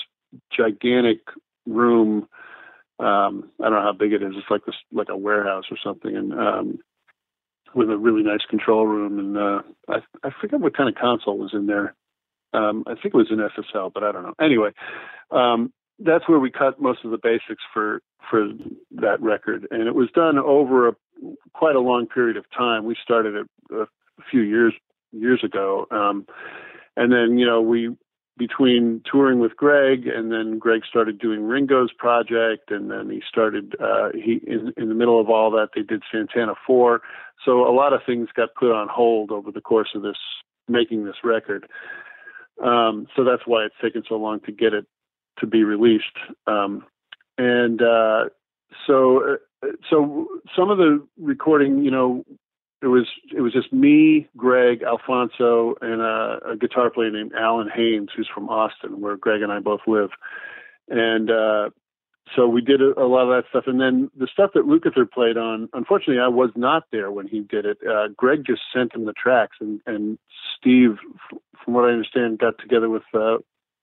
gigantic 0.51 1.21
room. 1.67 2.29
Um, 2.99 3.51
I 3.61 3.65
don't 3.65 3.75
know 3.75 3.83
how 3.83 3.93
big 3.97 4.13
it 4.13 4.25
is. 4.25 4.33
It's 4.37 4.51
like 4.51 4.65
this 4.67 4.75
like 4.91 5.09
a 5.09 5.17
warehouse 5.17 5.67
or 5.71 5.77
something, 5.85 6.17
and 6.17 6.33
um, 6.33 6.79
with 7.77 7.91
a 7.91 7.97
really 7.97 8.23
nice 8.23 8.45
control 8.49 8.87
room, 8.87 9.19
and 9.19 9.37
uh, 9.37 9.63
I, 9.89 10.27
I 10.27 10.31
forget 10.41 10.61
what 10.61 10.77
kind 10.77 10.89
of 10.89 10.95
console 10.95 11.39
was 11.39 11.51
in 11.53 11.67
there. 11.67 11.95
Um, 12.55 12.85
I 12.87 12.95
think 12.95 13.07
it 13.07 13.15
was 13.15 13.31
an 13.31 13.39
SSL, 13.39 13.93
but 13.93 14.03
I 14.03 14.13
don't 14.13 14.23
know. 14.23 14.35
Anyway, 14.41 14.71
um, 15.31 15.73
that's 15.99 16.27
where 16.27 16.39
we 16.39 16.51
cut 16.51 16.81
most 16.81 17.05
of 17.05 17.11
the 17.11 17.19
basics 17.23 17.63
for 17.73 18.01
for 18.31 18.49
that 18.93 19.21
record, 19.21 19.69
and 19.71 19.87
it 19.87 19.95
was 19.95 20.09
done 20.15 20.39
over 20.39 20.89
a, 20.89 20.93
quite 21.53 21.77
a 21.77 21.81
long 21.81 22.07
period 22.07 22.37
of 22.37 22.45
time. 22.57 22.87
We 22.87 22.97
started 23.03 23.35
it 23.35 23.47
a 23.71 23.87
few 24.31 24.41
years 24.41 24.73
years 25.13 25.45
ago, 25.45 25.87
um, 25.91 26.27
and 26.97 27.13
then 27.13 27.39
you 27.39 27.45
know 27.45 27.61
we 27.61 27.95
between 28.39 29.03
touring 29.11 29.39
with 29.39 29.57
Greg 29.57 30.07
and 30.07 30.31
then 30.31 30.59
Greg 30.59 30.83
started 30.89 31.19
doing 31.19 31.47
Ringo's 31.47 31.93
project 31.97 32.71
and 32.71 32.91
then 32.91 33.09
he 33.11 33.23
started 33.27 33.75
uh 33.81 34.11
he 34.13 34.41
in 34.47 34.73
in 34.77 34.89
the 34.89 34.95
middle 34.95 35.21
of 35.21 35.31
all 35.31 35.51
that 35.53 35.69
they 35.75 35.83
did 35.83 36.03
Santana 36.13 36.53
4 36.67 37.01
so 37.45 37.69
a 37.69 37.75
lot 37.75 37.93
of 37.93 38.01
things 38.07 38.29
got 38.35 38.55
put 38.59 38.73
on 38.73 38.89
hold 38.89 39.31
over 39.31 39.51
the 39.51 39.61
course 39.61 39.91
of 39.95 40.03
this 40.03 40.17
making 40.69 41.05
this 41.05 41.17
record 41.25 41.67
um 42.63 43.07
so 43.17 43.25
that's 43.25 43.43
why 43.47 43.65
it's 43.65 43.75
taken 43.83 44.03
so 44.09 44.17
long 44.17 44.41
to 44.41 44.53
get 44.53 44.73
it 44.73 44.87
to 45.39 45.47
be 45.47 45.65
released 45.65 46.05
um 46.47 46.85
and 47.39 47.83
uh 47.83 48.25
so 48.87 49.35
uh, 49.63 49.69
so 49.91 50.27
some 50.57 50.71
of 50.71 50.79
the 50.79 51.05
recording 51.19 51.85
you 51.85 51.91
know 51.91 52.25
it 52.83 52.89
was 52.89 53.07
it 53.35 53.41
was 53.41 53.53
just 53.53 53.73
me, 53.73 54.29
Gregg, 54.37 54.83
Alphonso, 54.83 55.75
and 55.81 56.01
a, 56.01 56.53
a 56.53 56.57
guitar 56.57 56.91
player 56.91 57.11
named 57.11 57.33
Alan 57.33 57.71
Haynes, 57.75 58.11
who's 58.15 58.29
from 58.33 58.49
Austin, 58.49 59.01
where 59.01 59.17
Gregg 59.17 59.43
and 59.43 59.51
I 59.51 59.61
both 59.61 59.81
live. 59.87 60.11
And 60.89 61.31
uh, 61.31 61.71
so 62.35 62.49
we 62.49 62.61
did 62.61 62.83
a, 62.83 62.99
a, 62.99 63.07
lot 63.07 63.23
of 63.23 63.29
that 63.29 63.49
stuff. 63.51 63.65
And 63.67 63.81
then 63.81 64.11
the 64.17 64.27
stuff 64.27 64.51
that 64.55 64.67
Lukather 64.67 65.11
played 65.11 65.37
on, 65.37 65.69
unfortunately, 65.73 66.21
I 66.21 66.29
was 66.29 66.51
not 66.57 66.85
there 66.91 67.11
when 67.11 67.29
he 67.29 67.41
did 67.41 67.67
it. 67.67 67.79
Uh, 67.87 68.09
Gregg 68.17 68.45
just 68.45 68.63
sent 68.75 68.95
him 68.95 69.05
the 69.05 69.13
tracks, 69.13 69.57
and, 69.61 69.81
and 69.87 70.19
Steve, 70.59 70.97
from 71.65 71.75
what 71.75 71.85
I 71.85 71.93
understand, 71.93 72.39
got 72.39 72.59
together 72.59 72.89
with 72.89 73.05
uh, 73.15 73.39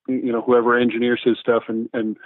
you 0.07 0.31
know 0.31 0.41
whoever 0.41 0.77
engineers 0.77 1.21
his 1.23 1.39
stuff 1.39 1.63
and 1.67 1.89
and 1.93 2.17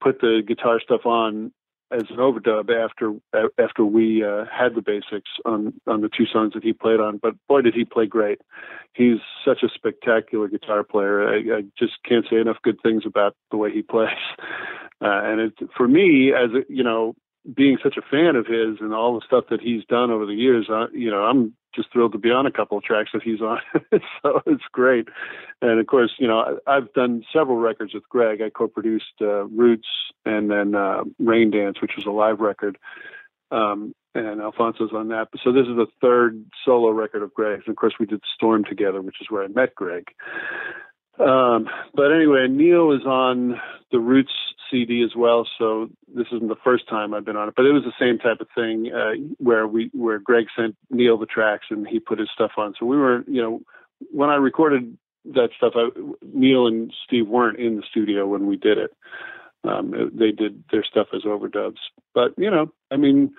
put 0.00 0.20
the 0.20 0.42
guitar 0.46 0.80
stuff 0.80 1.06
on 1.06 1.52
as 1.90 2.04
an 2.10 2.16
overdub 2.16 2.70
after 2.70 3.14
after 3.58 3.84
we 3.84 4.24
uh, 4.24 4.44
had 4.50 4.74
the 4.74 4.82
basics 4.82 5.30
on 5.44 5.74
on 5.86 6.00
the 6.00 6.08
two 6.08 6.26
songs 6.26 6.54
that 6.54 6.64
he 6.64 6.72
played 6.72 7.00
on. 7.00 7.18
But 7.18 7.34
boy, 7.48 7.62
did 7.62 7.74
he 7.74 7.84
play 7.84 8.06
great! 8.06 8.40
He's 8.94 9.18
such 9.44 9.62
a 9.62 9.68
spectacular 9.68 10.48
guitar 10.48 10.82
player. 10.82 11.28
I, 11.28 11.58
I 11.58 11.62
just 11.78 11.94
can't 12.08 12.26
say 12.30 12.36
enough 12.36 12.58
good 12.62 12.78
things 12.82 13.04
about 13.06 13.34
the 13.50 13.56
way 13.56 13.72
he 13.72 13.82
plays. 13.82 14.10
Uh, 15.00 15.20
and 15.24 15.40
it, 15.40 15.52
for 15.76 15.86
me, 15.86 16.32
as 16.32 16.50
a, 16.52 16.72
you 16.72 16.82
know, 16.82 17.14
being 17.52 17.76
such 17.82 17.96
a 17.98 18.00
fan 18.00 18.36
of 18.36 18.46
his 18.46 18.78
and 18.80 18.94
all 18.94 19.14
the 19.14 19.26
stuff 19.26 19.44
that 19.50 19.60
he's 19.60 19.84
done 19.86 20.10
over 20.10 20.24
the 20.24 20.32
years, 20.32 20.66
I, 20.70 20.86
you 20.94 21.10
know, 21.10 21.24
I'm 21.24 21.52
just 21.74 21.92
thrilled 21.92 22.12
to 22.12 22.18
be 22.18 22.30
on 22.30 22.46
a 22.46 22.50
couple 22.50 22.78
of 22.78 22.84
tracks 22.84 23.10
that 23.12 23.22
he's 23.22 23.40
on. 23.40 23.60
so 24.22 24.42
it's 24.46 24.64
great. 24.72 25.08
And 25.60 25.80
of 25.80 25.86
course, 25.86 26.12
you 26.18 26.28
know, 26.28 26.58
I've 26.66 26.92
done 26.92 27.24
several 27.32 27.56
records 27.56 27.94
with 27.94 28.08
Gregg. 28.08 28.40
I 28.42 28.50
co-produced 28.50 29.20
uh, 29.20 29.44
Roots 29.46 29.88
and 30.24 30.50
then 30.50 30.74
uh, 30.74 31.04
Rain 31.18 31.50
Dance, 31.50 31.80
which 31.80 31.92
was 31.96 32.06
a 32.06 32.10
live 32.10 32.40
record. 32.40 32.78
Um, 33.50 33.94
and 34.14 34.40
Alphonso's 34.40 34.92
on 34.92 35.08
that. 35.08 35.28
So 35.42 35.52
this 35.52 35.66
is 35.66 35.76
the 35.76 35.86
third 36.00 36.44
solo 36.64 36.90
record 36.90 37.22
of 37.22 37.34
Gregg's. 37.34 37.64
And 37.66 37.72
of 37.72 37.76
course, 37.76 37.94
we 37.98 38.06
did 38.06 38.20
Storm 38.34 38.64
together, 38.64 39.02
which 39.02 39.20
is 39.20 39.28
where 39.28 39.42
I 39.42 39.48
met 39.48 39.74
Gregg. 39.74 40.04
Um, 41.18 41.68
but 41.94 42.12
anyway, 42.12 42.46
Neal 42.48 42.92
is 42.92 43.06
on 43.06 43.60
the 43.92 44.00
Roots 44.00 44.32
CD 44.70 45.02
as 45.04 45.14
well, 45.16 45.46
so 45.58 45.88
this 46.12 46.26
isn't 46.32 46.48
the 46.48 46.56
first 46.64 46.88
time 46.88 47.14
I've 47.14 47.24
been 47.24 47.36
on 47.36 47.48
it. 47.48 47.54
But 47.56 47.66
it 47.66 47.72
was 47.72 47.84
the 47.84 47.92
same 47.98 48.18
type 48.18 48.40
of 48.40 48.48
thing 48.54 48.90
uh, 48.92 49.12
where 49.38 49.66
we 49.66 49.90
where 49.92 50.18
Gregg 50.18 50.46
sent 50.56 50.76
Neal 50.90 51.18
the 51.18 51.26
tracks 51.26 51.66
and 51.70 51.86
he 51.86 52.00
put 52.00 52.18
his 52.18 52.28
stuff 52.34 52.52
on. 52.56 52.74
So 52.78 52.86
we 52.86 52.96
were, 52.96 53.24
you 53.28 53.40
know, 53.40 53.60
when 54.10 54.30
I 54.30 54.36
recorded 54.36 54.96
that 55.26 55.50
stuff, 55.56 55.74
I, 55.76 55.88
Neal 56.22 56.66
and 56.66 56.92
Steve 57.06 57.28
weren't 57.28 57.58
in 57.58 57.76
the 57.76 57.84
studio 57.88 58.26
when 58.26 58.46
we 58.46 58.56
did 58.56 58.78
it. 58.78 58.90
Um, 59.62 60.10
they 60.12 60.30
did 60.30 60.64
their 60.70 60.84
stuff 60.84 61.08
as 61.14 61.22
overdubs. 61.22 61.78
But 62.14 62.32
you 62.36 62.50
know, 62.50 62.72
I 62.90 62.96
mean, 62.96 63.34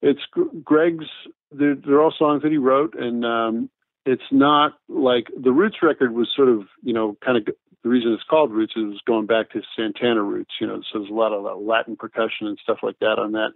it's 0.00 0.20
Gregg's. 0.64 1.06
They're, 1.52 1.74
they're 1.74 2.00
all 2.00 2.14
songs 2.18 2.42
that 2.42 2.50
he 2.50 2.58
wrote, 2.58 2.94
and 2.94 3.24
um, 3.24 3.70
it's 4.04 4.22
not 4.30 4.72
like 4.88 5.28
the 5.38 5.52
Roots 5.52 5.76
record 5.82 6.12
was 6.12 6.28
sort 6.34 6.48
of, 6.48 6.62
you 6.82 6.92
know, 6.92 7.16
kind 7.24 7.36
of 7.36 7.54
the 7.82 7.88
reason 7.88 8.12
it's 8.12 8.22
called 8.28 8.52
Roots 8.52 8.74
is 8.76 9.00
going 9.06 9.26
back 9.26 9.50
to 9.50 9.62
Santana 9.76 10.22
roots, 10.22 10.52
you 10.60 10.66
know, 10.66 10.80
so 10.92 11.00
there's 11.00 11.10
a 11.10 11.14
lot 11.14 11.32
of 11.32 11.60
Latin 11.60 11.96
percussion 11.96 12.46
and 12.46 12.58
stuff 12.62 12.78
like 12.82 12.98
that 13.00 13.18
on 13.18 13.32
that. 13.32 13.50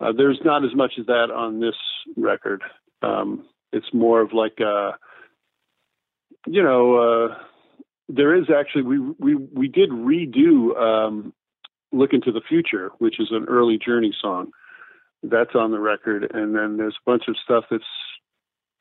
Uh, 0.00 0.12
there's 0.16 0.40
not 0.44 0.64
as 0.64 0.74
much 0.74 0.92
as 0.98 1.06
that 1.06 1.30
on 1.34 1.60
this 1.60 1.74
record. 2.16 2.62
Um, 3.02 3.46
it's 3.72 3.92
more 3.92 4.20
of 4.20 4.32
like, 4.32 4.58
a, 4.60 4.92
you 6.46 6.62
know, 6.62 6.96
uh, 7.28 7.34
there 8.08 8.34
is 8.34 8.46
actually 8.50 8.82
we 8.82 8.98
we 9.18 9.34
we 9.34 9.68
did 9.68 9.90
redo 9.90 10.76
um, 10.76 11.32
"Look 11.92 12.12
into 12.12 12.32
the 12.32 12.40
Future," 12.48 12.90
which 12.98 13.20
is 13.20 13.28
an 13.30 13.46
early 13.48 13.78
Journey 13.78 14.14
song. 14.20 14.50
That's 15.22 15.54
on 15.54 15.70
the 15.70 15.78
record, 15.78 16.30
and 16.34 16.54
then 16.54 16.76
there's 16.76 16.96
a 16.96 17.10
bunch 17.10 17.24
of 17.28 17.36
stuff 17.44 17.64
that's 17.70 17.84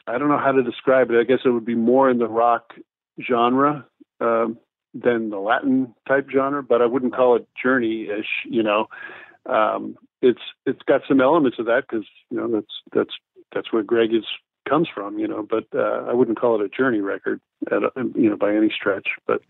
I 0.09 0.17
don't 0.17 0.29
know 0.29 0.39
how 0.39 0.51
to 0.51 0.63
describe 0.63 1.11
it. 1.11 1.19
I 1.19 1.23
guess 1.23 1.39
it 1.45 1.49
would 1.49 1.65
be 1.65 1.75
more 1.75 2.09
in 2.09 2.17
the 2.17 2.27
rock 2.27 2.73
genre 3.21 3.85
um, 4.19 4.57
than 4.93 5.29
the 5.29 5.37
Latin 5.37 5.93
type 6.07 6.29
genre, 6.33 6.63
but 6.63 6.81
I 6.81 6.85
wouldn't 6.85 7.15
call 7.15 7.35
it 7.35 7.47
journey-ish. 7.61 8.27
You 8.45 8.63
know, 8.63 8.87
um, 9.45 9.97
it's 10.21 10.41
it's 10.65 10.81
got 10.83 11.01
some 11.07 11.21
elements 11.21 11.59
of 11.59 11.65
that 11.65 11.83
because 11.89 12.05
you 12.29 12.37
know 12.37 12.47
that's 12.47 12.73
that's 12.93 13.13
that's 13.53 13.73
where 13.73 13.83
Gregg 13.83 14.13
is 14.13 14.25
comes 14.67 14.87
from. 14.93 15.19
You 15.19 15.27
know, 15.27 15.45
but 15.47 15.65
uh, 15.73 16.05
I 16.09 16.13
wouldn't 16.13 16.39
call 16.39 16.59
it 16.59 16.65
a 16.65 16.69
journey 16.69 17.01
record 17.01 17.39
at 17.71 17.81
you 18.15 18.29
know 18.29 18.37
by 18.37 18.55
any 18.55 18.69
stretch. 18.69 19.09
But 19.27 19.41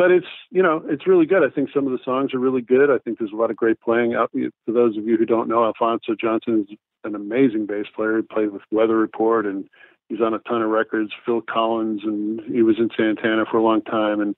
but 0.00 0.10
it's 0.10 0.26
you 0.50 0.62
know 0.62 0.82
it's 0.88 1.06
really 1.06 1.26
good. 1.26 1.44
I 1.44 1.54
think 1.54 1.68
some 1.74 1.84
of 1.84 1.92
the 1.92 2.02
songs 2.02 2.32
are 2.32 2.38
really 2.38 2.62
good. 2.62 2.88
I 2.88 2.96
think 2.96 3.18
there's 3.18 3.32
a 3.34 3.36
lot 3.36 3.50
of 3.50 3.56
great 3.58 3.78
playing. 3.82 4.14
Out 4.14 4.30
for 4.32 4.72
those 4.72 4.96
of 4.96 5.04
you 5.06 5.18
who 5.18 5.26
don't 5.26 5.46
know, 5.46 5.62
Alphonso 5.62 6.14
Johnson 6.18 6.66
is 6.66 6.78
an 7.04 7.14
amazing 7.14 7.66
bass 7.66 7.84
player. 7.94 8.16
He 8.16 8.22
played 8.22 8.50
with 8.50 8.62
Weather 8.70 8.96
Report 8.96 9.44
and 9.44 9.68
he's 10.08 10.22
on 10.22 10.32
a 10.32 10.38
ton 10.38 10.62
of 10.62 10.70
records. 10.70 11.12
Phil 11.26 11.42
Collins 11.42 12.00
and 12.02 12.40
he 12.50 12.62
was 12.62 12.76
in 12.78 12.88
Santana 12.96 13.44
for 13.50 13.58
a 13.58 13.62
long 13.62 13.82
time 13.82 14.22
and 14.22 14.34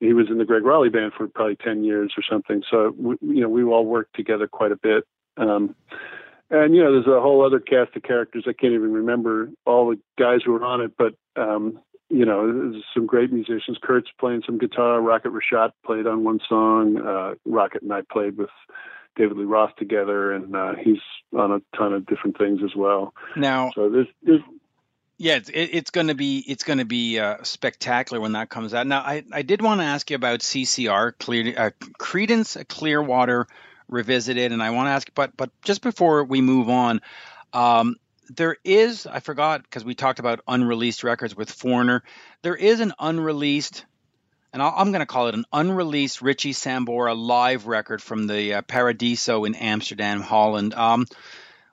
he 0.00 0.12
was 0.12 0.26
in 0.28 0.38
the 0.38 0.44
Gregg 0.44 0.64
Rolie 0.64 0.92
band 0.92 1.12
for 1.16 1.28
probably 1.28 1.56
10 1.64 1.84
years 1.84 2.12
or 2.16 2.24
something. 2.28 2.64
So, 2.68 2.92
we, 2.98 3.14
you 3.22 3.42
know, 3.42 3.48
we 3.48 3.62
all 3.62 3.86
worked 3.86 4.16
together 4.16 4.48
quite 4.48 4.72
a 4.72 4.76
bit. 4.76 5.04
Um, 5.36 5.76
and, 6.50 6.74
you 6.74 6.82
know, 6.82 6.90
there's 6.92 7.06
a 7.06 7.20
whole 7.20 7.46
other 7.46 7.60
cast 7.60 7.96
of 7.96 8.02
characters. 8.02 8.44
I 8.48 8.52
can't 8.52 8.74
even 8.74 8.92
remember 8.92 9.50
all 9.64 9.88
the 9.88 10.00
guys 10.18 10.40
who 10.44 10.52
were 10.52 10.64
on 10.64 10.80
it, 10.80 10.92
but, 10.98 11.14
um, 11.40 11.78
you 12.08 12.24
know, 12.24 12.72
some 12.94 13.06
great 13.06 13.32
musicians. 13.32 13.78
Kurt's 13.82 14.10
playing 14.18 14.42
some 14.46 14.58
guitar. 14.58 15.00
Rocket 15.00 15.32
Ritchotte 15.32 15.72
played 15.84 16.06
on 16.06 16.24
one 16.24 16.40
song. 16.48 16.96
Uh, 16.96 17.34
Rocket 17.44 17.82
and 17.82 17.92
I 17.92 18.02
played 18.10 18.36
with 18.36 18.50
David 19.16 19.36
Lee 19.36 19.44
Roth 19.44 19.74
together, 19.76 20.32
and 20.32 20.54
uh, 20.54 20.74
he's 20.82 21.00
on 21.36 21.52
a 21.52 21.76
ton 21.76 21.92
of 21.92 22.06
different 22.06 22.38
things 22.38 22.60
as 22.64 22.76
well. 22.76 23.14
Now, 23.34 23.70
so 23.74 23.90
there's, 23.90 24.08
there's 24.22 24.42
yeah, 25.18 25.36
it's, 25.36 25.50
it's 25.52 25.90
going 25.90 26.08
to 26.08 26.14
be 26.14 26.44
it's 26.46 26.62
going 26.62 26.78
to 26.78 26.84
be 26.84 27.18
uh, 27.18 27.42
spectacular 27.42 28.20
when 28.20 28.32
that 28.32 28.50
comes 28.50 28.74
out. 28.74 28.86
Now, 28.86 29.00
I, 29.00 29.24
I 29.32 29.42
did 29.42 29.62
want 29.62 29.80
to 29.80 29.84
ask 29.84 30.10
you 30.10 30.16
about 30.16 30.40
CCR, 30.40 31.12
Clear, 31.18 31.54
uh, 31.56 31.70
Creedence 31.98 32.68
Clearwater 32.68 33.46
Revisited, 33.88 34.52
and 34.52 34.62
I 34.62 34.70
want 34.70 34.88
to 34.88 34.90
ask, 34.90 35.10
but 35.14 35.34
but 35.36 35.50
just 35.62 35.80
before 35.80 36.24
we 36.24 36.42
move 36.42 36.68
on, 36.68 37.00
um, 37.54 37.96
there 38.28 38.56
is 38.64 39.06
I 39.06 39.20
forgot 39.20 39.62
because 39.62 39.84
we 39.84 39.94
talked 39.94 40.18
about 40.18 40.40
unreleased 40.46 41.04
records 41.04 41.36
with 41.36 41.50
Foreigner. 41.50 42.02
There 42.42 42.56
is 42.56 42.80
an 42.80 42.92
unreleased 42.98 43.84
and 44.52 44.62
I'm 44.62 44.90
going 44.90 45.00
to 45.00 45.06
call 45.06 45.28
it 45.28 45.34
an 45.34 45.44
unreleased 45.52 46.22
Richie 46.22 46.54
Sambora 46.54 47.14
live 47.14 47.66
record 47.66 48.02
from 48.02 48.26
the 48.26 48.54
uh, 48.54 48.62
Paradiso 48.62 49.44
in 49.44 49.54
Amsterdam, 49.54 50.22
Holland. 50.22 50.72
Um, 50.72 51.04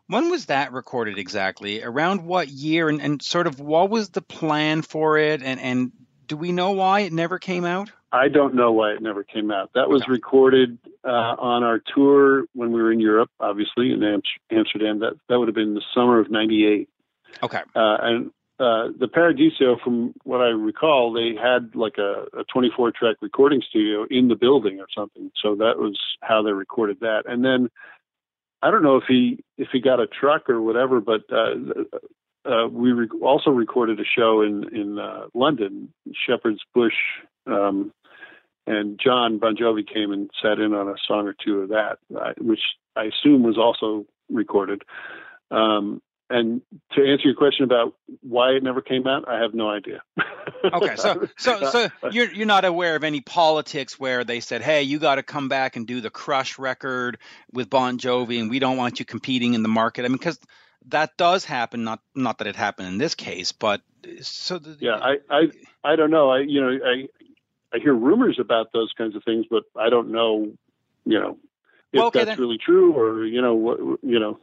when 0.07 0.29
was 0.29 0.47
that 0.47 0.73
recorded 0.73 1.17
exactly? 1.17 1.81
Around 1.81 2.25
what 2.25 2.49
year? 2.49 2.89
And, 2.89 3.01
and, 3.01 3.21
sort 3.21 3.47
of 3.47 3.59
what 3.59 3.89
was 3.89 4.09
the 4.09 4.21
plan 4.21 4.81
for 4.81 5.17
it? 5.17 5.41
And, 5.41 5.61
and 5.61 5.91
do 6.27 6.35
we 6.35 6.51
know 6.51 6.71
why 6.71 7.01
it 7.01 7.13
never 7.13 7.39
came 7.39 7.63
out? 7.63 7.89
I 8.13 8.27
don't 8.27 8.53
know 8.53 8.71
why 8.71 8.91
it 8.91 9.01
never 9.01 9.23
came 9.23 9.49
out. 9.49 9.71
That 9.73 9.89
was 9.89 10.07
recorded 10.07 10.77
uh, 11.03 11.07
on 11.09 11.63
our 11.63 11.79
tour 11.79 12.45
when 12.53 12.71
we 12.71 12.79
were 12.79 12.91
in 12.91 12.99
Europe, 12.99 13.31
obviously 13.39 13.91
in 13.91 14.03
Amsterdam. 14.51 14.99
That 14.99 15.13
that 15.27 15.39
would 15.39 15.47
have 15.47 15.55
been 15.55 15.73
the 15.73 15.81
summer 15.95 16.19
of 16.19 16.29
'98. 16.29 16.87
Okay. 17.41 17.57
Uh, 17.75 17.97
and 18.01 18.27
uh, 18.59 18.89
the 18.97 19.07
Paradiso, 19.11 19.77
from 19.83 20.13
what 20.23 20.41
I 20.41 20.49
recall, 20.49 21.11
they 21.11 21.35
had 21.35 21.75
like 21.75 21.97
a, 21.97 22.25
a 22.37 22.43
24 22.53 22.91
track 22.91 23.15
recording 23.19 23.63
studio 23.67 24.05
in 24.07 24.27
the 24.27 24.35
building 24.35 24.79
or 24.79 24.85
something. 24.95 25.31
So 25.41 25.55
that 25.55 25.79
was 25.79 25.99
how 26.21 26.43
they 26.43 26.51
recorded 26.51 26.99
that. 26.99 27.23
And 27.25 27.43
then 27.43 27.71
I 28.61 28.69
don't 28.69 28.83
know 28.83 28.97
if 28.97 29.05
he 29.07 29.43
if 29.57 29.69
he 29.73 29.81
got 29.81 29.99
a 29.99 30.05
truck 30.05 30.51
or 30.51 30.61
whatever, 30.61 31.01
but 31.01 31.21
uh, 31.31 31.55
uh, 32.45 32.67
we 32.67 32.91
re- 32.91 33.09
also 33.23 33.49
recorded 33.49 33.99
a 33.99 34.05
show 34.05 34.43
in 34.43 34.65
in 34.71 34.99
uh, 34.99 35.25
London, 35.33 35.91
Shepherd's 36.13 36.61
Bush, 36.75 36.93
um, 37.47 37.91
and 38.65 38.99
Jon 39.03 39.39
Bon 39.39 39.55
Jovi 39.55 39.85
came 39.87 40.11
and 40.11 40.29
sat 40.41 40.59
in 40.59 40.73
on 40.73 40.87
a 40.87 40.95
song 41.07 41.27
or 41.27 41.33
two 41.33 41.61
of 41.61 41.69
that, 41.69 41.97
which 42.39 42.61
I 42.95 43.05
assume 43.05 43.43
was 43.43 43.57
also 43.57 44.05
recorded. 44.29 44.83
Um, 45.51 46.01
and 46.29 46.61
to 46.93 47.01
answer 47.01 47.27
your 47.27 47.35
question 47.35 47.63
about 47.63 47.93
why 48.21 48.51
it 48.51 48.63
never 48.63 48.81
came 48.81 49.05
out, 49.05 49.27
I 49.27 49.39
have 49.41 49.53
no 49.53 49.69
idea. 49.69 50.01
okay, 50.73 50.95
so 50.95 51.27
so 51.37 51.69
so 51.69 51.89
you're 52.11 52.31
you're 52.31 52.47
not 52.47 52.65
aware 52.65 52.95
of 52.95 53.03
any 53.03 53.21
politics 53.21 53.99
where 53.99 54.23
they 54.23 54.39
said, 54.39 54.61
"Hey, 54.61 54.83
you 54.83 54.99
got 54.99 55.15
to 55.15 55.23
come 55.23 55.49
back 55.49 55.75
and 55.75 55.85
do 55.85 56.01
the 56.01 56.09
Crush 56.09 56.57
record 56.57 57.19
with 57.51 57.69
Bon 57.69 57.99
Jovi, 57.99 58.39
and 58.39 58.49
we 58.49 58.59
don't 58.59 58.77
want 58.77 58.99
you 58.99 59.05
competing 59.05 59.53
in 59.53 59.63
the 59.63 59.69
market." 59.69 60.05
I 60.05 60.07
mean, 60.07 60.17
because 60.17 60.39
that 60.87 61.17
does 61.17 61.45
happen. 61.45 61.83
Not 61.83 61.99
not 62.15 62.39
that 62.39 62.47
it 62.47 62.55
happened 62.55 62.87
in 62.87 62.97
this 62.97 63.15
case, 63.15 63.51
but 63.51 63.81
so 64.21 64.57
the, 64.57 64.77
yeah, 64.79 64.95
I, 64.95 65.17
I 65.29 65.41
I 65.83 65.95
don't 65.95 66.09
know. 66.09 66.31
I 66.31 66.39
you 66.39 66.61
know 66.61 66.79
I 66.83 67.07
I 67.73 67.79
hear 67.79 67.93
rumors 67.93 68.37
about 68.39 68.71
those 68.73 68.91
kinds 68.97 69.15
of 69.15 69.23
things, 69.23 69.45
but 69.49 69.63
I 69.77 69.89
don't 69.89 70.11
know. 70.11 70.51
You 71.05 71.19
know 71.19 71.37
if 71.91 71.97
Well, 71.97 72.07
okay, 72.07 72.19
that's 72.19 72.31
then- 72.31 72.39
really 72.39 72.57
true 72.57 72.93
or 72.93 73.25
you 73.25 73.41
know 73.41 73.55
what 73.55 73.79
you 74.03 74.19
know. 74.19 74.39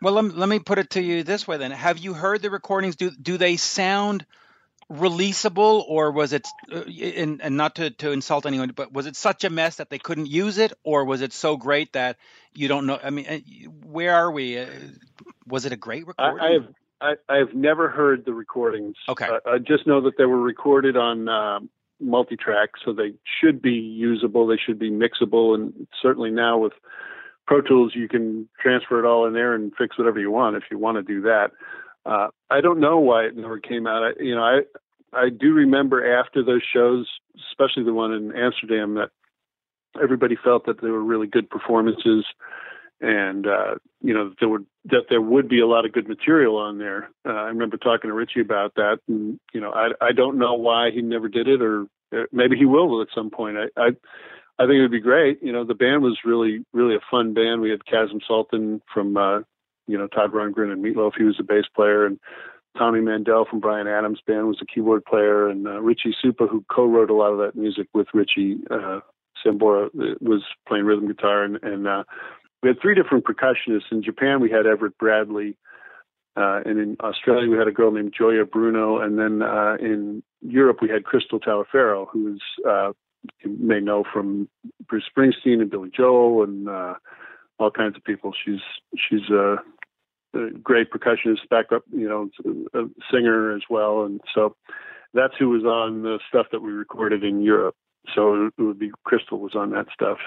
Well, 0.00 0.14
let 0.14 0.24
me, 0.24 0.30
let 0.30 0.48
me 0.48 0.60
put 0.60 0.78
it 0.78 0.90
to 0.90 1.02
you 1.02 1.24
this 1.24 1.48
way 1.48 1.56
then. 1.56 1.72
Have 1.72 1.98
you 1.98 2.14
heard 2.14 2.40
the 2.42 2.50
recordings? 2.50 2.96
Do 2.96 3.10
do 3.10 3.36
they 3.36 3.56
sound 3.56 4.24
releasable, 4.90 5.84
or 5.86 6.10
was 6.12 6.32
it, 6.32 6.46
uh, 6.72 6.82
and, 6.82 7.42
and 7.42 7.56
not 7.56 7.74
to, 7.74 7.90
to 7.90 8.10
insult 8.12 8.46
anyone, 8.46 8.72
but 8.74 8.92
was 8.92 9.06
it 9.06 9.16
such 9.16 9.44
a 9.44 9.50
mess 9.50 9.76
that 9.76 9.90
they 9.90 9.98
couldn't 9.98 10.26
use 10.26 10.56
it, 10.56 10.72
or 10.82 11.04
was 11.04 11.20
it 11.20 11.32
so 11.32 11.56
great 11.56 11.92
that 11.92 12.16
you 12.54 12.68
don't 12.68 12.86
know? 12.86 12.98
I 13.02 13.10
mean, 13.10 13.26
uh, 13.26 13.38
where 13.86 14.14
are 14.14 14.30
we? 14.30 14.58
Uh, 14.58 14.66
was 15.46 15.66
it 15.66 15.72
a 15.72 15.76
great 15.76 16.04
I, 16.18 16.28
recording? 16.28 16.40
I 16.40 16.52
have 16.52 17.18
I, 17.28 17.34
I 17.34 17.36
have 17.38 17.54
never 17.54 17.88
heard 17.88 18.24
the 18.24 18.32
recordings. 18.32 18.96
Okay. 19.08 19.26
I, 19.26 19.54
I 19.54 19.58
just 19.58 19.86
know 19.86 20.02
that 20.02 20.16
they 20.16 20.24
were 20.24 20.40
recorded 20.40 20.96
on 20.96 21.28
um, 21.28 21.70
multi-track, 22.00 22.70
so 22.84 22.92
they 22.92 23.12
should 23.40 23.60
be 23.60 23.72
usable. 23.72 24.46
They 24.46 24.56
should 24.56 24.78
be 24.78 24.90
mixable, 24.90 25.54
and 25.54 25.86
certainly 26.00 26.30
now 26.30 26.58
with 26.58 26.72
Pro 27.46 27.60
Tools, 27.60 27.92
you 27.94 28.08
can 28.08 28.48
transfer 28.60 29.02
it 29.02 29.08
all 29.08 29.26
in 29.26 29.32
there 29.32 29.54
and 29.54 29.72
fix 29.76 29.96
whatever 29.98 30.20
you 30.20 30.30
want 30.30 30.56
if 30.56 30.64
you 30.70 30.78
want 30.78 30.96
to 30.96 31.02
do 31.02 31.22
that. 31.22 31.50
Uh, 32.04 32.28
I 32.50 32.60
don't 32.60 32.80
know 32.80 32.98
why 32.98 33.24
it 33.24 33.36
never 33.36 33.58
came 33.58 33.86
out. 33.86 34.02
I, 34.02 34.22
you 34.22 34.34
know, 34.34 34.42
I 34.42 34.60
I 35.12 35.30
do 35.30 35.52
remember 35.52 36.18
after 36.18 36.44
those 36.44 36.62
shows, 36.62 37.08
especially 37.50 37.84
the 37.84 37.94
one 37.94 38.12
in 38.12 38.36
Amsterdam, 38.36 38.94
that 38.94 39.10
everybody 40.02 40.36
felt 40.36 40.66
that 40.66 40.80
they 40.82 40.90
were 40.90 41.02
really 41.02 41.26
good 41.26 41.48
performances, 41.48 42.24
and 43.00 43.46
uh, 43.46 43.76
you 44.02 44.14
know 44.14 44.32
there 44.40 44.48
would 44.48 44.66
that 44.86 45.04
there 45.08 45.20
would 45.20 45.48
be 45.48 45.60
a 45.60 45.66
lot 45.66 45.84
of 45.84 45.92
good 45.92 46.08
material 46.08 46.56
on 46.56 46.78
there. 46.78 47.10
Uh, 47.26 47.32
I 47.32 47.48
remember 47.48 47.76
talking 47.76 48.08
to 48.08 48.14
Richie 48.14 48.40
about 48.40 48.74
that, 48.76 48.98
and 49.08 49.38
you 49.52 49.60
know, 49.60 49.72
I 49.72 49.90
I 50.00 50.12
don't 50.12 50.38
know 50.38 50.54
why 50.54 50.90
he 50.90 51.02
never 51.02 51.28
did 51.28 51.48
it, 51.48 51.62
or 51.62 51.86
uh, 52.12 52.24
maybe 52.32 52.56
he 52.56 52.64
will 52.64 53.02
at 53.02 53.08
some 53.14 53.30
point. 53.30 53.56
I. 53.58 53.80
I 53.80 53.90
I 54.60 54.64
think 54.64 54.78
it 54.78 54.82
would 54.82 54.90
be 54.90 55.00
great. 55.00 55.40
You 55.40 55.52
know, 55.52 55.64
the 55.64 55.74
band 55.74 56.02
was 56.02 56.18
really, 56.24 56.64
really 56.72 56.96
a 56.96 57.10
fun 57.10 57.32
band. 57.32 57.60
We 57.60 57.70
had 57.70 57.86
Kasim 57.86 58.18
Sulton 58.28 58.80
from, 58.92 59.16
uh, 59.16 59.42
you 59.86 59.96
know, 59.96 60.08
Todd 60.08 60.32
Rundgren 60.32 60.72
and 60.72 60.84
Meatloaf. 60.84 61.12
He 61.16 61.22
was 61.22 61.36
the 61.36 61.44
bass 61.44 61.66
player, 61.76 62.04
and 62.04 62.18
Tommy 62.76 63.00
Mandel 63.00 63.44
from 63.44 63.60
Bryan 63.60 63.86
Adams' 63.86 64.20
band 64.26 64.48
was 64.48 64.58
the 64.58 64.66
keyboard 64.66 65.04
player, 65.04 65.48
and 65.48 65.66
uh, 65.66 65.80
Richie 65.80 66.14
Supa, 66.24 66.48
who 66.48 66.64
co-wrote 66.70 67.10
a 67.10 67.14
lot 67.14 67.32
of 67.32 67.38
that 67.38 67.54
music 67.54 67.86
with 67.94 68.08
Richie 68.12 68.58
uh, 68.70 69.00
Sambora, 69.44 69.86
uh, 69.86 70.14
was 70.20 70.42
playing 70.66 70.84
rhythm 70.84 71.06
guitar, 71.06 71.44
and, 71.44 71.62
and 71.62 71.86
uh, 71.86 72.02
we 72.62 72.68
had 72.68 72.80
three 72.80 72.94
different 72.94 73.24
percussionists. 73.24 73.92
In 73.92 74.02
Japan, 74.02 74.40
we 74.40 74.50
had 74.50 74.66
Everett 74.66 74.98
Bradley, 74.98 75.56
uh, 76.36 76.60
and 76.64 76.78
in 76.78 76.96
Australia, 77.00 77.50
we 77.50 77.56
had 77.58 77.68
a 77.68 77.72
girl 77.72 77.90
named 77.90 78.14
Joya 78.16 78.44
Bruno, 78.44 78.98
and 78.98 79.18
then 79.18 79.42
uh, 79.42 79.76
in 79.80 80.22
Europe, 80.40 80.78
we 80.80 80.88
had 80.88 81.04
Crystal 81.04 81.40
Taliefero, 81.40 82.06
who's 82.10 82.42
uh, 82.68 82.92
you 83.42 83.56
may 83.58 83.80
know 83.80 84.04
from 84.12 84.48
Bruce 84.88 85.04
Springsteen 85.10 85.60
and 85.60 85.70
Billy 85.70 85.90
Joel 85.94 86.44
and 86.44 86.68
uh, 86.68 86.94
all 87.58 87.70
kinds 87.70 87.96
of 87.96 88.04
people. 88.04 88.32
She's 88.44 88.60
she's 88.96 89.28
a, 89.30 89.56
a 90.34 90.50
great 90.62 90.90
percussionist, 90.90 91.48
backup, 91.50 91.82
you 91.90 92.08
know, 92.08 92.30
singer 93.10 93.54
as 93.54 93.62
well, 93.68 94.04
and 94.04 94.20
so 94.34 94.54
that's 95.14 95.34
who 95.38 95.48
was 95.48 95.64
on 95.64 96.02
the 96.02 96.20
stuff 96.28 96.46
that 96.52 96.62
we 96.62 96.70
recorded 96.70 97.24
in 97.24 97.42
Europe. 97.42 97.74
So 98.14 98.46
it 98.56 98.62
would 98.62 98.78
be 98.78 98.90
Crystal 99.04 99.38
was 99.38 99.54
on 99.54 99.70
that 99.70 99.86
stuff. 99.92 100.18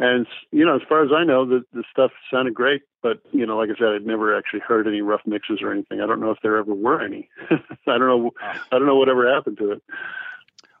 And 0.00 0.26
you 0.50 0.64
know, 0.64 0.76
as 0.76 0.82
far 0.88 1.04
as 1.04 1.10
I 1.14 1.24
know, 1.24 1.44
the 1.44 1.62
the 1.74 1.84
stuff 1.90 2.10
sounded 2.32 2.54
great, 2.54 2.82
but 3.02 3.20
you 3.32 3.44
know, 3.44 3.58
like 3.58 3.68
I 3.68 3.78
said, 3.78 3.88
I'd 3.88 4.06
never 4.06 4.36
actually 4.36 4.60
heard 4.60 4.88
any 4.88 5.02
rough 5.02 5.20
mixes 5.26 5.60
or 5.60 5.70
anything. 5.72 6.00
I 6.00 6.06
don't 6.06 6.20
know 6.20 6.30
if 6.30 6.38
there 6.42 6.56
ever 6.56 6.74
were 6.74 7.04
any. 7.04 7.28
I 7.50 7.98
don't 7.98 8.08
know. 8.08 8.30
I 8.40 8.78
don't 8.78 8.86
know 8.86 8.96
whatever 8.96 9.30
happened 9.32 9.58
to 9.58 9.72
it. 9.72 9.82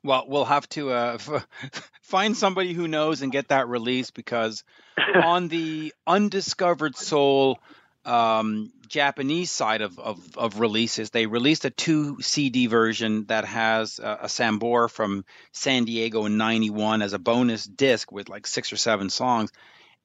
Well, 0.02 0.24
we'll 0.26 0.46
have 0.46 0.66
to 0.70 0.90
uh, 0.90 1.18
f- 1.20 1.46
find 2.02 2.34
somebody 2.34 2.72
who 2.72 2.88
knows 2.88 3.20
and 3.20 3.30
get 3.30 3.48
that 3.48 3.68
release 3.68 4.10
because 4.10 4.64
on 5.22 5.48
the 5.48 5.92
undiscovered 6.06 6.96
soul 6.96 7.58
um, 8.04 8.72
Japanese 8.88 9.50
side 9.50 9.82
of, 9.82 9.98
of, 9.98 10.18
of 10.36 10.58
releases, 10.60 11.10
they 11.10 11.26
released 11.26 11.64
a 11.64 11.70
two 11.70 12.20
CD 12.20 12.66
version 12.66 13.26
that 13.26 13.44
has 13.44 13.98
a, 13.98 14.20
a 14.22 14.26
Sambor 14.26 14.88
from 14.90 15.24
San 15.52 15.84
Diego 15.84 16.24
in 16.26 16.36
'91 16.36 17.02
as 17.02 17.12
a 17.12 17.18
bonus 17.18 17.64
disc 17.64 18.10
with 18.10 18.28
like 18.28 18.46
six 18.46 18.72
or 18.72 18.76
seven 18.76 19.10
songs, 19.10 19.52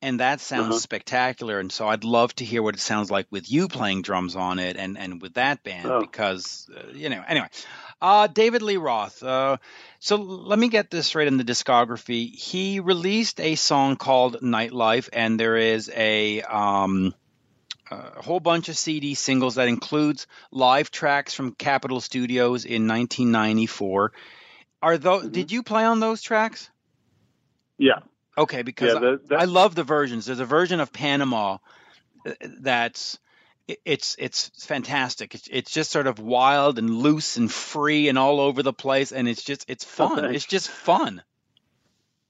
and 0.01 0.19
that 0.19 0.39
sounds 0.41 0.67
Uh-huh. 0.67 0.79
spectacular. 0.79 1.59
And 1.59 1.71
so 1.71 1.87
I'd 1.87 2.03
love 2.03 2.35
to 2.35 2.45
hear 2.45 2.61
what 2.61 2.75
it 2.75 2.81
sounds 2.81 3.09
like 3.09 3.27
with 3.31 3.49
you 3.49 3.67
playing 3.67 4.01
drums 4.03 4.35
on 4.35 4.59
it 4.59 4.75
and 4.77 4.97
and 4.97 5.21
with 5.21 5.35
that 5.35 5.63
band 5.63 5.85
Oh. 5.89 5.99
because 6.01 6.69
uh, 6.75 6.91
you 6.93 7.09
know 7.09 7.23
anyway. 7.27 7.47
Uh, 8.01 8.27
David 8.27 8.61
Lee 8.61 8.75
Roth. 8.77 9.23
Uh, 9.23 9.55
so 9.99 10.17
let 10.17 10.59
me 10.59 10.67
get 10.67 10.91
this 10.91 11.07
straight 11.07 11.29
in 11.29 11.37
the 11.37 11.45
discography. 11.45 12.29
He 12.35 12.81
released 12.81 13.39
a 13.39 13.55
song 13.55 13.95
called 13.95 14.41
Nightlife, 14.41 15.07
and 15.13 15.39
there 15.39 15.55
is 15.55 15.89
a 15.95 16.41
um, 16.41 17.15
a 17.91 18.21
whole 18.21 18.39
bunch 18.39 18.69
of 18.69 18.77
CD 18.77 19.13
singles 19.13 19.55
that 19.55 19.67
includes 19.67 20.27
live 20.51 20.91
tracks 20.91 21.33
from 21.33 21.53
Capitol 21.53 22.01
Studios 22.01 22.65
in 22.65 22.87
1994. 22.87 24.11
Are 24.81 24.97
those? 24.97 25.25
Mhm. 25.25 25.31
Did 25.31 25.51
you 25.51 25.63
play 25.63 25.83
on 25.83 25.99
those 25.99 26.21
tracks? 26.21 26.69
Yeah, 27.77 27.99
Okay, 28.37 28.63
because 28.63 28.93
yeah. 28.93 28.99
That, 28.99 29.29
that, 29.29 29.39
I 29.41 29.45
love 29.45 29.75
the 29.75 29.83
versions. 29.83 30.25
There's 30.25 30.39
a 30.39 30.45
version 30.45 30.79
of 30.79 30.91
Panama 30.91 31.57
uh, 32.25 32.31
that's 32.59 33.17
it's 33.67 34.15
it's 34.19 34.65
fantastic. 34.65 35.33
It's, 35.33 35.47
it's 35.51 35.71
just 35.71 35.91
sort 35.91 36.07
of 36.07 36.19
wild 36.19 36.77
and 36.77 36.89
loose 36.89 37.37
and 37.37 37.51
free 37.51 38.09
and 38.09 38.17
all 38.17 38.39
over 38.39 38.61
the 38.61 38.73
place, 38.73 39.11
and 39.11 39.27
it's 39.27 39.43
just 39.43 39.65
it's 39.69 39.83
fun. 39.83 40.19
thanks. 40.19 40.35
it's 40.35 40.45
just 40.45 40.69
fun. 40.69 41.23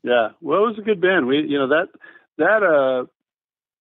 Yeah, 0.03 0.30
well, 0.39 0.64
it 0.64 0.68
was 0.68 0.78
a 0.78 0.84
good 0.84 1.01
band. 1.01 1.26
We, 1.26 1.38
you 1.41 1.58
know, 1.58 1.68
that 1.70 1.88
that 2.38 2.64
uh, 2.64 3.06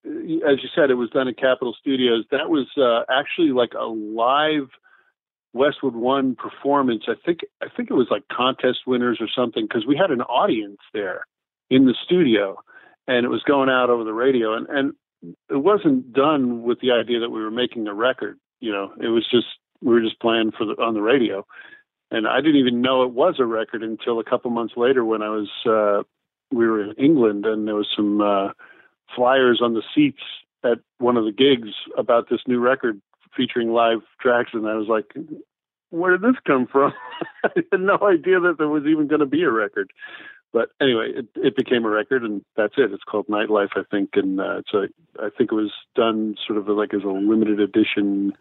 as 0.05 0.63
you 0.63 0.69
said, 0.75 0.91
it 0.91 0.95
was 0.95 1.11
done 1.11 1.29
at 1.29 1.37
Capitol 1.37 1.75
Studios. 1.79 2.25
That 2.31 2.51
was 2.51 2.67
uh, 2.77 3.11
actually 3.13 3.51
like 3.51 3.73
a 3.79 3.85
live 3.85 4.69
Westwood 5.53 5.95
One 5.95 6.37
performance. 6.37 7.05
I 7.09 7.15
think 7.25 7.41
I 7.63 7.67
think 7.75 7.91
it 7.91 7.95
was 7.95 8.09
like 8.11 8.25
contest 8.29 8.81
winners 8.87 9.19
or 9.21 9.29
something 9.35 9.65
because 9.67 9.87
we 9.87 9.97
had 9.97 10.11
an 10.11 10.23
audience 10.23 10.81
there 10.93 11.27
in 11.71 11.87
the 11.87 11.95
studio, 12.05 12.59
and 13.07 13.25
it 13.25 13.31
was 13.31 13.43
going 13.43 13.69
out 13.69 13.91
over 13.91 14.05
the 14.05 14.13
radio, 14.13 14.55
and 14.55 14.67
and 14.69 14.95
it 15.49 15.57
wasn't 15.57 16.13
done 16.13 16.63
with 16.63 16.81
the 16.81 16.93
idea 16.93 17.21
that 17.21 17.31
we 17.31 17.43
were 17.43 17.51
making 17.51 17.87
a 17.87 17.95
record. 17.95 18.39
You 18.61 18.73
know, 18.73 18.93
it 19.01 19.09
was 19.09 19.27
just 19.31 19.47
we 19.81 19.95
were 19.95 20.03
just 20.03 20.21
playing 20.21 20.53
for 20.53 20.65
the 20.67 20.73
on 20.83 20.95
the 20.95 21.03
radio 21.03 21.47
and 22.11 22.29
I 22.29 22.41
didn't 22.41 22.57
even 22.57 22.81
know 22.81 23.03
it 23.03 23.13
was 23.13 23.37
a 23.39 23.45
record 23.45 23.83
until 23.83 24.21
a 24.21 24.25
couple 24.25 24.51
months 24.51 24.75
later 24.77 25.05
when 25.05 25.23
I 25.23 25.31
was 25.31 25.49
uh, 25.67 26.03
we 26.53 26.67
were 26.67 26.83
in 26.83 26.93
England 26.93 27.45
and 27.45 27.67
there 27.67 27.75
was 27.75 27.89
some 27.95 28.21
uh, 28.21 28.49
flyers 29.15 29.61
on 29.63 29.75
the 29.75 29.83
seats 29.95 30.23
at 30.63 30.79
one 30.99 31.17
of 31.17 31.25
the 31.25 31.33
gigs 31.33 31.71
about 31.97 32.29
this 32.31 32.41
new 32.47 32.59
record 32.59 33.01
featuring 33.37 33.73
live 33.73 34.01
tracks, 34.21 34.51
and 34.53 34.67
I 34.67 34.75
was 34.75 34.89
like, 34.89 35.13
"Where 35.91 36.17
did 36.17 36.23
this 36.23 36.41
come 36.47 36.67
from?" 36.67 36.93
I 37.45 37.51
had 37.71 37.81
no 37.81 37.99
idea 38.03 38.41
that 38.41 38.57
there 38.59 38.69
was 38.69 38.85
even 38.85 39.09
going 39.09 39.21
to 39.21 39.27
be 39.27 39.43
a 39.43 39.51
record. 39.51 39.93
But 40.53 40.71
anyway, 40.81 41.11
it, 41.17 41.27
it 41.35 41.57
became 41.57 41.85
a 41.85 41.91
record, 41.91 42.23
and 42.23 42.45
that's 42.57 42.75
it. 42.77 42.93
It's 42.93 43.03
called 43.03 43.27
Nightlife, 43.27 43.77
I 43.77 43.83
think, 43.91 44.11
and 44.15 44.41
uh, 44.41 44.59
it's 44.59 44.73
a. 44.73 44.87
I 45.21 45.29
think 45.37 45.51
it 45.51 45.57
was 45.57 45.73
done 45.97 46.37
sort 46.47 46.59
of 46.59 46.69
like 46.69 46.95
as 46.95 47.03
a 47.03 47.09
limited 47.09 47.59
edition. 47.59 48.33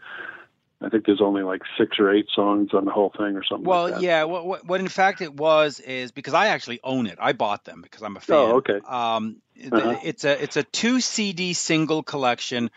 I 0.83 0.89
think 0.89 1.05
there's 1.05 1.21
only 1.21 1.43
like 1.43 1.61
six 1.77 1.99
or 1.99 2.11
eight 2.11 2.27
songs 2.35 2.69
on 2.73 2.85
the 2.85 2.91
whole 2.91 3.11
thing, 3.15 3.35
or 3.35 3.43
something. 3.43 3.65
Well, 3.65 3.83
like 3.85 3.93
that. 3.95 4.01
yeah. 4.01 4.23
What, 4.25 4.45
what 4.45 4.65
what 4.65 4.79
in 4.79 4.87
fact 4.87 5.21
it 5.21 5.33
was 5.33 5.79
is 5.79 6.11
because 6.11 6.33
I 6.33 6.47
actually 6.47 6.79
own 6.83 7.07
it. 7.07 7.17
I 7.21 7.33
bought 7.33 7.63
them 7.65 7.81
because 7.81 8.01
I'm 8.03 8.17
a 8.17 8.19
fan. 8.19 8.37
Oh, 8.37 8.55
okay. 8.57 8.79
Um, 8.85 9.37
Uh-huh. 9.71 9.99
it's 10.03 10.23
a 10.25 10.43
it's 10.43 10.57
a 10.57 10.63
two 10.63 10.99
CD 10.99 11.53
single 11.53 12.03
collection 12.03 12.69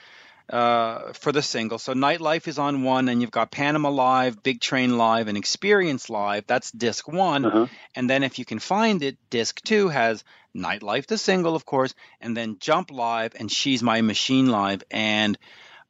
uh, 0.49 1.13
for 1.15 1.33
the 1.33 1.43
single. 1.43 1.79
So 1.79 1.93
Nightlife 1.95 2.47
is 2.47 2.59
on 2.59 2.85
one, 2.85 3.09
and 3.09 3.21
you've 3.21 3.33
got 3.33 3.51
Panama 3.51 3.89
Live, 3.91 4.43
Big 4.43 4.61
Train 4.61 4.97
Live, 4.97 5.27
and 5.29 5.37
Experience 5.37 6.09
Live. 6.09 6.47
That's 6.47 6.71
disc 6.71 7.09
one. 7.09 7.45
Uh-huh. 7.45 7.67
And 7.95 8.09
then 8.09 8.23
if 8.23 8.39
you 8.39 8.45
can 8.45 8.61
find 8.61 9.03
it, 9.03 9.17
disc 9.31 9.61
two 9.65 9.89
has 9.89 10.23
Nightlife, 10.55 11.07
the 11.07 11.19
single, 11.19 11.55
of 11.57 11.67
course, 11.67 11.95
and 12.21 12.37
then 12.37 12.59
Jump 12.61 12.91
Live 12.91 13.35
and 13.39 13.51
She's 13.51 13.83
My 13.83 14.01
Machine 14.03 14.47
Live. 14.47 14.85
And 14.91 15.37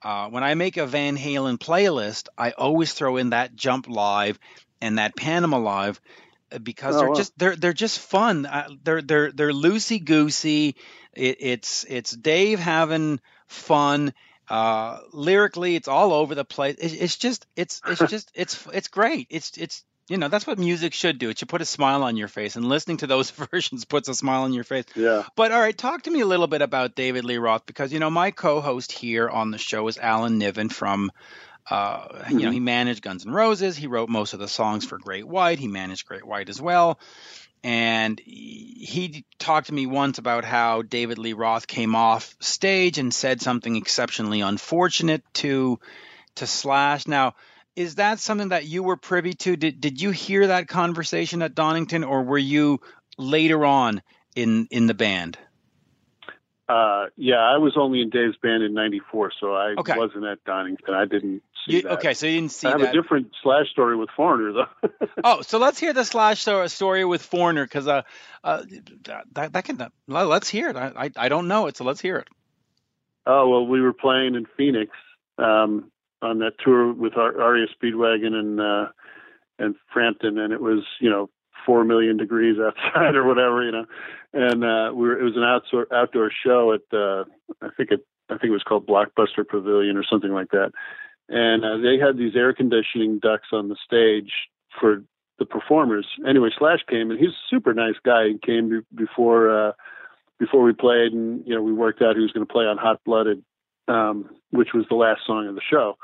uh, 0.07 0.29
when 0.31 0.45
I 0.45 0.55
make 0.55 0.77
a 0.79 0.87
Van 0.87 1.17
Halen 1.17 1.59
playlist, 1.59 2.29
I 2.39 2.53
always 2.53 2.93
throw 2.95 3.17
in 3.19 3.31
that 3.31 3.57
Jump 3.57 3.89
Live 3.89 4.39
and 4.81 4.99
that 4.99 5.17
Panama 5.17 5.59
Live 5.59 6.01
uh, 6.53 6.59
because 6.59 6.97
Oh, 6.97 7.01
they're 7.01 7.11
wow. 7.11 7.15
just 7.17 7.39
they're 7.39 7.57
they're 7.57 7.73
just 7.73 7.99
fun. 8.01 8.47
Uh, 8.47 8.69
they're 8.85 9.03
they're 9.03 9.33
they're 9.33 9.53
loosey 9.53 10.05
goosey. 10.05 10.77
It, 11.15 11.37
it's 11.41 11.85
it's 11.89 12.13
Dave 12.13 12.61
having 12.61 13.21
fun 13.49 14.13
Uh, 14.49 14.99
lyrically, 15.13 15.75
it's 15.77 15.89
all 15.89 16.13
over 16.13 16.35
the 16.37 16.45
place. 16.45 16.77
It's, 16.79 16.95
it's 16.95 17.17
just, 17.17 17.47
it's, 17.57 17.83
it's 17.87 18.05
just, 18.05 18.31
it's, 18.35 18.67
it's 18.73 18.89
great. 18.89 19.27
It's, 19.31 19.57
it's, 19.59 19.85
you 20.09 20.19
know, 20.19 20.29
that's 20.29 20.47
what 20.47 20.59
music 20.59 20.95
should 20.95 21.19
do. 21.19 21.31
It 21.31 21.39
should 21.39 21.49
put 21.49 21.63
a 21.63 21.67
smile 21.67 22.05
on 22.05 22.17
your 22.17 22.29
face, 22.29 22.57
and 22.57 22.69
listening 22.69 22.99
to 22.99 23.07
those 23.07 23.31
versions 23.53 23.85
puts 23.85 24.09
a 24.09 24.15
smile 24.15 24.43
on 24.43 24.53
your 24.53 24.65
face. 24.65 24.85
Yeah. 24.95 25.25
But 25.35 25.53
all 25.53 25.61
right, 25.61 25.77
talk 25.77 26.03
to 26.03 26.11
me 26.11 26.21
a 26.21 26.27
little 26.27 26.47
bit 26.47 26.63
about 26.63 26.95
David 26.95 27.25
Lee 27.25 27.39
Roth 27.39 27.67
because 27.67 27.93
you 27.93 27.99
know 27.99 28.11
my 28.11 28.31
co-host 28.31 28.93
here 28.93 29.29
on 29.29 29.51
the 29.51 29.59
show 29.59 29.87
is 29.89 29.99
Alan 29.99 30.39
Niven 30.39 30.69
from. 30.69 31.11
Uh, 31.69 32.07
mm-hmm. 32.07 32.39
You 32.39 32.47
know, 32.47 32.53
he 32.53 32.61
managed 32.61 33.03
Guns 33.03 33.27
N' 33.27 33.33
Roses. 33.33 33.77
He 33.77 33.89
wrote 33.89 34.09
most 34.09 34.35
of 34.35 34.39
the 34.39 34.47
songs 34.47 34.85
for 34.85 34.99
Great 34.99 35.27
White. 35.27 35.59
He 35.59 35.67
managed 35.67 36.07
Great 36.07 36.25
White 36.25 36.49
as 36.49 36.63
well. 36.63 37.01
And 37.65 38.21
he 38.25 39.25
talked 39.41 39.67
to 39.67 39.75
me 39.75 39.87
once 39.87 40.19
about 40.19 40.45
how 40.45 40.83
David 40.83 41.19
Lee 41.19 41.33
Roth 41.33 41.67
came 41.67 41.97
off 41.97 42.37
stage 42.39 42.99
and 42.99 43.13
said 43.13 43.43
something 43.43 43.75
exceptionally 43.75 44.43
unfortunate 44.43 45.25
to 45.35 45.81
to 46.37 46.47
Slash. 46.47 47.09
Now, 47.09 47.35
is 47.77 47.97
that 47.97 48.19
something 48.19 48.49
that 48.49 48.65
you 48.65 48.83
were 48.83 48.97
privy 48.97 49.35
to? 49.35 49.57
Did 49.57 49.81
did 49.81 50.01
you 50.01 50.11
hear 50.11 50.49
that 50.49 50.67
conversation 50.67 51.43
at 51.43 51.55
Donington, 51.55 52.03
or 52.03 52.23
were 52.23 52.39
you 52.39 52.81
later 53.19 53.65
on 53.65 54.03
in 54.35 54.67
in 54.71 54.87
the 54.87 54.95
band? 54.95 55.39
Uh, 56.69 57.07
yeah, 57.17 57.37
I 57.37 57.59
was 57.59 57.75
only 57.77 58.01
in 58.01 58.11
Dave's 58.11 58.37
band 58.39 58.65
in 58.65 58.75
'94, 58.75 59.33
so 59.39 59.55
I 59.55 59.75
okay. 59.79 59.97
wasn't 59.97 60.25
at 60.25 60.43
Donington. 60.45 60.95
I 60.95 61.05
didn't 61.05 61.43
see 61.65 61.77
you, 61.77 61.83
that. 61.83 61.93
Okay, 61.99 62.15
so 62.15 62.27
you 62.27 62.41
didn't 62.41 62.53
see. 62.53 62.67
I 62.67 62.73
have 62.73 62.81
that. 62.81 62.95
a 62.95 63.01
different 63.01 63.29
Slash 63.43 63.71
story 63.71 63.97
with 63.97 64.09
Foreigner, 64.17 64.53
though. 64.53 64.89
oh, 65.25 65.43
so 65.43 65.59
let's 65.59 65.79
hear 65.79 65.93
the 65.93 66.05
Slash 66.05 66.45
story 66.67 67.05
with 67.05 67.23
Foreigner, 67.23 67.65
because 67.65 67.87
uh, 67.87 68.03
uh, 68.43 68.65
that, 69.35 69.53
that 69.53 69.65
can 69.65 69.79
let's 70.09 70.49
hear 70.49 70.71
it. 70.71 70.77
I, 70.77 70.93
I, 70.97 71.11
I 71.17 71.29
don't 71.29 71.47
know 71.47 71.69
it, 71.69 71.77
so 71.77 71.85
let's 71.85 72.01
hear 72.01 72.17
it. 72.17 72.29
Oh 73.27 73.49
well, 73.49 73.67
we 73.67 73.81
were 73.81 73.93
playing 73.93 74.35
in 74.35 74.47
Phoenix 74.57 74.91
um, 75.39 75.93
on 76.27 76.39
that 76.41 76.55
tour 76.63 76.93
with 76.93 77.15
REO 77.17 77.67
Speedwagon 77.83 78.35
and 78.35 78.61
uh, 78.61 78.87
and 79.59 79.75
Frampton, 79.93 80.39
and 80.39 80.53
it 80.53 80.61
was 80.61 80.85
you 81.01 81.11
know 81.11 81.31
four 81.65 81.85
million 81.85 82.17
degrees 82.17 82.57
outside 82.61 83.15
or 83.17 83.25
whatever, 83.25 83.65
you 83.65 83.73
know. 83.73 83.87
And 84.33 84.65
uh, 84.65 84.95
we 84.95 85.09
were, 85.09 85.19
it 85.19 85.25
was 85.25 85.37
an 85.37 85.45
outdoor 85.45 85.87
outdoor 85.93 86.31
show 86.45 86.73
at 86.73 86.97
uh, 86.97 87.25
I 87.63 87.69
think 87.77 87.91
it 87.91 88.07
I 88.29 88.35
think 88.35 88.51
it 88.51 88.51
was 88.51 88.65
called 88.65 88.87
Blockbuster 88.87 89.47
Pavilion 89.49 89.97
or 89.97 90.05
something 90.05 90.33
like 90.33 90.51
that. 90.51 90.73
And 91.29 91.65
uh, 91.65 91.79
they 91.79 91.99
had 91.99 92.17
these 92.17 92.37
air 92.37 92.53
conditioning 92.53 93.19
ducts 93.19 93.49
on 93.53 93.69
the 93.69 93.77
stage 93.85 94.31
for 94.81 95.03
the 95.39 95.47
performers. 95.47 96.07
Anyway, 96.27 96.51
Slash 96.57 96.81
came 96.89 97.11
and 97.11 97.19
he's 97.19 97.31
a 97.31 97.49
super 97.51 97.75
nice 97.75 97.97
guy. 98.05 98.29
He 98.29 98.39
came 98.39 98.69
be- 98.69 99.05
before 99.05 99.69
uh, 99.69 99.73
before 100.39 100.63
we 100.63 100.73
played, 100.73 101.13
and 101.13 101.47
you 101.47 101.55
know 101.55 101.63
we 101.63 101.73
worked 101.73 102.03
out 102.03 102.17
he 102.17 102.23
was 102.23 102.33
going 102.33 102.47
to 102.47 102.53
play 102.53 102.65
on 102.65 102.79
Hot 102.79 103.01
Blooded, 103.05 103.43
um, 103.89 104.31
which 104.51 104.69
was 104.75 104.85
the 104.89 104.97
last 104.97 105.21
song 105.27 105.49
of 105.49 105.55
the 105.55 105.61
show. 105.69 105.97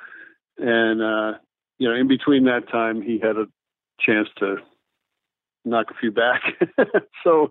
And 0.63 1.03
uh, 1.03 1.39
you 1.79 1.89
know, 1.89 1.95
in 1.95 2.07
between 2.07 2.45
that 2.45 2.69
time, 2.71 3.03
he 3.03 3.19
had 3.19 3.37
a 3.37 3.47
chance 4.01 4.29
to 4.39 4.57
knock 5.65 5.87
a 5.91 5.99
few 5.99 6.13
back. 6.13 6.43
so 7.25 7.51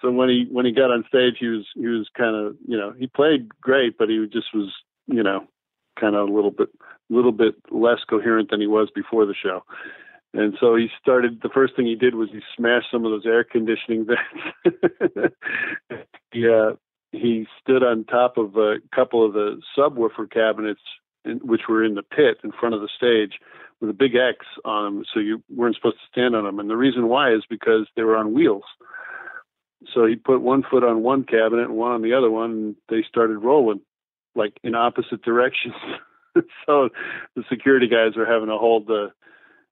so 0.00 0.12
when 0.12 0.28
he 0.28 0.46
when 0.50 0.64
he 0.64 0.72
got 0.72 0.92
on 0.92 1.04
stage, 1.08 1.34
he 1.40 1.48
was 1.48 1.66
he 1.74 1.86
was 1.86 2.08
kind 2.16 2.36
of 2.36 2.56
you 2.66 2.76
know 2.76 2.92
he 2.96 3.08
played 3.08 3.48
great, 3.60 3.98
but 3.98 4.08
he 4.08 4.24
just 4.32 4.54
was 4.54 4.72
you 5.06 5.22
know 5.22 5.46
kind 5.98 6.14
of 6.14 6.28
a 6.28 6.32
little 6.32 6.52
bit 6.52 6.68
little 7.10 7.32
bit 7.32 7.54
less 7.70 7.98
coherent 8.08 8.50
than 8.50 8.60
he 8.60 8.66
was 8.66 8.88
before 8.94 9.26
the 9.26 9.34
show. 9.34 9.62
And 10.32 10.54
so 10.60 10.76
he 10.76 10.88
started. 11.00 11.40
The 11.42 11.48
first 11.48 11.74
thing 11.74 11.86
he 11.86 11.96
did 11.96 12.14
was 12.14 12.28
he 12.30 12.40
smashed 12.56 12.88
some 12.92 13.04
of 13.04 13.10
those 13.10 13.26
air 13.26 13.42
conditioning 13.42 14.06
vents. 15.10 15.34
he 16.30 16.48
uh, 16.48 16.74
he 17.10 17.46
stood 17.60 17.82
on 17.82 18.04
top 18.04 18.36
of 18.36 18.56
a 18.56 18.76
couple 18.94 19.24
of 19.24 19.32
the 19.32 19.60
subwoofer 19.76 20.30
cabinets, 20.30 20.80
in, 21.26 21.38
which 21.38 21.62
were 21.68 21.84
in 21.84 21.94
the 21.94 22.02
pit 22.02 22.38
in 22.44 22.52
front 22.52 22.74
of 22.74 22.80
the 22.80 22.88
stage, 22.96 23.38
with 23.80 23.90
a 23.90 23.94
big 23.94 24.14
X 24.14 24.46
on 24.64 24.84
them, 24.84 25.04
so 25.12 25.20
you 25.20 25.42
weren't 25.54 25.76
supposed 25.76 25.96
to 25.96 26.10
stand 26.10 26.34
on 26.34 26.44
them. 26.44 26.58
And 26.58 26.70
the 26.70 26.76
reason 26.76 27.08
why 27.08 27.32
is 27.32 27.42
because 27.48 27.86
they 27.94 28.02
were 28.02 28.16
on 28.16 28.32
wheels. 28.32 28.64
So 29.94 30.06
he 30.06 30.16
put 30.16 30.40
one 30.40 30.62
foot 30.68 30.82
on 30.82 31.02
one 31.02 31.24
cabinet 31.24 31.66
and 31.66 31.76
one 31.76 31.92
on 31.92 32.02
the 32.02 32.14
other 32.14 32.30
one, 32.30 32.50
and 32.50 32.76
they 32.88 33.04
started 33.06 33.38
rolling 33.38 33.80
like 34.34 34.58
in 34.62 34.74
opposite 34.74 35.22
directions. 35.22 35.74
so 36.66 36.88
the 37.34 37.44
security 37.48 37.88
guys 37.88 38.16
were 38.16 38.26
having 38.26 38.48
to 38.48 38.56
hold 38.56 38.86
the 38.86 39.08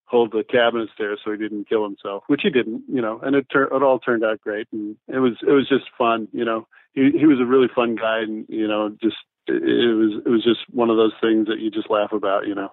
hold 0.07 0.33
the 0.33 0.45
cabinets 0.45 0.93
there 0.99 1.17
so 1.25 1.33
he 1.33 1.39
didn't 1.39 1.69
kill 1.69 1.83
himself, 1.83 2.25
which 2.27 2.43
he 2.43 2.51
didn't, 2.51 2.85
you 2.89 3.01
know. 3.01 3.19
And 3.23 3.35
it 3.35 3.47
tur- 3.51 3.75
it 3.75 3.83
all 3.83 3.99
turned 3.99 4.25
out 4.25 4.41
great, 4.41 4.69
and 4.73 4.97
it 5.09 5.19
was 5.19 5.33
it 5.47 5.53
was 5.53 5.69
just 5.69 5.85
fun, 5.97 6.29
you 6.33 6.45
know. 6.45 6.67
He 6.93 7.11
he 7.19 7.27
was 7.27 7.41
a 7.41 7.47
really 7.47 7.69
fun 7.75 7.97
guy, 7.97 8.21
and 8.21 8.47
you 8.49 8.69
know, 8.69 8.95
just 9.03 9.17
it, 9.47 9.97
was 9.97 10.23
it 10.25 10.29
was 10.29 10.45
just 10.45 10.61
one 10.71 10.91
of 10.91 10.97
those 10.97 11.13
things 11.21 11.49
that 11.49 11.59
you 11.59 11.71
just 11.71 11.91
laugh 11.91 12.13
about, 12.13 12.47
you 12.47 12.55
know 12.55 12.71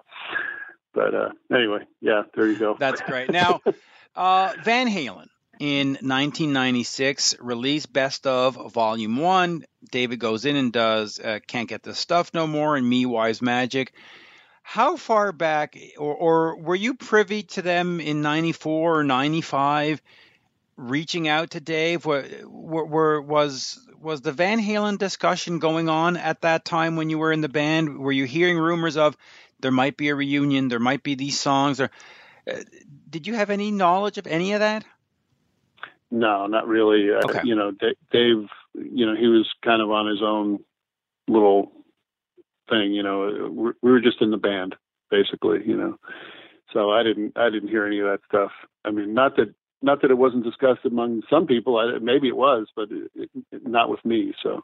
but 0.92 1.14
uh, 1.14 1.28
anyway, 1.52 1.80
yeah, 2.00 2.22
there 2.34 2.46
you 2.46 2.58
go. 2.58 2.76
That's 2.78 3.00
great. 3.00 3.30
Now, 3.30 3.60
uh, 4.16 4.52
Van 4.62 4.88
Halen 4.88 5.28
in 5.58 5.88
1996 5.88 7.36
released 7.40 7.92
Best 7.92 8.26
of 8.26 8.72
Volume 8.72 9.16
One. 9.16 9.64
David 9.90 10.18
goes 10.18 10.44
in 10.44 10.56
and 10.56 10.72
does 10.72 11.18
uh, 11.18 11.40
"Can't 11.46 11.68
Get 11.68 11.82
This 11.82 11.98
Stuff 11.98 12.32
No 12.34 12.46
More" 12.46 12.76
and 12.76 12.88
"Me 12.88 13.06
Wise 13.06 13.42
Magic." 13.42 13.92
How 14.64 14.96
far 14.96 15.32
back, 15.32 15.76
or, 15.98 16.14
or 16.14 16.56
were 16.56 16.76
you 16.76 16.94
privy 16.94 17.42
to 17.42 17.62
them 17.62 18.00
in 18.00 18.22
'94 18.22 18.98
or 18.98 19.04
'95? 19.04 20.02
Reaching 20.76 21.28
out 21.28 21.50
to 21.50 21.60
Dave, 21.60 22.06
were, 22.06 22.26
were, 22.46 23.20
was 23.20 23.78
was 24.02 24.20
the 24.20 24.32
Van 24.32 24.60
Halen 24.60 24.98
discussion 24.98 25.58
going 25.58 25.88
on 25.88 26.16
at 26.16 26.42
that 26.42 26.64
time 26.64 26.96
when 26.96 27.10
you 27.10 27.18
were 27.18 27.32
in 27.32 27.40
the 27.40 27.48
band? 27.48 27.98
Were 27.98 28.12
you 28.12 28.24
hearing 28.24 28.58
rumors 28.58 28.96
of 28.96 29.16
there 29.60 29.70
might 29.70 29.96
be 29.96 30.08
a 30.08 30.14
reunion, 30.14 30.68
there 30.68 30.78
might 30.78 31.02
be 31.02 31.14
these 31.14 31.38
songs. 31.38 31.80
Or 31.80 31.90
uh, 32.50 32.60
did 33.08 33.26
you 33.26 33.34
have 33.34 33.50
any 33.50 33.70
knowledge 33.70 34.18
of 34.18 34.26
any 34.26 34.52
of 34.52 34.60
that? 34.60 34.84
No, 36.10 36.46
not 36.46 36.66
really. 36.66 37.08
Uh, 37.10 37.40
you 37.44 37.54
know, 37.54 37.70
D- 37.70 37.96
Dave, 38.10 38.48
you 38.74 39.06
know, 39.06 39.16
he 39.16 39.28
was 39.28 39.48
kind 39.64 39.80
of 39.80 39.90
on 39.90 40.06
his 40.08 40.20
own 40.22 40.58
little 41.28 41.72
thing. 42.68 42.92
You 42.92 43.02
know, 43.02 43.50
we, 43.50 43.70
we 43.80 43.90
were 43.90 44.00
just 44.00 44.20
in 44.20 44.30
the 44.30 44.36
band 44.36 44.74
basically. 45.10 45.60
You 45.64 45.76
know, 45.76 45.98
so 46.72 46.90
I 46.90 47.02
didn't 47.02 47.36
I 47.36 47.50
didn't 47.50 47.68
hear 47.68 47.86
any 47.86 48.00
of 48.00 48.06
that 48.06 48.20
stuff. 48.28 48.50
I 48.84 48.90
mean, 48.90 49.14
not 49.14 49.36
that 49.36 49.54
not 49.82 50.02
that 50.02 50.10
it 50.10 50.18
wasn't 50.18 50.44
discussed 50.44 50.84
among 50.84 51.22
some 51.28 51.46
people. 51.46 51.78
I, 51.78 51.98
maybe 51.98 52.28
it 52.28 52.36
was, 52.36 52.68
but 52.74 52.88
it, 52.90 53.30
it, 53.50 53.66
not 53.66 53.90
with 53.90 54.04
me. 54.04 54.34
So 54.42 54.62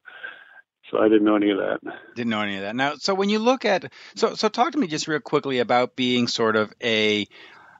so 0.91 0.99
I 0.99 1.09
didn't 1.09 1.25
know 1.25 1.37
any 1.37 1.51
of 1.51 1.59
that. 1.59 1.81
Didn't 2.15 2.31
know 2.31 2.41
any 2.41 2.57
of 2.57 2.63
that. 2.63 2.75
Now, 2.75 2.95
so 2.97 3.15
when 3.15 3.29
you 3.29 3.39
look 3.39 3.65
at 3.65 3.93
so 4.15 4.35
so 4.35 4.49
talk 4.49 4.73
to 4.73 4.79
me 4.79 4.87
just 4.87 5.09
real 5.09 5.21
quickly 5.21 5.59
about 5.59 5.97
being 5.97 6.29
sort 6.29 6.57
of 6.57 6.73
a 6.83 7.27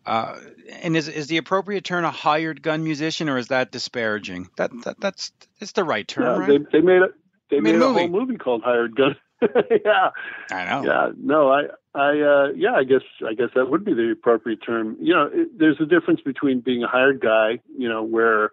uh, 0.07 0.39
and 0.83 0.97
is 0.97 1.09
is 1.09 1.27
the 1.27 1.37
appropriate 1.37 1.85
term 1.85 2.05
a 2.05 2.11
hired 2.11 2.63
gun 2.63 2.83
musician 2.83 3.29
or 3.29 3.39
is 3.39 3.49
that 3.49 3.71
disparaging? 3.71 4.49
That, 4.57 4.71
that 4.85 5.01
that's 5.01 5.33
it's 5.61 5.73
the 5.73 5.85
right 5.85 6.07
term, 6.07 6.25
yeah, 6.25 6.47
right? 6.47 6.63
They, 6.73 6.79
they 6.79 6.85
made 6.85 7.03
a 7.03 7.09
they, 7.51 7.61
made, 7.61 7.73
made, 7.73 7.75
a, 7.77 7.79
movie. 7.79 8.01
whole 8.01 8.09
movie 8.09 8.37
called 8.37 8.63
Hired 8.63 8.97
Gun. 8.97 9.17
yeah, 9.43 10.11
I 10.51 10.65
know. 10.65 10.85
Yeah, 10.85 11.09
no, 11.17 11.51
I 11.51 11.63
I 11.99 12.21
uh, 12.21 12.53
yeah, 12.55 12.75
I 12.75 12.85
guess 12.85 13.03
I 13.29 13.35
guess 13.35 13.49
that 13.57 13.69
would 13.69 13.85
be 13.85 13.93
the 13.93 14.13
appropriate 14.13 14.61
term. 14.65 14.97
You 15.01 15.15
know, 15.15 15.31
it, 15.33 15.59
there's 15.59 15.81
a 15.81 15.87
difference 15.87 16.21
between 16.21 16.61
being 16.61 16.85
a 16.85 16.89
hired 16.89 17.21
guy, 17.21 17.61
you 17.77 17.89
know, 17.89 18.05
where 18.05 18.51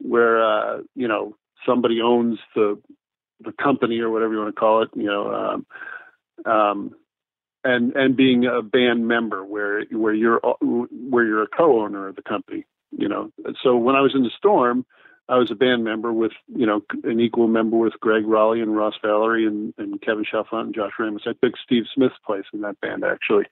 where 0.00 0.42
uh, 0.42 0.78
you 0.96 1.06
know 1.06 1.36
somebody 1.64 2.00
owns 2.02 2.38
the 2.56 2.80
the 3.40 3.52
company 3.52 4.00
or 4.00 4.10
whatever 4.10 4.32
you 4.32 4.40
want 4.40 4.54
to 4.54 4.60
call 4.60 4.82
it, 4.82 4.90
you 4.94 5.06
know, 5.06 5.32
um, 6.44 6.52
um, 6.52 6.90
and 7.62 7.94
and 7.94 8.16
being 8.16 8.46
a 8.46 8.62
band 8.62 9.06
member 9.06 9.44
where 9.44 9.84
where 9.92 10.14
you're 10.14 10.40
where 10.60 11.24
you're 11.24 11.44
a 11.44 11.48
co-owner 11.48 12.08
of 12.08 12.16
the 12.16 12.22
company, 12.22 12.66
you 12.90 13.08
know. 13.08 13.30
So 13.62 13.76
when 13.76 13.94
I 13.94 14.00
was 14.00 14.12
in 14.14 14.24
the 14.24 14.30
Storm, 14.36 14.84
I 15.28 15.36
was 15.36 15.50
a 15.50 15.54
band 15.54 15.84
member 15.84 16.12
with 16.12 16.32
you 16.54 16.66
know 16.66 16.82
an 17.04 17.20
equal 17.20 17.48
member 17.48 17.76
with 17.76 17.94
Gregg 18.00 18.24
Rolie 18.24 18.62
and 18.62 18.76
Ross 18.76 18.94
Valory 19.02 19.46
and, 19.46 19.72
and 19.78 20.00
Kevin 20.00 20.24
Chalfant 20.24 20.66
and 20.66 20.74
Josh 20.74 20.92
Ramos. 20.98 21.22
I 21.26 21.32
took 21.42 21.54
Steve 21.64 21.84
Smith's 21.94 22.14
place 22.26 22.44
in 22.52 22.60
that 22.62 22.80
band 22.80 23.04
actually. 23.04 23.44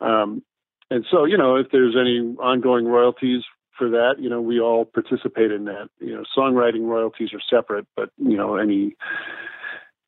Um, 0.00 0.42
and 0.90 1.04
so, 1.10 1.24
you 1.24 1.38
know, 1.38 1.56
if 1.56 1.68
there's 1.72 1.96
any 1.98 2.18
ongoing 2.38 2.84
royalties 2.84 3.42
for 3.76 3.90
that. 3.90 4.16
You 4.18 4.28
know, 4.28 4.40
we 4.40 4.60
all 4.60 4.84
participate 4.84 5.50
in 5.50 5.64
that. 5.64 5.88
You 6.00 6.14
know, 6.14 6.24
songwriting 6.36 6.86
royalties 6.86 7.30
are 7.32 7.40
separate, 7.50 7.86
but 7.96 8.10
you 8.18 8.36
know, 8.36 8.56
any, 8.56 8.96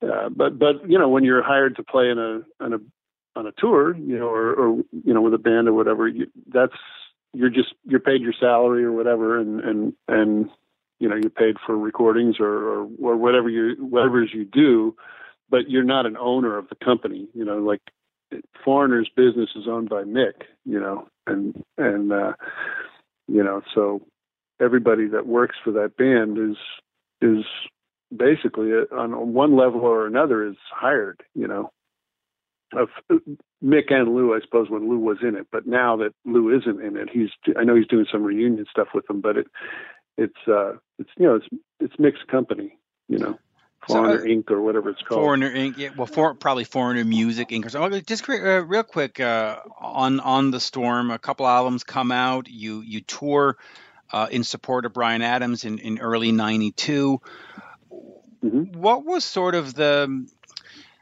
uh, 0.03 0.28
but 0.28 0.59
but 0.59 0.88
you 0.88 0.99
know, 0.99 1.09
when 1.09 1.24
you're 1.24 1.42
hired 1.42 1.76
to 1.76 1.82
play 1.82 2.11
in 2.11 2.18
a 2.18 2.64
on 2.64 2.74
a 2.74 2.78
on 3.38 3.47
a 3.47 3.53
tour, 3.53 3.97
you 3.97 4.18
know, 4.18 4.28
or, 4.28 4.55
or 4.55 4.76
you 5.05 5.12
know, 5.12 5.20
with 5.20 5.34
a 5.34 5.38
band 5.38 5.68
or 5.68 5.72
whatever, 5.72 6.09
you, 6.09 6.26
that's 6.49 6.76
you're 7.32 7.51
just 7.51 7.74
you're 7.84 8.01
paid 8.01 8.22
your 8.22 8.34
salary 8.38 8.84
or 8.84 8.92
whatever, 8.92 9.38
and 9.38 9.61
and 9.61 9.92
and 10.09 10.51
you 10.99 11.09
know, 11.09 11.16
you're 11.16 11.30
paid 11.30 11.57
for 11.66 11.76
recordings 11.76 12.36
or 12.40 12.47
or, 12.49 12.88
or 13.01 13.16
whatever 13.16 13.49
you 13.49 13.76
whatever 13.80 14.22
you 14.24 14.44
do, 14.44 14.97
but 15.51 15.70
you're 15.70 15.84
not 15.84 16.07
an 16.07 16.16
owner 16.16 16.57
of 16.57 16.68
the 16.68 16.76
company. 16.84 17.28
You 17.34 17.44
know, 17.44 17.59
like 17.59 17.82
Foreigner's 18.64 19.11
business 19.16 19.51
is 19.57 19.68
owned 19.68 19.88
by 19.88 20.05
Mick. 20.05 20.44
You 20.64 20.80
know, 20.80 21.09
and 21.26 21.62
and 21.78 22.12
uh, 22.12 22.32
you 23.28 23.44
know 23.44 23.62
so 23.74 24.03
everybody 24.61 25.09
that 25.09 25.26
works 25.26 25.57
for 25.64 25.72
that 25.72 25.97
band 25.97 26.38
is 26.38 26.57
is 27.20 27.44
basically 28.16 28.70
on 28.92 29.32
one 29.34 29.57
level 29.57 29.80
or 29.80 30.07
another 30.07 30.47
is 30.47 30.57
hired 30.72 31.22
you 31.34 31.49
know 31.49 31.70
of 32.74 32.88
Mick 33.64 33.92
and 33.92 34.14
Lou, 34.14 34.34
I 34.34 34.40
suppose, 34.40 34.70
when 34.70 34.88
Lou 34.88 34.99
was 34.99 35.18
in 35.22 35.36
it. 35.36 35.47
But 35.53 35.66
now 35.66 35.97
that 35.99 36.12
Lou 36.24 36.57
isn't 36.57 36.82
in 36.82 36.97
it, 36.97 37.09
he's 37.12 37.30
I 37.59 37.64
know 37.64 37.74
he's 37.76 37.86
doing 37.86 38.07
some 38.11 38.22
reunion 38.24 38.66
stuff 38.70 38.88
with 38.94 39.07
them. 39.07 39.20
But 39.20 39.38
it 39.38 39.47
it's 40.17 40.37
uh 40.49 40.75
it's 40.99 41.11
you 41.19 41.27
know 41.27 41.37
it's 41.37 41.47
it's 41.81 41.95
Mick's 41.99 42.23
company, 42.29 42.79
you 43.09 43.19
know. 43.19 43.39
Foreigner 43.87 44.19
so, 44.19 44.25
uh, 44.25 44.27
Inc. 44.27 44.51
or 44.51 44.61
whatever 44.62 44.91
it's 44.91 45.03
called. 45.03 45.21
Foreigner 45.21 45.55
Inc. 45.55 45.77
Yeah, 45.77 45.91
well, 45.97 46.07
for, 46.07 46.35
probably 46.35 46.64
Foreigner 46.64 47.05
Music 47.05 47.51
Inc. 47.51 47.67
or 47.67 47.69
something. 47.69 48.03
Just 48.05 48.29
uh, 48.29 48.64
real 48.64 48.83
quick 48.83 49.21
uh, 49.21 49.61
on 49.79 50.19
on 50.21 50.51
the 50.51 50.59
Storm, 50.59 51.11
a 51.11 51.19
couple 51.19 51.47
albums 51.47 51.85
come 51.85 52.11
out. 52.11 52.49
You 52.49 52.81
you 52.81 53.01
tour 53.03 53.57
uh, 54.12 54.27
in 54.31 54.43
support 54.43 54.87
of 54.87 54.93
Bryan 54.93 55.23
Adams 55.23 55.64
in 55.64 55.79
in 55.79 55.99
early 55.99 56.33
'92. 56.33 57.21
Mm-hmm. 58.45 58.81
What 58.81 59.05
was 59.05 59.25
sort 59.25 59.55
of 59.55 59.75
the 59.75 60.27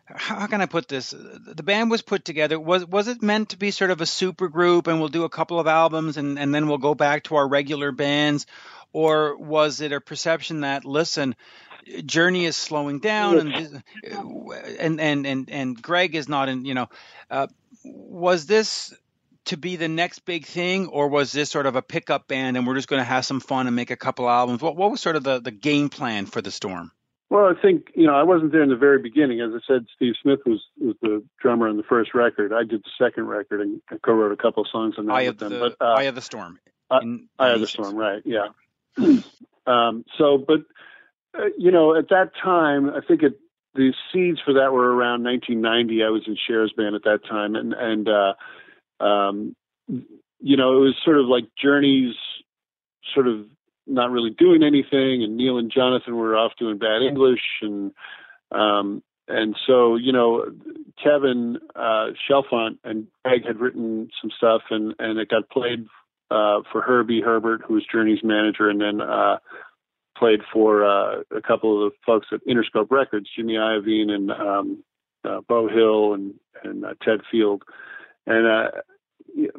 how 0.06 0.46
can 0.46 0.60
I 0.60 0.66
put 0.66 0.88
this? 0.88 1.10
The 1.10 1.62
band 1.62 1.90
was 1.90 2.02
put 2.02 2.24
together. 2.24 2.60
Was 2.60 2.84
was 2.86 3.08
it 3.08 3.22
meant 3.22 3.50
to 3.50 3.56
be 3.56 3.70
sort 3.70 3.90
of 3.90 4.00
a 4.00 4.06
super 4.06 4.48
group, 4.48 4.86
and 4.86 5.00
we'll 5.00 5.08
do 5.08 5.24
a 5.24 5.30
couple 5.30 5.58
of 5.58 5.66
albums, 5.66 6.16
and 6.18 6.38
and 6.38 6.54
then 6.54 6.68
we'll 6.68 6.78
go 6.78 6.94
back 6.94 7.24
to 7.24 7.36
our 7.36 7.48
regular 7.48 7.90
bands, 7.92 8.46
or 8.94 9.36
was 9.36 9.80
it 9.80 9.92
a 9.92 10.00
perception 10.00 10.60
that 10.60 10.84
listen, 10.86 11.34
Journey 12.06 12.46
is 12.46 12.56
slowing 12.56 13.00
down, 13.00 13.38
and 13.38 13.82
and 14.78 15.00
and 15.00 15.26
and, 15.26 15.50
and 15.50 15.82
Gregg 15.82 16.14
is 16.14 16.28
not 16.28 16.48
in. 16.48 16.64
You 16.64 16.74
know, 16.74 16.88
uh, 17.30 17.48
was 17.84 18.46
this 18.46 18.94
to 19.46 19.56
be 19.56 19.76
the 19.76 19.88
next 19.88 20.20
big 20.20 20.46
thing, 20.46 20.86
or 20.86 21.08
was 21.08 21.32
this 21.32 21.50
sort 21.50 21.66
of 21.66 21.76
a 21.76 21.82
pickup 21.82 22.28
band, 22.28 22.56
and 22.56 22.66
we're 22.66 22.76
just 22.76 22.88
going 22.88 23.00
to 23.00 23.04
have 23.04 23.26
some 23.26 23.40
fun 23.40 23.66
and 23.66 23.76
make 23.76 23.90
a 23.90 23.96
couple 23.96 24.30
albums? 24.30 24.62
What 24.62 24.76
what 24.76 24.92
was 24.92 25.00
sort 25.00 25.16
of 25.16 25.24
the 25.24 25.40
the 25.40 25.50
game 25.50 25.88
plan 25.88 26.26
for 26.26 26.40
the 26.40 26.52
Storm? 26.52 26.92
Well, 27.30 27.46
I 27.46 27.60
think 27.60 27.88
you 27.96 28.06
know 28.06 28.14
I 28.14 28.22
wasn't 28.22 28.52
there 28.52 28.62
in 28.62 28.68
the 28.68 28.76
very 28.76 29.02
beginning. 29.02 29.40
As 29.40 29.50
I 29.52 29.58
said, 29.66 29.86
Steve 29.96 30.14
Smith 30.22 30.40
was 30.46 30.62
was 30.78 30.94
the 31.02 31.24
drummer 31.42 31.66
on 31.66 31.76
the 31.76 31.82
first 31.82 32.14
record. 32.14 32.52
I 32.52 32.62
did 32.62 32.84
the 32.84 33.04
second 33.04 33.26
record 33.26 33.60
and 33.60 33.82
I 33.90 33.96
co-wrote 33.96 34.30
a 34.30 34.36
couple 34.36 34.62
of 34.62 34.68
songs 34.70 34.94
on 34.98 35.06
that 35.06 35.26
with 35.26 35.38
them. 35.38 35.52
The, 35.52 35.74
but 35.78 35.84
uh, 35.84 36.06
of 36.06 36.14
the 36.14 36.22
Storm. 36.22 36.60
Uh, 36.90 37.00
Eye 37.38 37.50
of 37.50 37.60
the 37.60 37.66
Storm, 37.66 37.96
right? 37.96 38.22
Yeah. 38.24 38.48
um, 39.66 40.04
so, 40.18 40.38
but 40.38 40.60
uh, 41.36 41.46
you 41.58 41.70
know, 41.70 41.96
at 41.96 42.08
that 42.10 42.32
time, 42.42 42.90
I 42.90 43.00
think 43.06 43.22
it, 43.22 43.38
the 43.74 43.92
seeds 44.12 44.38
for 44.44 44.54
that 44.54 44.72
were 44.72 44.94
around 44.94 45.24
1990. 45.24 46.04
I 46.04 46.08
was 46.08 46.22
in 46.26 46.36
Cher's 46.46 46.72
band 46.76 46.94
at 46.94 47.04
that 47.04 47.20
time, 47.28 47.56
and 47.56 47.74
and 47.74 48.08
uh, 48.08 49.04
um, 49.04 49.56
you 49.88 50.56
know, 50.56 50.76
it 50.76 50.80
was 50.80 50.96
sort 51.04 51.18
of 51.18 51.26
like 51.26 51.44
Journey's 51.60 52.14
sort 53.14 53.26
of 53.28 53.46
not 53.86 54.10
really 54.10 54.30
doing 54.30 54.62
anything, 54.62 55.22
and 55.22 55.36
Neal 55.36 55.58
and 55.58 55.72
Jonathan 55.72 56.16
were 56.16 56.36
off 56.36 56.52
doing 56.58 56.78
bad 56.78 57.02
English, 57.02 57.42
and 57.62 57.92
um, 58.52 59.02
and 59.26 59.56
so 59.66 59.96
you 59.96 60.12
know, 60.12 60.44
Kevin 61.02 61.58
uh, 61.74 62.08
Chalfant 62.28 62.78
and 62.84 63.08
Gregg 63.24 63.44
had 63.46 63.58
written 63.58 64.10
some 64.20 64.30
stuff, 64.36 64.62
and 64.70 64.94
and 64.98 65.18
it 65.18 65.28
got 65.28 65.50
played 65.50 65.86
uh, 66.34 66.62
for 66.72 66.82
Herbie 66.82 67.20
Herbert, 67.20 67.62
who 67.66 67.74
was 67.74 67.84
Journey's 67.90 68.24
manager, 68.24 68.68
and 68.68 68.80
then 68.80 69.00
uh, 69.00 69.38
played 70.18 70.40
for 70.52 70.84
uh, 70.84 71.22
a 71.30 71.40
couple 71.40 71.86
of 71.86 71.92
the 71.92 71.96
folks 72.04 72.26
at 72.32 72.40
Interscope 72.46 72.90
Records, 72.90 73.28
Jimmy 73.36 73.54
Iovine 73.54 74.10
and 74.10 74.30
um, 74.30 74.84
uh, 75.24 75.40
Beau 75.48 75.68
Hill 75.68 76.14
and 76.14 76.34
and 76.62 76.84
uh, 76.84 76.94
Ted 77.02 77.20
Field, 77.30 77.62
and 78.26 78.46
uh, 78.46 78.70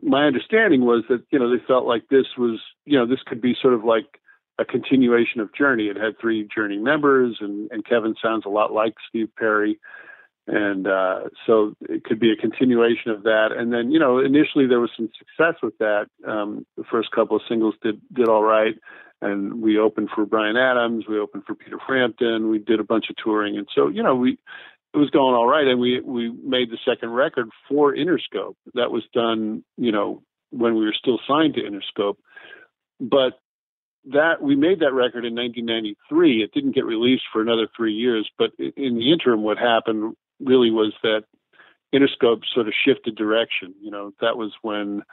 my 0.01 0.25
understanding 0.25 0.85
was 0.85 1.03
that 1.09 1.23
you 1.31 1.39
know 1.39 1.49
they 1.49 1.63
felt 1.65 1.85
like 1.85 2.07
this 2.09 2.25
was 2.37 2.59
you 2.85 2.97
know 2.97 3.05
this 3.05 3.19
could 3.25 3.41
be 3.41 3.55
sort 3.61 3.73
of 3.73 3.83
like 3.83 4.19
a 4.57 4.65
continuation 4.65 5.41
of 5.41 5.53
Journey. 5.53 5.87
It 5.87 5.97
had 5.97 6.19
three 6.19 6.47
Journey 6.53 6.77
members, 6.77 7.37
and 7.39 7.69
and 7.71 7.85
Kevin 7.85 8.15
sounds 8.21 8.45
a 8.45 8.49
lot 8.49 8.73
like 8.73 8.95
Steve 9.09 9.29
Perry, 9.37 9.79
and 10.47 10.87
uh, 10.87 11.21
so 11.45 11.73
it 11.81 12.03
could 12.03 12.19
be 12.19 12.31
a 12.31 12.35
continuation 12.35 13.11
of 13.11 13.23
that. 13.23 13.49
And 13.55 13.73
then 13.73 13.91
you 13.91 13.99
know 13.99 14.19
initially 14.19 14.67
there 14.67 14.79
was 14.79 14.91
some 14.95 15.09
success 15.17 15.55
with 15.61 15.77
that. 15.79 16.07
Um, 16.27 16.65
the 16.77 16.83
first 16.89 17.11
couple 17.11 17.35
of 17.35 17.43
singles 17.49 17.75
did 17.81 18.01
did 18.13 18.27
all 18.27 18.43
right, 18.43 18.75
and 19.21 19.61
we 19.61 19.77
opened 19.77 20.09
for 20.13 20.25
Bryan 20.25 20.57
Adams, 20.57 21.05
we 21.07 21.19
opened 21.19 21.43
for 21.45 21.55
Peter 21.55 21.79
Frampton, 21.85 22.49
we 22.49 22.59
did 22.59 22.79
a 22.79 22.83
bunch 22.83 23.09
of 23.09 23.15
touring, 23.23 23.57
and 23.57 23.67
so 23.73 23.87
you 23.87 24.03
know 24.03 24.15
we 24.15 24.37
it 24.93 24.97
was 24.97 25.09
going 25.09 25.35
all 25.35 25.47
right, 25.47 25.67
and 25.67 25.79
we 25.79 25.99
we 25.99 26.29
made 26.29 26.69
the 26.69 26.77
second 26.85 27.09
record 27.09 27.49
for 27.67 27.93
Interscope. 27.93 28.55
That 28.75 28.91
was 28.91 29.03
done, 29.13 29.63
you 29.77 29.91
know, 29.91 30.23
when 30.51 30.75
we 30.75 30.85
were 30.85 30.95
still 30.97 31.19
signed 31.27 31.55
to 31.55 31.61
Interscope, 31.61 32.15
but 32.99 33.33
that 34.13 34.41
we 34.41 34.55
made 34.55 34.79
that 34.79 34.93
record 34.93 35.25
in 35.25 35.35
1993. 35.35 36.43
It 36.43 36.53
didn't 36.53 36.75
get 36.75 36.85
released 36.85 37.23
for 37.33 37.41
another 37.41 37.67
three 37.75 37.93
years, 37.93 38.29
but 38.37 38.51
in 38.59 38.95
the 38.95 39.11
interim, 39.11 39.41
what 39.41 39.57
happened 39.57 40.15
really 40.39 40.71
was 40.71 40.93
that 41.03 41.23
Interscope 41.93 42.41
sort 42.53 42.67
of 42.67 42.73
shifted 42.85 43.15
direction. 43.15 43.73
You 43.81 43.91
know, 43.91 44.11
that 44.21 44.37
was 44.37 44.51
when 44.61 45.03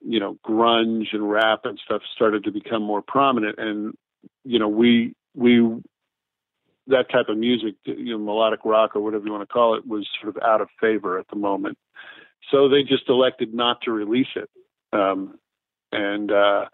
you 0.00 0.20
know 0.20 0.38
grunge 0.46 1.12
and 1.12 1.28
rap 1.30 1.60
and 1.64 1.78
stuff 1.84 2.02
started 2.14 2.44
to 2.44 2.52
become 2.52 2.82
more 2.82 3.02
prominent, 3.02 3.58
and 3.58 3.94
you 4.44 4.58
know 4.58 4.68
we 4.68 5.14
we 5.34 5.82
that 6.86 7.10
type 7.10 7.28
of 7.28 7.38
music, 7.38 7.74
you 7.84 8.12
know, 8.12 8.18
melodic 8.18 8.60
rock 8.64 8.94
or 8.94 9.00
whatever 9.00 9.24
you 9.24 9.32
want 9.32 9.42
to 9.48 9.52
call 9.52 9.74
it, 9.74 9.86
was 9.86 10.06
sort 10.20 10.36
of 10.36 10.42
out 10.42 10.60
of 10.60 10.68
favor 10.80 11.18
at 11.18 11.26
the 11.28 11.36
moment. 11.36 11.78
So 12.50 12.68
they 12.68 12.82
just 12.82 13.08
elected 13.08 13.54
not 13.54 13.80
to 13.82 13.90
release 13.90 14.28
it. 14.36 14.50
Um, 14.92 15.38
and 15.92 16.30
uh, 16.30 16.66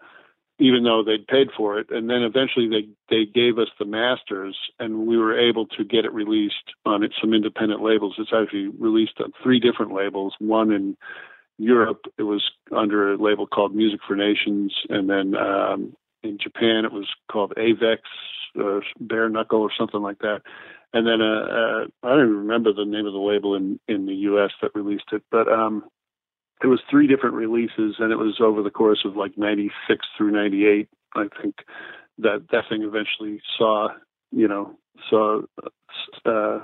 even 0.61 0.83
though 0.83 1.03
they'd 1.03 1.27
paid 1.27 1.47
for 1.57 1.79
it, 1.79 1.89
and 1.89 2.09
then 2.09 2.21
eventually 2.21 2.69
they 2.69 2.87
they 3.09 3.25
gave 3.25 3.57
us 3.57 3.69
the 3.79 3.85
masters, 3.85 4.55
and 4.79 5.07
we 5.07 5.17
were 5.17 5.37
able 5.37 5.65
to 5.65 5.83
get 5.83 6.05
it 6.05 6.13
released 6.13 6.75
on 6.85 7.07
some 7.19 7.33
independent 7.33 7.81
labels. 7.81 8.15
It's 8.19 8.31
actually 8.33 8.67
released 8.67 9.19
on 9.19 9.33
three 9.41 9.59
different 9.59 9.93
labels. 9.93 10.35
One 10.39 10.71
in 10.71 10.95
Europe, 11.57 12.05
it 12.17 12.23
was 12.23 12.43
under 12.71 13.13
a 13.13 13.17
label 13.17 13.47
called 13.47 13.75
Music 13.75 13.99
for 14.07 14.15
Nations, 14.15 14.73
and 14.89 15.09
then 15.09 15.35
um, 15.35 15.95
in 16.21 16.37
Japan, 16.37 16.85
it 16.85 16.91
was 16.91 17.09
called 17.31 17.53
Avex 17.57 17.97
uh, 18.59 18.81
bare 18.99 19.29
knuckle 19.29 19.61
or 19.61 19.71
something 19.75 20.01
like 20.01 20.19
that. 20.19 20.41
And 20.93 21.07
then 21.07 21.21
uh, 21.21 21.25
uh, 21.25 21.85
I 22.03 22.09
don't 22.09 22.25
even 22.25 22.37
remember 22.37 22.73
the 22.73 22.85
name 22.85 23.07
of 23.07 23.13
the 23.13 23.19
label 23.19 23.55
in 23.55 23.79
in 23.87 24.05
the 24.05 24.15
U.S. 24.29 24.51
that 24.61 24.75
released 24.75 25.11
it, 25.11 25.23
but 25.31 25.51
um, 25.51 25.85
it 26.63 26.67
was 26.67 26.81
three 26.89 27.07
different 27.07 27.35
releases, 27.35 27.95
and 27.99 28.11
it 28.11 28.17
was 28.17 28.39
over 28.41 28.61
the 28.61 28.69
course 28.69 29.03
of 29.05 29.15
like 29.15 29.37
'96 29.37 30.05
through 30.17 30.31
'98. 30.31 30.87
I 31.15 31.27
think 31.41 31.55
that 32.19 32.45
that 32.51 32.63
thing 32.69 32.83
eventually 32.83 33.41
saw, 33.57 33.89
you 34.31 34.47
know, 34.47 34.77
saw 35.09 35.41
uh, 36.25 36.59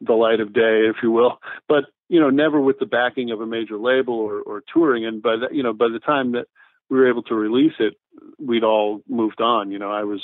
the 0.00 0.12
light 0.12 0.40
of 0.40 0.52
day, 0.52 0.88
if 0.88 0.96
you 1.02 1.10
will. 1.10 1.38
But 1.68 1.84
you 2.08 2.20
know, 2.20 2.30
never 2.30 2.60
with 2.60 2.78
the 2.78 2.86
backing 2.86 3.30
of 3.30 3.40
a 3.40 3.46
major 3.46 3.76
label 3.76 4.14
or, 4.14 4.40
or 4.40 4.62
touring. 4.72 5.06
And 5.06 5.22
by 5.22 5.36
the, 5.36 5.54
you 5.54 5.62
know, 5.62 5.72
by 5.72 5.88
the 5.92 6.00
time 6.00 6.32
that 6.32 6.46
we 6.90 6.98
were 6.98 7.08
able 7.08 7.22
to 7.24 7.34
release 7.34 7.72
it, 7.78 7.94
we'd 8.38 8.64
all 8.64 9.00
moved 9.08 9.40
on. 9.40 9.70
You 9.70 9.78
know, 9.78 9.90
I 9.90 10.04
was 10.04 10.22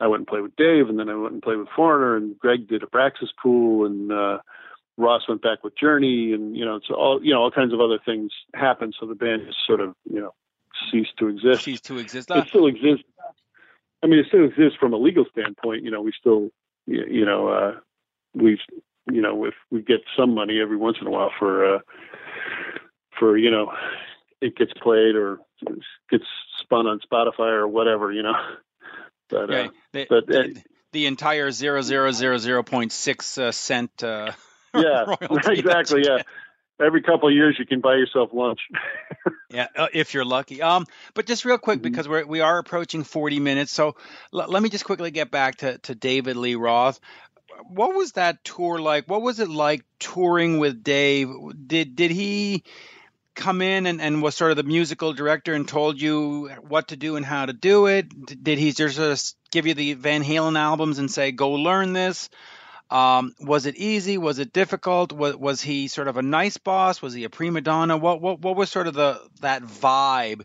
I 0.00 0.06
went 0.06 0.20
and 0.20 0.26
played 0.26 0.42
with 0.42 0.56
Dave, 0.56 0.88
and 0.88 0.98
then 0.98 1.08
I 1.08 1.14
went 1.14 1.34
and 1.34 1.42
played 1.42 1.58
with 1.58 1.68
Foreigner, 1.76 2.16
and 2.16 2.38
Gregg 2.38 2.68
did 2.68 2.82
a 2.82 2.86
Abraxas 2.86 3.28
Pool, 3.40 3.86
and 3.86 4.10
uh, 4.10 4.38
Ross 4.98 5.22
went 5.28 5.42
back 5.42 5.64
with 5.64 5.78
Journey, 5.78 6.32
and 6.32 6.56
you 6.56 6.64
know, 6.64 6.76
it's 6.76 6.90
all 6.90 7.20
you 7.22 7.32
know, 7.32 7.42
all 7.42 7.50
kinds 7.50 7.72
of 7.72 7.80
other 7.80 7.98
things 8.04 8.30
happened. 8.54 8.94
So 8.98 9.06
the 9.06 9.14
band 9.14 9.42
just 9.46 9.58
sort 9.66 9.80
of 9.80 9.94
you 10.10 10.20
know 10.20 10.34
ceased 10.90 11.16
to 11.18 11.28
exist. 11.28 11.64
Ceased 11.64 11.84
to 11.84 11.98
exist. 11.98 12.30
It 12.30 12.48
still 12.48 12.66
exists. 12.66 13.04
I 14.02 14.06
mean, 14.06 14.18
it 14.18 14.26
still 14.28 14.44
exists 14.44 14.78
from 14.78 14.92
a 14.92 14.96
legal 14.96 15.24
standpoint. 15.30 15.84
You 15.84 15.90
know, 15.90 16.02
we 16.02 16.12
still, 16.18 16.50
you 16.86 17.24
know, 17.24 17.48
uh, 17.48 17.72
we, 18.34 18.58
you 19.10 19.22
know, 19.22 19.44
if 19.44 19.54
we 19.70 19.80
get 19.82 20.00
some 20.16 20.34
money 20.34 20.60
every 20.60 20.76
once 20.76 20.96
in 21.00 21.06
a 21.06 21.10
while 21.10 21.30
for, 21.38 21.76
uh, 21.76 21.78
for 23.18 23.38
you 23.38 23.50
know, 23.50 23.72
it 24.40 24.56
gets 24.56 24.72
played 24.82 25.14
or 25.14 25.38
gets 26.10 26.24
spun 26.60 26.86
on 26.86 27.00
Spotify 27.00 27.52
or 27.52 27.68
whatever. 27.68 28.12
You 28.12 28.24
know. 28.24 28.34
But, 29.28 29.50
yeah, 29.50 29.60
uh, 29.60 29.68
the, 29.92 30.06
but 30.10 30.24
uh, 30.24 30.42
the, 30.42 30.62
the, 30.92 31.06
entire 31.06 31.50
zero 31.50 31.80
zero 31.80 32.10
zero 32.10 32.36
zero 32.36 32.62
point 32.62 32.92
six 32.92 33.38
uh, 33.38 33.50
cent. 33.50 34.02
Yeah, 34.82 35.16
exactly. 35.50 36.02
Yeah, 36.06 36.22
every 36.80 37.02
couple 37.02 37.28
of 37.28 37.34
years 37.34 37.56
you 37.58 37.66
can 37.66 37.80
buy 37.80 37.96
yourself 37.96 38.30
lunch. 38.32 38.60
yeah, 39.50 39.68
uh, 39.76 39.88
if 39.92 40.14
you're 40.14 40.24
lucky. 40.24 40.62
Um, 40.62 40.86
but 41.14 41.26
just 41.26 41.44
real 41.44 41.58
quick 41.58 41.78
mm-hmm. 41.78 41.90
because 41.90 42.08
we're 42.08 42.24
we 42.24 42.40
are 42.40 42.58
approaching 42.58 43.04
40 43.04 43.38
minutes, 43.40 43.70
so 43.70 43.96
l- 44.32 44.46
let 44.48 44.62
me 44.62 44.70
just 44.70 44.84
quickly 44.84 45.10
get 45.10 45.30
back 45.30 45.56
to 45.56 45.78
to 45.78 45.94
David 45.94 46.36
Lee 46.36 46.54
Roth. 46.54 47.00
What 47.68 47.94
was 47.94 48.12
that 48.12 48.42
tour 48.44 48.80
like? 48.80 49.08
What 49.08 49.20
was 49.20 49.40
it 49.40 49.48
like 49.48 49.84
touring 49.98 50.58
with 50.58 50.82
Dave? 50.82 51.28
Did 51.66 51.94
did 51.94 52.10
he 52.10 52.64
come 53.34 53.62
in 53.62 53.86
and, 53.86 54.00
and 54.00 54.22
was 54.22 54.34
sort 54.34 54.50
of 54.50 54.56
the 54.56 54.62
musical 54.62 55.12
director 55.12 55.54
and 55.54 55.66
told 55.66 56.00
you 56.00 56.50
what 56.68 56.88
to 56.88 56.96
do 56.96 57.16
and 57.16 57.24
how 57.24 57.46
to 57.46 57.52
do 57.52 57.86
it? 57.86 58.08
Did 58.42 58.58
he 58.58 58.72
just 58.72 59.36
give 59.50 59.66
you 59.66 59.74
the 59.74 59.94
Van 59.94 60.22
Halen 60.22 60.58
albums 60.58 60.98
and 60.98 61.10
say, 61.10 61.32
go 61.32 61.52
learn 61.52 61.92
this? 61.92 62.28
Um, 62.92 63.34
was 63.40 63.64
it 63.64 63.76
easy? 63.76 64.18
Was 64.18 64.38
it 64.38 64.52
difficult? 64.52 65.12
Was, 65.12 65.34
was 65.36 65.62
he 65.62 65.88
sort 65.88 66.08
of 66.08 66.18
a 66.18 66.22
nice 66.22 66.58
boss? 66.58 67.00
Was 67.00 67.14
he 67.14 67.24
a 67.24 67.30
prima 67.30 67.62
donna? 67.62 67.96
What, 67.96 68.20
what, 68.20 68.40
what 68.40 68.54
was 68.54 68.70
sort 68.70 68.86
of 68.86 68.92
the, 68.92 69.18
that 69.40 69.62
vibe 69.62 70.42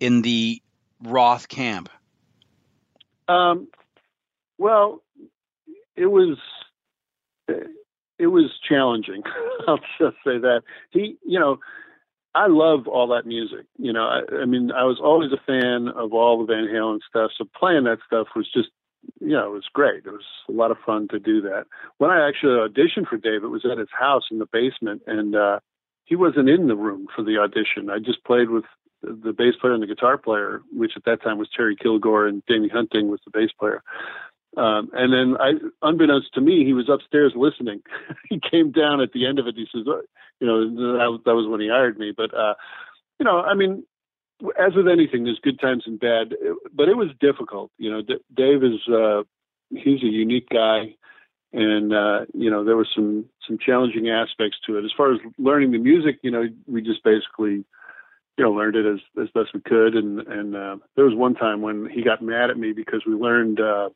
in 0.00 0.22
the 0.22 0.62
Roth 1.02 1.46
camp? 1.46 1.90
Um, 3.28 3.68
well, 4.56 5.02
it 5.94 6.06
was, 6.06 6.38
it 8.18 8.28
was 8.28 8.50
challenging. 8.66 9.22
I'll 9.68 9.76
just 9.98 10.16
say 10.24 10.38
that 10.38 10.62
he, 10.88 11.18
you 11.22 11.38
know, 11.38 11.58
I 12.34 12.46
love 12.46 12.88
all 12.88 13.08
that 13.08 13.26
music. 13.26 13.66
You 13.76 13.92
know, 13.92 14.04
I, 14.04 14.22
I 14.40 14.44
mean, 14.46 14.72
I 14.72 14.84
was 14.84 14.98
always 15.04 15.32
a 15.32 15.46
fan 15.46 15.88
of 15.88 16.14
all 16.14 16.38
the 16.38 16.46
Van 16.46 16.64
Halen 16.64 17.00
stuff. 17.06 17.32
So 17.36 17.44
playing 17.54 17.84
that 17.84 17.98
stuff 18.06 18.28
was 18.34 18.50
just, 18.50 18.70
know, 19.20 19.46
it 19.46 19.52
was 19.52 19.68
great. 19.72 20.06
It 20.06 20.10
was 20.10 20.24
a 20.48 20.52
lot 20.52 20.70
of 20.70 20.78
fun 20.84 21.08
to 21.08 21.18
do 21.18 21.40
that. 21.42 21.64
When 21.98 22.10
I 22.10 22.26
actually 22.26 22.52
auditioned 22.52 23.08
for 23.08 23.16
Dave, 23.16 23.44
it 23.44 23.48
was 23.48 23.64
at 23.70 23.78
his 23.78 23.88
house 23.92 24.24
in 24.30 24.38
the 24.38 24.46
basement, 24.46 25.02
and 25.06 25.34
uh, 25.34 25.60
he 26.04 26.16
wasn't 26.16 26.48
in 26.48 26.66
the 26.66 26.76
room 26.76 27.06
for 27.14 27.22
the 27.22 27.38
audition. 27.38 27.90
I 27.90 27.98
just 27.98 28.24
played 28.24 28.50
with 28.50 28.64
the 29.02 29.32
bass 29.32 29.54
player 29.60 29.72
and 29.72 29.82
the 29.82 29.86
guitar 29.86 30.18
player, 30.18 30.62
which 30.72 30.92
at 30.96 31.04
that 31.04 31.22
time 31.22 31.38
was 31.38 31.48
Terry 31.56 31.76
Kilgore 31.76 32.26
and 32.26 32.42
Danny 32.46 32.68
Hunting 32.68 33.08
was 33.08 33.20
the 33.24 33.30
bass 33.30 33.50
player. 33.58 33.82
Um, 34.56 34.90
and 34.92 35.12
then 35.12 35.36
I, 35.40 35.52
unbeknownst 35.80 36.34
to 36.34 36.40
me, 36.40 36.64
he 36.64 36.72
was 36.72 36.88
upstairs 36.88 37.32
listening. 37.36 37.82
he 38.28 38.40
came 38.50 38.72
down 38.72 39.00
at 39.00 39.12
the 39.12 39.26
end 39.26 39.38
of 39.38 39.46
it. 39.46 39.54
He 39.56 39.66
says, 39.72 39.84
oh, 39.86 40.02
you 40.40 40.46
know, 40.46 40.98
that, 40.98 41.20
that 41.24 41.34
was 41.34 41.48
when 41.48 41.60
he 41.60 41.68
hired 41.68 41.98
me. 41.98 42.12
But, 42.14 42.34
uh, 42.34 42.54
you 43.18 43.24
know, 43.24 43.40
I 43.40 43.54
mean, 43.54 43.84
as 44.58 44.74
with 44.74 44.88
anything, 44.88 45.24
there's 45.24 45.40
good 45.42 45.60
times 45.60 45.84
and 45.86 45.98
bad, 45.98 46.34
but 46.72 46.88
it 46.88 46.96
was 46.96 47.08
difficult. 47.20 47.70
You 47.78 47.90
know, 47.90 48.02
D- 48.02 48.24
Dave 48.34 48.62
is, 48.64 48.80
uh, 48.88 49.22
he's 49.70 50.02
a 50.02 50.06
unique 50.06 50.48
guy. 50.48 50.94
And, 51.52 51.92
uh, 51.92 52.26
you 52.32 52.48
know, 52.48 52.64
there 52.64 52.76
were 52.76 52.86
some, 52.94 53.24
some 53.46 53.58
challenging 53.58 54.08
aspects 54.08 54.58
to 54.66 54.78
it. 54.78 54.84
As 54.84 54.92
far 54.96 55.12
as 55.12 55.20
learning 55.36 55.72
the 55.72 55.78
music, 55.78 56.20
you 56.22 56.30
know, 56.30 56.44
we 56.68 56.80
just 56.80 57.02
basically, 57.02 57.64
you 58.38 58.44
know, 58.44 58.52
learned 58.52 58.76
it 58.76 58.86
as, 58.86 59.00
as 59.20 59.28
best 59.34 59.52
we 59.52 59.60
could. 59.60 59.96
And, 59.96 60.20
and, 60.20 60.54
uh, 60.54 60.76
there 60.94 61.04
was 61.04 61.14
one 61.16 61.34
time 61.34 61.60
when 61.60 61.88
he 61.90 62.02
got 62.02 62.22
mad 62.22 62.50
at 62.50 62.58
me 62.58 62.72
because 62.72 63.02
we 63.04 63.14
learned, 63.14 63.58
uh, 63.58 63.88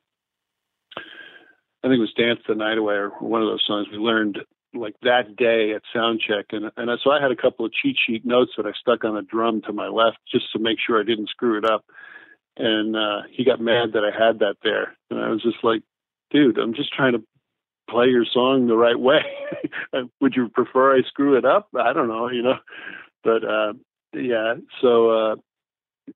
I 0.97 1.87
think 1.87 1.97
it 1.97 2.01
was 2.01 2.13
Dance 2.17 2.41
the 2.45 2.55
Night 2.55 2.77
Away 2.77 2.95
or 2.95 3.09
one 3.19 3.41
of 3.41 3.47
those 3.47 3.63
songs 3.65 3.87
we 3.89 3.99
learned 3.99 4.39
like 4.75 4.95
that 5.01 5.35
day 5.35 5.73
at 5.73 5.81
sound 5.93 6.21
check 6.25 6.45
and 6.51 6.71
and 6.77 6.89
so 7.03 7.11
I 7.11 7.21
had 7.21 7.31
a 7.31 7.35
couple 7.35 7.65
of 7.65 7.71
cheat 7.73 7.97
sheet 8.05 8.25
notes 8.25 8.51
that 8.57 8.65
I 8.65 8.71
stuck 8.79 9.03
on 9.03 9.17
a 9.17 9.21
drum 9.21 9.61
to 9.63 9.73
my 9.73 9.87
left 9.87 10.17
just 10.31 10.51
to 10.53 10.59
make 10.59 10.77
sure 10.85 10.99
I 10.99 11.03
didn't 11.03 11.29
screw 11.29 11.57
it 11.57 11.65
up. 11.65 11.85
And 12.57 12.95
uh 12.95 13.21
he 13.31 13.43
got 13.43 13.59
mad 13.59 13.93
that 13.93 14.03
I 14.03 14.11
had 14.11 14.39
that 14.39 14.57
there. 14.63 14.95
And 15.09 15.19
I 15.19 15.29
was 15.29 15.41
just 15.41 15.63
like, 15.63 15.81
dude, 16.31 16.57
I'm 16.57 16.73
just 16.73 16.93
trying 16.93 17.13
to 17.13 17.23
play 17.89 18.07
your 18.07 18.25
song 18.25 18.67
the 18.67 18.77
right 18.77 18.99
way. 18.99 19.21
Would 20.21 20.35
you 20.35 20.49
prefer 20.49 20.97
I 20.97 21.01
screw 21.07 21.37
it 21.37 21.45
up? 21.45 21.69
I 21.77 21.93
don't 21.93 22.07
know, 22.07 22.29
you 22.29 22.43
know. 22.43 22.57
But 23.23 23.43
uh 23.43 23.73
yeah, 24.13 24.55
so 24.81 25.09
uh 25.09 25.35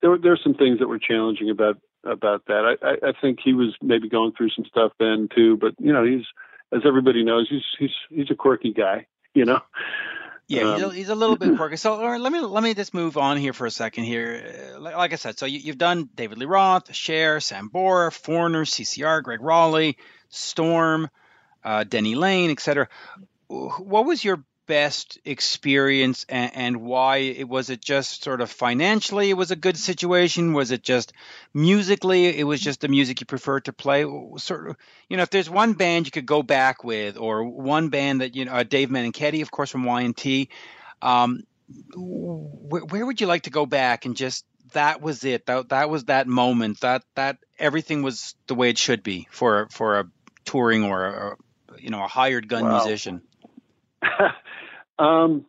there 0.01 0.17
there's 0.17 0.41
some 0.43 0.53
things 0.53 0.79
that 0.79 0.87
were 0.87 0.99
challenging 0.99 1.49
about 1.49 1.77
about 2.03 2.45
that. 2.47 2.77
I, 2.81 3.07
I, 3.09 3.11
think 3.19 3.39
he 3.43 3.53
was 3.53 3.75
maybe 3.81 4.07
going 4.07 4.31
through 4.31 4.51
some 4.51 4.65
stuff 4.65 4.93
then 4.99 5.27
too, 5.35 5.57
but 5.57 5.73
you 5.79 5.91
know, 5.91 6.05
he's 6.05 6.25
as 6.71 6.81
everybody 6.85 7.23
knows, 7.23 7.47
he's 7.49 7.63
he's 7.77 7.95
he's 8.09 8.31
a 8.31 8.35
quirky 8.35 8.73
guy, 8.73 9.07
you 9.33 9.45
know. 9.45 9.61
Yeah, 10.47 10.73
um, 10.73 10.91
he's, 10.91 11.09
a, 11.09 11.15
little 11.15 11.35
bit 11.35 11.55
quirky. 11.57 11.77
So 11.77 11.95
let 11.95 12.31
me 12.31 12.39
let 12.39 12.63
me 12.63 12.73
just 12.73 12.93
move 12.93 13.17
on 13.17 13.37
here 13.37 13.53
for 13.53 13.67
a 13.67 13.71
second 13.71 14.05
here. 14.05 14.73
Like, 14.79 14.95
like 14.95 15.13
I 15.13 15.15
said, 15.15 15.37
so 15.37 15.45
you, 15.45 15.61
have 15.67 15.77
done 15.77 16.09
David 16.15 16.39
Lee 16.39 16.47
Roth, 16.47 16.93
Cher, 16.93 17.37
Sambora, 17.37 18.11
Foreigner, 18.11 18.65
CCR, 18.65 19.21
Gregg 19.21 19.41
Rolie, 19.41 19.97
Storm, 20.29 21.09
uh, 21.63 21.83
Denny 21.83 22.15
Laine, 22.15 22.49
etc. 22.49 22.89
What 23.47 24.05
was 24.05 24.23
your 24.23 24.43
best 24.69 25.17
experience 25.25 26.27
and, 26.29 26.51
and 26.53 26.77
why 26.77 27.17
it 27.17 27.49
was 27.49 27.71
it 27.71 27.81
just 27.81 28.23
sort 28.23 28.39
of 28.39 28.51
financially 28.51 29.31
it 29.31 29.33
was 29.33 29.49
a 29.49 29.55
good 29.55 29.75
situation? 29.75 30.53
Was 30.53 30.69
it 30.69 30.83
just 30.83 31.11
musically 31.55 32.27
it 32.27 32.43
was 32.43 32.61
just 32.61 32.81
the 32.81 32.87
music 32.87 33.19
you 33.19 33.25
preferred 33.25 33.65
to 33.65 33.73
play? 33.73 34.05
Sort 34.37 34.69
of 34.69 34.77
you 35.09 35.17
know 35.17 35.23
if 35.23 35.31
there's 35.31 35.49
one 35.49 35.73
band 35.73 36.05
you 36.05 36.11
could 36.11 36.27
go 36.27 36.43
back 36.43 36.83
with 36.83 37.17
or 37.17 37.43
one 37.43 37.89
band 37.89 38.21
that 38.21 38.35
you 38.35 38.45
know 38.45 38.51
uh, 38.51 38.63
Dave 38.63 38.89
Meniketti 38.89 39.41
of 39.41 39.49
course 39.49 39.71
from 39.71 39.85
Y&T 39.85 40.49
um, 41.01 41.41
where, 41.95 42.83
where 42.83 43.05
would 43.07 43.19
you 43.19 43.25
like 43.25 43.43
to 43.43 43.49
go 43.49 43.65
back 43.65 44.05
and 44.05 44.15
just 44.15 44.45
that 44.73 45.01
was 45.01 45.23
it 45.23 45.47
that 45.47 45.69
that 45.69 45.89
was 45.89 46.05
that 46.05 46.27
moment 46.27 46.81
that 46.81 47.01
that 47.15 47.39
everything 47.57 48.03
was 48.03 48.35
the 48.45 48.53
way 48.53 48.69
it 48.69 48.77
should 48.77 49.01
be 49.01 49.27
for 49.31 49.67
for 49.71 49.99
a 49.99 50.05
touring 50.45 50.83
or 50.83 51.05
a, 51.05 51.37
you 51.79 51.89
know 51.89 52.03
a 52.03 52.07
hired 52.07 52.47
gun 52.47 52.67
musician 52.67 53.23
um, 54.99 55.45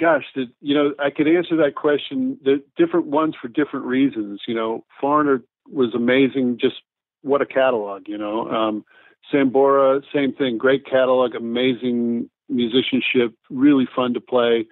gosh, 0.00 0.24
the, 0.34 0.46
you 0.60 0.74
know, 0.74 0.94
I 0.98 1.10
could 1.10 1.28
answer 1.28 1.56
that 1.56 1.74
question. 1.74 2.38
The 2.42 2.62
different 2.76 3.06
ones 3.06 3.34
for 3.40 3.48
different 3.48 3.86
reasons. 3.86 4.42
You 4.46 4.54
know, 4.54 4.84
Foreigner 5.00 5.42
was 5.68 5.94
amazing. 5.94 6.58
Just 6.60 6.76
what 7.22 7.42
a 7.42 7.46
catalog. 7.46 8.08
You 8.08 8.18
know, 8.18 8.48
um, 8.48 8.84
Sambora, 9.32 10.02
same 10.12 10.32
thing. 10.32 10.58
Great 10.58 10.84
catalog, 10.84 11.34
amazing 11.34 12.28
musicianship, 12.48 13.34
really 13.50 13.88
fun 13.94 14.14
to 14.14 14.20
play. 14.20 14.66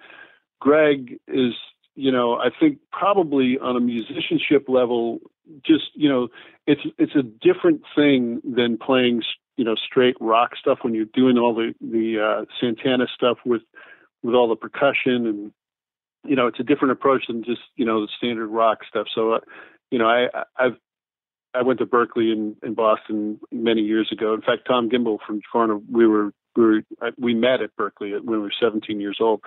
Gregg 0.59 1.19
is, 1.27 1.53
you 1.95 2.11
know, 2.11 2.35
I 2.35 2.49
think 2.57 2.77
probably 2.91 3.57
on 3.59 3.75
a 3.75 3.79
musicianship 3.79 4.65
level, 4.67 5.19
just 5.65 5.85
you 5.93 6.07
know, 6.07 6.29
it's 6.67 6.81
it's 6.97 7.15
a 7.15 7.23
different 7.23 7.81
thing 7.95 8.41
than 8.43 8.77
playing 8.77 9.23
you 9.57 9.65
know 9.65 9.75
straight 9.75 10.15
rock 10.19 10.51
stuff 10.59 10.79
when 10.81 10.93
you're 10.93 11.05
doing 11.05 11.37
all 11.37 11.53
the 11.53 11.73
the 11.81 12.19
uh, 12.19 12.45
Santana 12.59 13.05
stuff 13.13 13.37
with 13.45 13.61
with 14.21 14.35
all 14.35 14.47
the 14.47 14.55
percussion 14.55 15.27
and 15.27 15.51
you 16.25 16.35
know 16.35 16.47
it's 16.47 16.59
a 16.59 16.63
different 16.63 16.93
approach 16.93 17.25
than 17.27 17.43
just 17.43 17.61
you 17.75 17.85
know 17.85 18.01
the 18.01 18.11
standard 18.17 18.47
rock 18.47 18.79
stuff. 18.87 19.07
So 19.13 19.33
uh, 19.33 19.39
you 19.91 19.99
know 19.99 20.07
I 20.07 20.27
I've 20.57 20.77
I 21.53 21.61
went 21.61 21.79
to 21.79 21.85
Berklee 21.85 22.31
in, 22.31 22.55
in 22.63 22.73
Boston 22.73 23.39
many 23.51 23.81
years 23.81 24.09
ago. 24.11 24.33
In 24.33 24.41
fact, 24.41 24.63
Tom 24.67 24.89
Gimbel 24.89 25.19
from 25.25 25.41
Foreigner, 25.51 25.77
we 25.91 26.07
were 26.07 26.31
we 26.55 26.63
were 26.63 26.81
we 27.17 27.33
met 27.33 27.61
at 27.61 27.75
Berklee 27.75 28.13
when 28.13 28.37
we 28.37 28.39
were 28.39 28.51
17 28.59 28.99
years 28.99 29.17
old. 29.19 29.41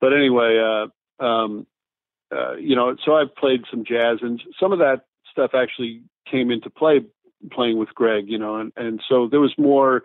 But 0.00 0.12
anyway, 0.12 0.58
uh, 0.58 1.24
um, 1.24 1.66
uh, 2.34 2.56
you 2.56 2.76
know, 2.76 2.96
so 3.04 3.14
I've 3.14 3.34
played 3.34 3.62
some 3.70 3.84
jazz, 3.84 4.18
and 4.20 4.42
some 4.60 4.72
of 4.72 4.80
that 4.80 5.02
stuff 5.30 5.52
actually 5.54 6.02
came 6.30 6.50
into 6.50 6.70
play 6.70 7.00
playing 7.50 7.78
with 7.78 7.94
Gregg, 7.94 8.28
you 8.28 8.38
know, 8.38 8.56
and, 8.56 8.72
and 8.76 9.00
so 9.08 9.28
there 9.30 9.40
was 9.40 9.54
more 9.58 10.02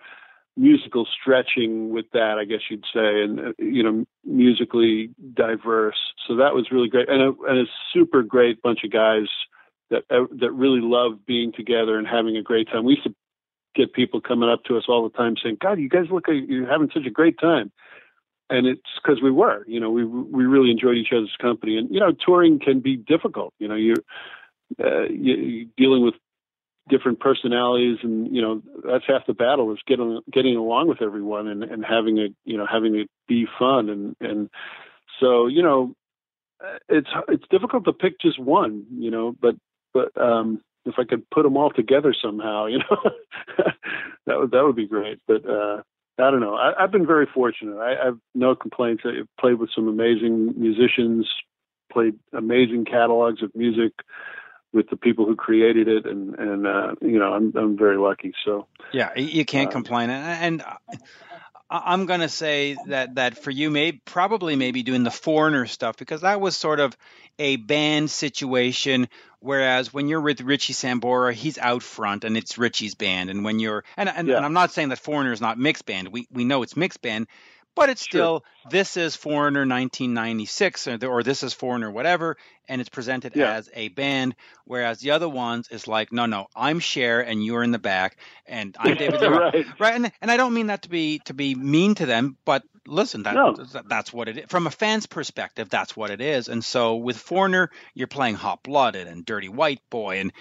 musical 0.57 1.07
stretching 1.19 1.91
with 1.91 2.05
that, 2.13 2.37
I 2.37 2.45
guess 2.45 2.61
you'd 2.69 2.85
say, 2.93 3.23
and 3.23 3.39
uh, 3.39 3.51
you 3.57 3.83
know, 3.83 4.05
musically 4.25 5.09
diverse. 5.33 6.13
So 6.27 6.35
that 6.37 6.53
was 6.53 6.71
really 6.71 6.89
great, 6.89 7.09
and 7.09 7.21
a, 7.21 7.33
and 7.47 7.59
a 7.59 7.71
super 7.93 8.23
great 8.23 8.61
bunch 8.61 8.83
of 8.83 8.91
guys 8.91 9.27
that 9.89 10.03
uh, 10.09 10.25
that 10.39 10.51
really 10.51 10.81
loved 10.81 11.25
being 11.25 11.51
together 11.51 11.97
and 11.97 12.07
having 12.07 12.37
a 12.37 12.41
great 12.41 12.67
time. 12.67 12.83
We 12.83 12.93
used 12.93 13.05
to 13.05 13.15
get 13.75 13.93
people 13.93 14.19
coming 14.19 14.49
up 14.49 14.63
to 14.65 14.77
us 14.77 14.85
all 14.87 15.03
the 15.03 15.17
time 15.17 15.35
saying, 15.41 15.57
"God, 15.61 15.79
you 15.79 15.89
guys 15.89 16.05
look 16.11 16.27
like 16.27 16.37
you're 16.47 16.69
having 16.69 16.89
such 16.93 17.05
a 17.05 17.11
great 17.11 17.39
time." 17.39 17.71
And 18.49 18.67
it's 18.67 18.81
because 19.01 19.21
we 19.21 19.31
were, 19.31 19.63
you 19.65 19.79
know, 19.79 19.89
we 19.89 20.03
we 20.03 20.45
really 20.45 20.71
enjoyed 20.71 20.97
each 20.97 21.13
other's 21.13 21.35
company, 21.41 21.77
and 21.77 21.89
you 21.89 21.99
know, 21.99 22.11
touring 22.11 22.59
can 22.59 22.81
be 22.81 22.97
difficult. 22.97 23.53
You 23.59 23.69
know, 23.69 23.75
you're 23.75 24.03
uh, 24.83 25.07
you, 25.09 25.67
dealing 25.77 26.03
with 26.03 26.15
different 26.91 27.21
personalities 27.21 27.97
and 28.03 28.35
you 28.35 28.41
know 28.41 28.61
that's 28.83 29.05
half 29.07 29.25
the 29.25 29.33
battle 29.33 29.71
is 29.71 29.79
getting 29.87 30.19
getting 30.31 30.57
along 30.57 30.89
with 30.89 31.01
everyone 31.01 31.47
and 31.47 31.63
and 31.63 31.85
having 31.85 32.19
a 32.19 32.27
you 32.43 32.57
know 32.57 32.67
having 32.69 32.95
it 32.95 33.09
be 33.27 33.47
fun 33.57 33.89
and 33.89 34.15
and 34.19 34.49
so 35.19 35.47
you 35.47 35.63
know 35.63 35.95
it's 36.89 37.07
it's 37.29 37.45
difficult 37.49 37.85
to 37.85 37.93
pick 37.93 38.19
just 38.19 38.37
one 38.37 38.85
you 38.93 39.09
know 39.09 39.33
but 39.41 39.55
but 39.93 40.15
um 40.21 40.61
if 40.85 40.95
I 40.97 41.05
could 41.05 41.27
put 41.29 41.43
them 41.43 41.55
all 41.55 41.71
together 41.71 42.13
somehow 42.13 42.65
you 42.67 42.79
know 42.79 43.11
that 44.27 44.37
would 44.37 44.51
that 44.51 44.63
would 44.63 44.75
be 44.75 44.87
great 44.87 45.19
but 45.27 45.49
uh 45.49 45.81
I 46.19 46.29
don't 46.29 46.41
know. 46.41 46.55
I, 46.55 46.73
have 46.79 46.91
been 46.91 47.07
very 47.07 47.25
fortunate. 47.33 47.79
I, 47.79 47.99
I 47.99 48.05
have 48.05 48.17
no 48.35 48.53
complaints. 48.53 49.01
I've 49.05 49.27
played 49.39 49.55
with 49.55 49.71
some 49.73 49.87
amazing 49.87 50.53
musicians, 50.55 51.27
played 51.91 52.13
amazing 52.31 52.85
catalogs 52.85 53.41
of 53.41 53.55
music, 53.55 53.93
with 54.73 54.89
the 54.89 54.97
people 54.97 55.25
who 55.25 55.35
created 55.35 55.87
it, 55.87 56.05
and 56.05 56.35
and 56.35 56.67
uh, 56.67 56.95
you 57.01 57.19
know 57.19 57.33
I'm 57.33 57.53
I'm 57.55 57.77
very 57.77 57.97
lucky. 57.97 58.33
So 58.45 58.67
yeah, 58.91 59.13
you 59.15 59.45
can't 59.45 59.69
uh, 59.69 59.71
complain, 59.71 60.09
and. 60.09 60.63
I'm 61.73 62.05
gonna 62.05 62.27
say 62.27 62.75
that 62.87 63.15
that 63.15 63.37
for 63.37 63.49
you, 63.49 63.71
may 63.71 63.93
probably 63.93 64.57
maybe 64.57 64.83
doing 64.83 65.03
the 65.03 65.09
foreigner 65.09 65.65
stuff 65.65 65.95
because 65.95 66.19
that 66.19 66.41
was 66.41 66.57
sort 66.57 66.81
of 66.81 66.97
a 67.39 67.55
band 67.55 68.11
situation. 68.11 69.07
Whereas 69.39 69.93
when 69.93 70.09
you're 70.09 70.19
with 70.19 70.41
Richie 70.41 70.73
Sambora, 70.73 71.31
he's 71.31 71.57
out 71.57 71.81
front 71.81 72.25
and 72.25 72.35
it's 72.35 72.57
Richie's 72.57 72.93
band. 72.93 73.29
And 73.29 73.45
when 73.45 73.59
you're 73.59 73.85
and 73.95 74.09
and, 74.09 74.27
yeah. 74.27 74.35
and 74.35 74.45
I'm 74.45 74.51
not 74.51 74.71
saying 74.71 74.89
that 74.89 74.99
foreigner 74.99 75.31
is 75.31 75.39
not 75.39 75.57
Mick's 75.57 75.81
band. 75.81 76.09
We 76.09 76.27
we 76.29 76.43
know 76.43 76.61
it's 76.61 76.75
Mick's 76.75 76.97
band, 76.97 77.27
but 77.75 77.89
it's 77.89 78.01
still 78.01 78.43
sure. 78.63 78.71
this 78.71 78.97
is 78.97 79.15
Foreigner 79.15 79.61
1996 79.61 80.87
or, 80.87 81.05
or, 81.05 81.23
this 81.23 81.43
is 81.43 81.53
Foreigner 81.53 81.89
whatever, 81.89 82.37
and 82.67 82.81
it's 82.81 82.89
presented 82.89 83.35
yeah. 83.35 83.53
as 83.53 83.69
a 83.73 83.89
band. 83.89 84.35
Whereas 84.65 84.99
the 84.99 85.11
other 85.11 85.29
ones 85.29 85.69
is 85.69 85.87
like, 85.87 86.11
no, 86.11 86.25
no, 86.25 86.47
I'm 86.55 86.79
Cher 86.79 87.21
and 87.21 87.43
you're 87.43 87.63
in 87.63 87.71
the 87.71 87.79
back, 87.79 88.17
and 88.45 88.75
I'm 88.79 88.97
David. 88.97 89.21
right, 89.21 89.65
right, 89.79 89.95
and 89.95 90.11
and 90.21 90.31
I 90.31 90.37
don't 90.37 90.53
mean 90.53 90.67
that 90.67 90.83
to 90.83 90.89
be 90.89 91.19
to 91.25 91.33
be 91.33 91.55
mean 91.55 91.95
to 91.95 92.05
them, 92.05 92.37
but 92.45 92.63
listen, 92.87 93.23
that, 93.23 93.35
no. 93.35 93.55
that's 93.87 94.11
what 94.11 94.27
it 94.27 94.37
is. 94.37 94.45
From 94.47 94.67
a 94.67 94.71
fan's 94.71 95.05
perspective, 95.05 95.69
that's 95.69 95.95
what 95.95 96.09
it 96.09 96.21
is. 96.21 96.47
And 96.47 96.63
so 96.63 96.95
with 96.95 97.17
Foreigner, 97.17 97.69
you're 97.93 98.07
playing 98.07 98.35
Hot 98.35 98.63
Blooded 98.63 99.07
and 99.07 99.25
Dirty 99.25 99.49
White 99.49 99.81
Boy, 99.89 100.19
and 100.19 100.33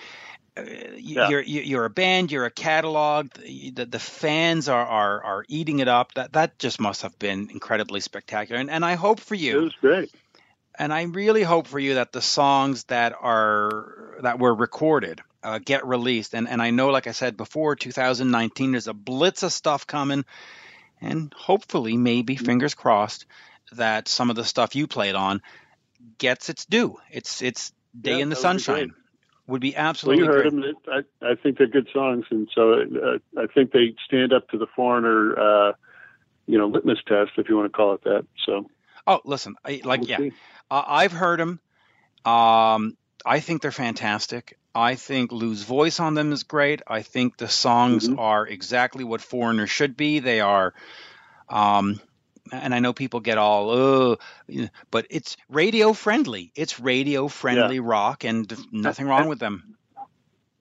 yeah. 0.97 1.29
you're 1.29 1.43
you're 1.43 1.85
a 1.85 1.91
band, 1.91 2.33
you're 2.33 2.47
a 2.47 2.51
catalog. 2.51 3.31
The, 3.33 3.71
the, 3.71 3.87
the 3.87 3.99
fans 3.99 4.69
are, 4.69 4.87
are 4.87 5.23
are 5.23 5.45
eating 5.49 5.81
it 5.81 5.89
up. 5.89 6.15
That 6.15 6.33
that 6.35 6.59
just 6.59 6.81
must 6.81 7.03
have 7.03 7.19
been 7.19 7.51
incredibly 7.51 8.01
spectacular. 8.01 8.61
And 8.61 8.71
and 8.71 8.85
I 8.85 8.95
hope 8.95 9.21
for 9.21 9.35
you. 9.35 9.59
It 9.59 9.63
was 9.63 9.75
great. 9.75 10.15
And 10.79 10.93
I 10.93 11.03
really 11.03 11.43
hope 11.43 11.67
for 11.67 11.79
you 11.79 11.95
that 11.95 12.13
the 12.13 12.23
songs 12.23 12.85
that 12.85 13.15
are 13.21 14.19
that 14.23 14.39
were 14.39 14.55
recorded 14.55 15.21
uh, 15.43 15.59
get 15.59 15.87
released. 15.87 16.35
And 16.35 16.49
and 16.49 16.63
I 16.63 16.71
know, 16.71 16.89
like 16.89 17.07
I 17.07 17.13
said 17.13 17.37
before, 17.37 17.77
2019, 17.77 18.73
there's 18.73 18.89
a 18.89 18.95
blitz 18.95 19.43
of 19.43 19.53
stuff 19.53 19.87
coming, 19.87 20.25
and 21.01 21.33
hopefully, 21.37 21.97
maybe 21.97 22.37
fingers 22.37 22.75
crossed, 22.75 23.27
that 23.73 24.09
some 24.09 24.31
of 24.31 24.37
the 24.37 24.45
stuff 24.45 24.75
you 24.75 24.87
played 24.87 25.15
on 25.15 25.43
gets 26.19 26.49
its 26.49 26.65
due. 26.65 26.99
It's 27.11 27.43
it's 27.43 27.73
day 27.99 28.17
yeah, 28.17 28.23
in 28.23 28.29
the 28.29 28.37
sunshine 28.37 28.95
would 29.51 29.61
be 29.61 29.77
absolutely. 29.77 30.23
Well, 30.23 30.33
you 30.33 30.43
heard 30.43 30.53
great. 30.53 30.75
them. 30.85 31.05
I, 31.23 31.33
I 31.33 31.35
think 31.35 31.59
they're 31.59 31.67
good 31.67 31.89
songs, 31.93 32.25
and 32.31 32.49
so 32.55 32.73
uh, 32.73 33.19
I 33.39 33.47
think 33.47 33.73
they 33.73 33.95
stand 34.07 34.33
up 34.33 34.49
to 34.51 34.59
the 34.59 34.67
foreigner, 34.75 35.39
uh, 35.39 35.73
you 36.47 36.57
know, 36.57 36.69
litmus 36.69 36.99
test, 37.07 37.33
if 37.37 37.49
you 37.49 37.57
want 37.57 37.71
to 37.71 37.77
call 37.77 37.95
it 37.95 38.05
that. 38.05 38.27
So. 38.47 38.67
Oh, 39.07 39.21
listen, 39.25 39.57
I, 39.65 39.81
like 39.85 40.01
we'll 40.01 40.11
yeah, 40.11 40.31
uh, 40.71 40.85
I've 40.87 41.13
heard 41.13 41.41
them. 41.41 41.61
Um, 42.25 42.97
I 43.25 43.41
think 43.41 43.63
they're 43.63 43.73
fantastic. 43.73 44.57
I 44.75 44.95
think 44.95 45.33
Lou's 45.33 45.63
voice 45.63 45.99
on 45.99 46.15
them 46.15 46.33
is 46.33 46.45
great. 46.45 46.81
I 46.87 47.03
think 47.03 47.37
the 47.37 47.49
songs 47.49 48.09
mm-hmm. 48.09 48.19
are 48.19 48.47
exactly 48.47 49.05
what 49.05 49.21
foreigners 49.21 49.71
should 49.71 49.97
be. 49.97 50.21
They 50.21 50.41
are, 50.41 50.75
um, 51.49 52.01
and 52.53 52.75
I 52.75 52.81
know 52.81 52.93
people 52.93 53.21
get 53.21 53.39
all, 53.39 53.71
oh, 53.71 54.19
but 54.91 55.07
it's 55.11 55.37
radio 55.49 55.93
friendly. 55.93 56.53
It's 56.55 56.81
radio 56.81 57.29
friendly 57.29 57.77
yeah. 57.77 57.83
rock, 57.85 58.25
and 58.25 58.53
nothing 58.73 59.07
wrong 59.07 59.29
with 59.29 59.39
them. 59.39 59.77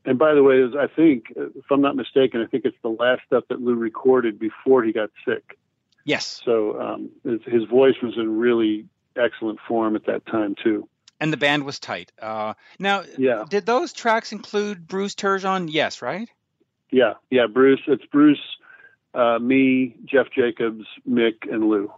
And 0.05 0.17
by 0.17 0.33
the 0.33 0.43
way, 0.43 0.63
I 0.63 0.87
think, 0.87 1.25
if 1.35 1.65
I'm 1.69 1.81
not 1.81 1.95
mistaken, 1.95 2.41
I 2.41 2.47
think 2.47 2.65
it's 2.65 2.77
the 2.81 2.89
last 2.89 3.21
stuff 3.27 3.43
that 3.49 3.61
Lou 3.61 3.75
recorded 3.75 4.39
before 4.39 4.83
he 4.83 4.91
got 4.91 5.11
sick. 5.25 5.57
Yes. 6.05 6.41
So 6.43 6.79
um, 6.81 7.09
his, 7.23 7.41
his, 7.45 7.63
voice 7.65 7.95
was 8.01 8.17
in 8.17 8.39
really 8.39 8.85
excellent 9.15 9.59
form 9.67 9.95
at 9.95 10.05
that 10.05 10.25
time 10.25 10.55
too. 10.63 10.87
And 11.19 11.33
the 11.33 11.37
band 11.37 11.63
was 11.63 11.79
tight. 11.79 12.11
Uh, 12.19 12.53
now, 12.79 13.03
yeah. 13.17 13.45
did 13.49 13.65
those 13.65 13.93
tracks 13.93 14.31
include 14.31 14.87
Bruce 14.87 15.15
Turgeon? 15.15 15.67
Yes, 15.69 16.01
right? 16.01 16.29
Yeah, 16.89 17.15
yeah. 17.29 17.45
Bruce. 17.45 17.81
It's 17.87 18.05
Bruce 18.05 18.39
uh, 19.13 19.39
me, 19.39 19.95
Jeff 20.05 20.27
Jacobs, 20.31 20.85
Mick, 21.07 21.51
and 21.51 21.69
Lou. 21.69 21.91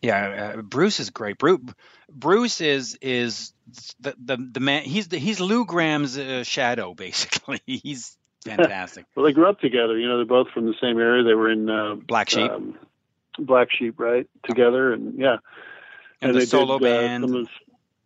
Yeah, 0.00 0.54
uh, 0.58 0.62
Bruce 0.62 1.00
is 1.00 1.10
great. 1.10 1.38
Bruce, 1.38 1.60
Bruce 2.08 2.60
is 2.60 2.96
is 3.00 3.52
the, 4.00 4.14
the 4.22 4.36
the 4.36 4.60
man. 4.60 4.84
He's 4.84 5.08
the, 5.08 5.18
he's 5.18 5.40
Lou 5.40 5.64
Gramm's 5.64 6.16
uh, 6.16 6.44
shadow, 6.44 6.94
basically. 6.94 7.60
he's 7.66 8.16
fantastic. 8.44 9.06
well, 9.14 9.26
they 9.26 9.32
grew 9.32 9.48
up 9.48 9.60
together. 9.60 9.98
You 9.98 10.08
know, 10.08 10.16
they're 10.18 10.26
both 10.26 10.50
from 10.50 10.66
the 10.66 10.74
same 10.80 10.98
area. 10.98 11.24
They 11.24 11.34
were 11.34 11.50
in 11.50 11.68
uh, 11.68 11.94
Black 11.96 12.30
Sheep. 12.30 12.50
Um, 12.50 12.78
Black 13.38 13.68
Sheep, 13.72 13.98
right? 13.98 14.28
Together, 14.44 14.92
and 14.92 15.18
yeah. 15.18 15.38
And, 16.20 16.30
and 16.30 16.34
the 16.34 16.40
they 16.40 16.46
solo 16.46 16.78
did, 16.78 16.86
uh, 16.86 17.00
band. 17.00 17.24
of 17.24 17.48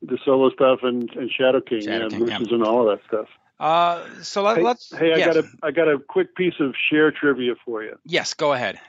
the 0.03 0.19
solo 0.25 0.51
stuff 0.51 0.81
and, 0.83 1.11
and 1.15 1.31
Shadow 1.31 1.61
King. 1.61 1.83
Shadow 1.83 2.05
yeah, 2.05 2.09
King, 2.09 2.19
Bruce 2.19 2.31
yeah. 2.31 2.39
was 2.39 2.53
in 2.53 2.63
all 2.63 2.89
of 2.89 2.99
that 2.99 3.07
stuff. 3.07 3.29
Uh, 3.63 4.05
so 4.23 4.43
let, 4.43 4.57
hey, 4.57 4.65
us 4.65 4.93
Hey, 4.99 5.13
I 5.13 5.19
yes. 5.19 5.35
got 5.35 5.45
a 5.45 5.49
I 5.63 5.71
got 5.71 5.89
a 5.89 5.97
quick 5.97 6.35
piece 6.35 6.55
of 6.59 6.75
Cher 6.91 7.13
trivia 7.13 7.55
for 7.65 7.85
you. 7.85 7.97
Yes, 8.05 8.35
go 8.35 8.53
ahead. 8.53 8.81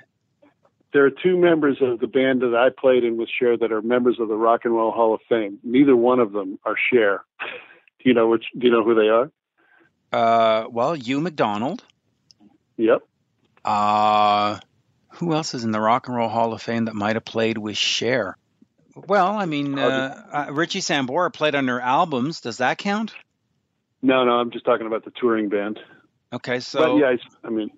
There 0.93 1.05
are 1.05 1.11
two 1.11 1.38
members 1.38 1.78
of 1.80 1.99
the 1.99 2.07
band 2.07 2.41
that 2.41 2.55
I 2.55 2.69
played 2.69 3.03
in 3.03 3.15
with 3.17 3.30
Cher 3.30 3.55
that 3.55 3.71
are 3.71 3.84
members 3.84 4.19
of 4.19 4.30
the 4.30 4.36
Rock 4.36 4.61
and 4.63 4.74
Roll 4.74 4.91
Hall 4.91 5.13
of 5.13 5.21
Fame. 5.30 5.59
Neither 5.63 5.95
one 5.95 6.19
of 6.19 6.32
them 6.32 6.57
are 6.65 6.76
Cher. 6.91 7.24
do 7.39 8.09
you 8.09 8.15
know 8.15 8.28
which? 8.30 8.45
Do 8.57 8.65
you 8.65 8.74
know 8.74 8.84
who 8.84 8.95
they 8.95 9.09
are? 9.09 9.32
Uh, 10.11 10.67
well, 10.69 10.95
Hugh 10.95 11.21
McDonald. 11.21 11.84
Yep. 12.78 13.03
Uh, 13.63 14.59
who 15.09 15.34
else 15.34 15.53
is 15.53 15.63
in 15.63 15.71
the 15.71 15.80
Rock 15.80 16.07
and 16.07 16.17
Roll 16.17 16.30
Hall 16.30 16.51
of 16.51 16.63
Fame 16.63 16.86
that 16.86 16.95
might 16.95 17.15
have 17.15 17.26
played 17.26 17.59
with 17.59 17.78
Cher? 17.78 18.38
Well, 18.95 19.38
I 19.38 19.45
mean, 19.45 19.78
uh, 19.78 20.47
uh, 20.47 20.51
Richie 20.51 20.82
Sambora 20.82 21.32
played 21.32 21.53
on 21.53 21.67
her 21.67 21.80
albums. 21.80 22.41
Does 22.41 22.57
that 22.57 22.80
count? 22.80 23.13
No, 24.04 24.26
no, 24.26 24.34
I'm 24.34 24.51
just 24.51 24.66
talking 24.66 24.86
about 24.86 25.06
the 25.06 25.12
touring 25.12 25.47
band. 25.47 25.80
Okay, 26.34 26.60
so 26.60 26.80
but 26.80 26.99
yeah, 26.99 27.08
I, 27.08 27.47
I 27.47 27.49
mean, 27.49 27.70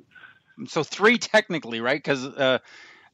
so 0.67 0.83
three 0.83 1.19
technically, 1.19 1.81
right? 1.81 1.97
Because 1.97 2.25
uh, 2.25 2.57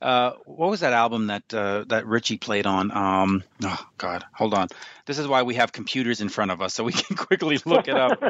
uh, 0.02 0.32
what 0.46 0.70
was 0.70 0.80
that 0.80 0.94
album 0.94 1.28
that 1.28 1.54
uh, 1.54 1.84
that 1.90 2.08
Richie 2.08 2.38
played 2.38 2.66
on? 2.66 2.90
Um, 2.96 3.44
oh 3.64 3.86
God, 3.98 4.24
hold 4.34 4.54
on. 4.54 4.70
This 5.06 5.20
is 5.20 5.28
why 5.28 5.44
we 5.44 5.56
have 5.56 5.74
computers 5.74 6.22
in 6.22 6.30
front 6.30 6.52
of 6.52 6.62
us, 6.62 6.74
so 6.74 6.86
we 6.86 6.94
can 6.94 7.18
quickly 7.18 7.60
look 7.66 7.90
it 7.90 7.98
up. 7.98 8.24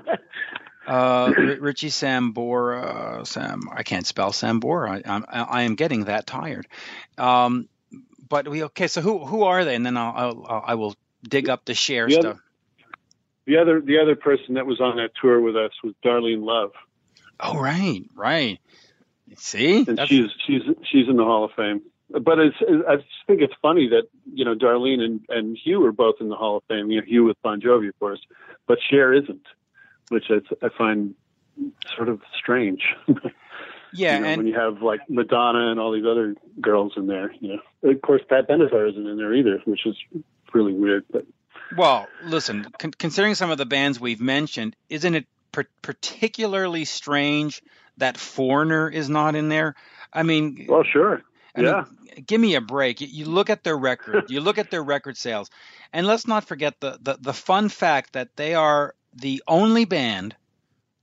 uh, 0.87 1.33
Richie 1.37 1.89
Sambora, 1.89 3.25
Sam. 3.27 3.69
I 3.71 3.83
can't 3.83 4.07
spell 4.07 4.31
Sambora. 4.31 5.05
I, 5.05 5.21
I, 5.29 5.41
I 5.43 5.61
am 5.61 5.75
getting 5.75 6.05
that 6.05 6.25
tired. 6.25 6.67
Um, 7.19 7.69
but 8.27 8.47
we 8.47 8.63
okay. 8.63 8.87
So 8.87 9.01
who 9.01 9.19
who 9.19 9.43
are 9.43 9.63
they? 9.63 9.75
And 9.75 9.85
then 9.85 9.95
I'll, 9.95 10.45
I'll 10.47 10.63
I 10.65 10.73
will 10.73 10.95
dig 11.23 11.49
up 11.49 11.65
the 11.65 11.73
the 11.73 11.75
stuff. 11.75 12.25
Other, 12.25 12.39
the 13.45 13.57
other 13.57 13.81
the 13.81 13.99
other 13.99 14.15
person 14.15 14.55
that 14.55 14.65
was 14.65 14.79
on 14.79 14.97
that 14.97 15.11
tour 15.19 15.39
with 15.39 15.55
us 15.55 15.71
was 15.83 15.93
Darlene 16.03 16.43
Love. 16.43 16.71
Oh 17.39 17.59
right, 17.59 18.03
right. 18.15 18.59
See, 19.37 19.85
and 19.87 19.97
That's... 19.97 20.09
she's 20.09 20.29
she's 20.45 20.61
she's 20.89 21.07
in 21.07 21.17
the 21.17 21.23
Hall 21.23 21.45
of 21.45 21.51
Fame. 21.55 21.81
But 22.09 22.39
it's, 22.39 22.57
I 22.61 22.97
think 23.25 23.41
it's 23.41 23.53
funny 23.61 23.87
that 23.89 24.03
you 24.33 24.43
know 24.43 24.53
Darlene 24.53 24.99
and, 24.99 25.21
and 25.29 25.57
Hugh 25.57 25.85
are 25.85 25.93
both 25.93 26.15
in 26.19 26.27
the 26.27 26.35
Hall 26.35 26.57
of 26.57 26.63
Fame. 26.67 26.91
You 26.91 26.99
know, 26.99 27.05
Hugh 27.07 27.23
with 27.23 27.41
Bon 27.41 27.61
Jovi, 27.61 27.87
of 27.87 27.97
course, 27.99 28.19
but 28.67 28.79
Cher 28.89 29.13
isn't, 29.13 29.45
which 30.09 30.25
I, 30.29 30.65
I 30.65 30.69
find 30.77 31.15
sort 31.95 32.09
of 32.09 32.21
strange. 32.37 32.83
Yeah, 33.93 34.15
you 34.15 34.21
know, 34.21 34.27
and 34.27 34.37
when 34.37 34.47
you 34.47 34.57
have 34.57 34.81
like 34.81 35.01
Madonna 35.09 35.71
and 35.71 35.79
all 35.79 35.91
these 35.91 36.05
other 36.05 36.35
girls 36.59 36.93
in 36.95 37.07
there, 37.07 37.33
you 37.39 37.59
know, 37.83 37.91
of 37.91 38.01
course 38.01 38.21
Pat 38.27 38.47
Benatar 38.47 38.89
isn't 38.89 39.07
in 39.07 39.17
there 39.17 39.33
either, 39.33 39.61
which 39.65 39.85
is 39.85 39.95
really 40.53 40.73
weird. 40.73 41.05
But 41.11 41.25
well, 41.75 42.07
listen, 42.23 42.67
con- 42.77 42.91
considering 42.97 43.35
some 43.35 43.51
of 43.51 43.57
the 43.57 43.65
bands 43.65 43.99
we've 43.99 44.21
mentioned, 44.21 44.75
isn't 44.89 45.15
it 45.15 45.25
per- 45.51 45.67
particularly 45.81 46.85
strange 46.85 47.61
that 47.97 48.17
Foreigner 48.17 48.89
is 48.89 49.09
not 49.09 49.35
in 49.35 49.49
there? 49.49 49.75
I 50.13 50.23
mean, 50.23 50.65
well, 50.67 50.83
sure. 50.83 51.21
I 51.55 51.61
yeah. 51.61 51.85
Mean, 52.15 52.23
give 52.25 52.41
me 52.41 52.55
a 52.55 52.61
break. 52.61 53.01
You, 53.01 53.25
look 53.25 53.49
at 53.49 53.63
their 53.63 53.77
record, 53.77 54.29
you 54.29 54.41
look 54.41 54.57
at 54.57 54.71
their 54.71 54.83
record 54.83 55.17
sales, 55.17 55.49
and 55.93 56.07
let's 56.07 56.27
not 56.27 56.45
forget 56.45 56.79
the, 56.79 56.97
the, 57.01 57.17
the 57.19 57.33
fun 57.33 57.69
fact 57.69 58.13
that 58.13 58.35
they 58.35 58.55
are 58.55 58.95
the 59.13 59.43
only 59.47 59.85
band 59.85 60.35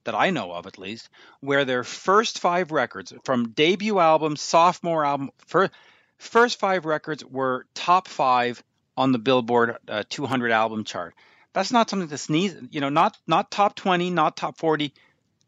that 0.05 0.15
I 0.15 0.31
know 0.31 0.53
of 0.53 0.67
at 0.67 0.79
least, 0.79 1.11
where 1.41 1.65
their 1.65 1.85
first 1.85 2.39
five 2.39 2.71
records, 2.71 3.13
from 3.25 3.51
debut 3.51 3.99
album, 3.99 4.37
sophomore 4.37 5.05
album, 5.05 5.31
first, 5.47 5.73
first 6.17 6.59
five 6.59 6.87
records 6.87 7.25
were 7.25 7.67
top 7.75 8.09
five 8.09 8.63
on 8.99 9.13
the 9.13 9.19
Billboard 9.19 9.77
uh, 9.87 10.03
200 10.09 10.51
album 10.51 10.83
chart. 10.83 11.15
That's 11.53 11.73
not 11.73 11.89
something 11.89 12.09
to 12.09 12.19
sneeze. 12.19 12.57
You 12.71 12.81
know, 12.81 12.89
not 12.89 13.17
not 13.27 13.51
top 13.51 13.77
20, 13.77 14.11
not 14.11 14.37
top 14.37 14.59
40, 14.59 14.93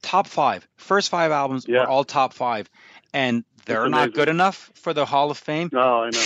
top 0.03 0.28
five. 0.28 0.66
First 0.76 1.11
five 1.11 1.32
albums 1.32 1.66
yeah. 1.68 1.80
were 1.80 1.88
all 1.88 2.05
top 2.05 2.32
five, 2.32 2.70
and 3.12 3.44
they're 3.66 3.88
not 3.88 4.14
good 4.14 4.28
enough 4.28 4.70
for 4.74 4.94
the 4.94 5.05
Hall 5.05 5.30
of 5.30 5.38
Fame. 5.38 5.68
No, 5.72 6.05
I 6.05 6.11
know, 6.11 6.24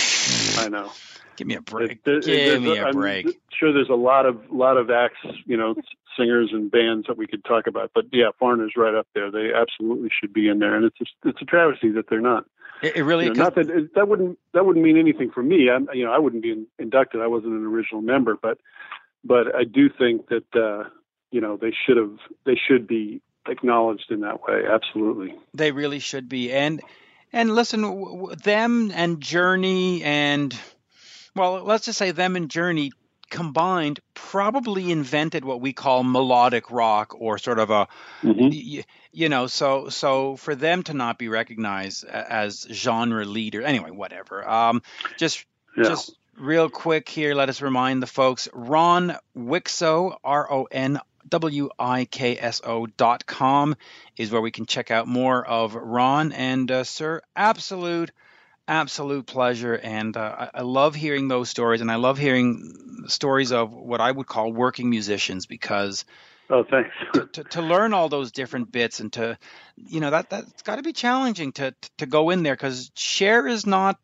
I 0.57 0.69
know. 0.69 0.91
Give 1.35 1.47
me 1.47 1.55
a 1.55 1.61
break. 1.61 1.99
It, 2.05 2.23
Give 2.23 2.61
me 2.61 2.77
a 2.77 2.93
break. 2.93 3.25
I'm 3.25 3.33
sure, 3.59 3.73
there's 3.73 3.89
a 3.89 3.95
lot 3.95 4.25
of 4.25 4.51
lot 4.51 4.77
of 4.77 4.89
acts, 4.89 5.17
you 5.45 5.57
know, 5.57 5.75
singers 6.15 6.51
and 6.53 6.71
bands 6.71 7.07
that 7.07 7.17
we 7.17 7.27
could 7.27 7.43
talk 7.43 7.67
about, 7.67 7.91
but 7.93 8.05
yeah, 8.13 8.29
Foreigner's 8.39 8.73
right 8.77 8.93
up 8.93 9.07
there. 9.13 9.31
They 9.31 9.51
absolutely 9.53 10.09
should 10.17 10.31
be 10.31 10.47
in 10.47 10.59
there, 10.59 10.75
and 10.75 10.85
it's 10.85 11.01
a, 11.01 11.29
it's 11.29 11.41
a 11.41 11.45
travesty 11.45 11.91
that 11.91 12.07
they're 12.07 12.21
not. 12.21 12.45
It, 12.85 12.97
it 12.97 13.03
really 13.03 13.25
you 13.25 13.33
know, 13.33 13.43
not 13.43 13.55
that 13.55 13.89
that 13.95 14.07
wouldn't 14.07 14.37
that 14.53 14.63
wouldn't 14.63 14.85
mean 14.85 14.97
anything 14.97 15.31
for 15.31 15.41
me. 15.41 15.69
I'm 15.71 15.87
you 15.93 16.05
know 16.05 16.11
I 16.11 16.19
wouldn't 16.19 16.43
be 16.43 16.65
inducted. 16.77 17.19
I 17.19 17.27
wasn't 17.27 17.53
an 17.53 17.65
original 17.65 18.01
member, 18.01 18.37
but 18.39 18.59
but 19.23 19.55
I 19.55 19.63
do 19.63 19.89
think 19.89 20.27
that 20.29 20.55
uh, 20.55 20.89
you 21.31 21.41
know 21.41 21.57
they 21.57 21.73
should 21.85 21.97
have 21.97 22.17
they 22.45 22.55
should 22.55 22.85
be 22.85 23.21
acknowledged 23.47 24.11
in 24.11 24.19
that 24.19 24.43
way. 24.43 24.61
Absolutely, 24.71 25.33
they 25.55 25.71
really 25.71 25.97
should 25.97 26.29
be. 26.29 26.51
And 26.51 26.79
and 27.33 27.55
listen, 27.55 28.27
them 28.43 28.91
and 28.93 29.19
Journey 29.19 30.03
and 30.03 30.55
well, 31.35 31.63
let's 31.63 31.85
just 31.85 31.97
say 31.97 32.11
them 32.11 32.35
and 32.35 32.51
Journey 32.51 32.91
combined 33.29 33.99
probably 34.13 34.91
invented 34.91 35.43
what 35.43 35.61
we 35.61 35.73
call 35.73 36.03
melodic 36.03 36.69
rock 36.71 37.15
or 37.17 37.37
sort 37.37 37.59
of 37.59 37.69
a 37.69 37.87
mm-hmm. 38.21 38.49
you, 38.51 38.83
you, 39.11 39.29
know 39.29 39.47
so 39.47 39.89
so 39.89 40.35
for 40.35 40.55
them 40.55 40.83
to 40.83 40.93
not 40.93 41.17
be 41.17 41.27
recognized 41.27 42.05
as 42.05 42.67
genre 42.71 43.25
leader 43.25 43.61
anyway 43.61 43.89
whatever 43.89 44.47
um 44.47 44.81
just 45.17 45.45
yeah. 45.75 45.83
just 45.85 46.15
real 46.37 46.69
quick 46.69 47.09
here 47.09 47.33
let 47.33 47.49
us 47.49 47.61
remind 47.61 48.01
the 48.01 48.07
folks 48.07 48.47
ron 48.53 49.15
wikso 49.35 50.15
r-o-n 50.23 50.99
W-I-K-S-O 51.27 52.85
dot 52.85 53.25
com 53.25 53.75
is 54.15 54.31
where 54.31 54.41
we 54.41 54.51
can 54.51 54.67
check 54.67 54.91
out 54.91 55.07
more 55.07 55.43
of 55.43 55.73
Ron 55.73 56.31
and 56.31 56.69
uh, 56.69 56.83
Sir. 56.83 57.21
Absolute 57.35 58.11
absolute 58.67 59.25
pleasure 59.25 59.75
and 59.75 60.17
uh, 60.17 60.35
I, 60.39 60.49
I, 60.55 60.61
love 60.61 60.95
hearing 60.95 61.27
those 61.27 61.49
stories 61.49 61.81
and 61.81 61.91
i 61.91 61.97
love 61.97 62.17
hearing 62.17 63.05
stories 63.07 63.51
of 63.51 63.71
what 63.71 64.01
i 64.01 64.11
would 64.11 64.25
call 64.25 64.51
working 64.51 64.89
musicians 64.89 65.45
because 65.45 66.03
Oh, 66.49 66.63
thanks. 66.63 66.91
to, 67.13 67.25
to, 67.25 67.43
to, 67.43 67.61
learn 67.61 67.93
all 67.93 68.09
those 68.09 68.31
different 68.31 68.71
bits 68.71 68.99
and 68.99 69.11
to, 69.13 69.37
you 69.77 69.99
know, 69.99 70.11
that 70.11 70.29
that's 70.29 70.61
got 70.61 70.75
to 70.75 70.83
be 70.83 70.93
challenging 70.93 71.51
to 71.53 71.73
to 71.97 72.05
go 72.05 72.29
in 72.29 72.43
there 72.43 72.53
because 72.53 72.91
Cher 72.93 73.47
is 73.47 73.65
not 73.65 73.99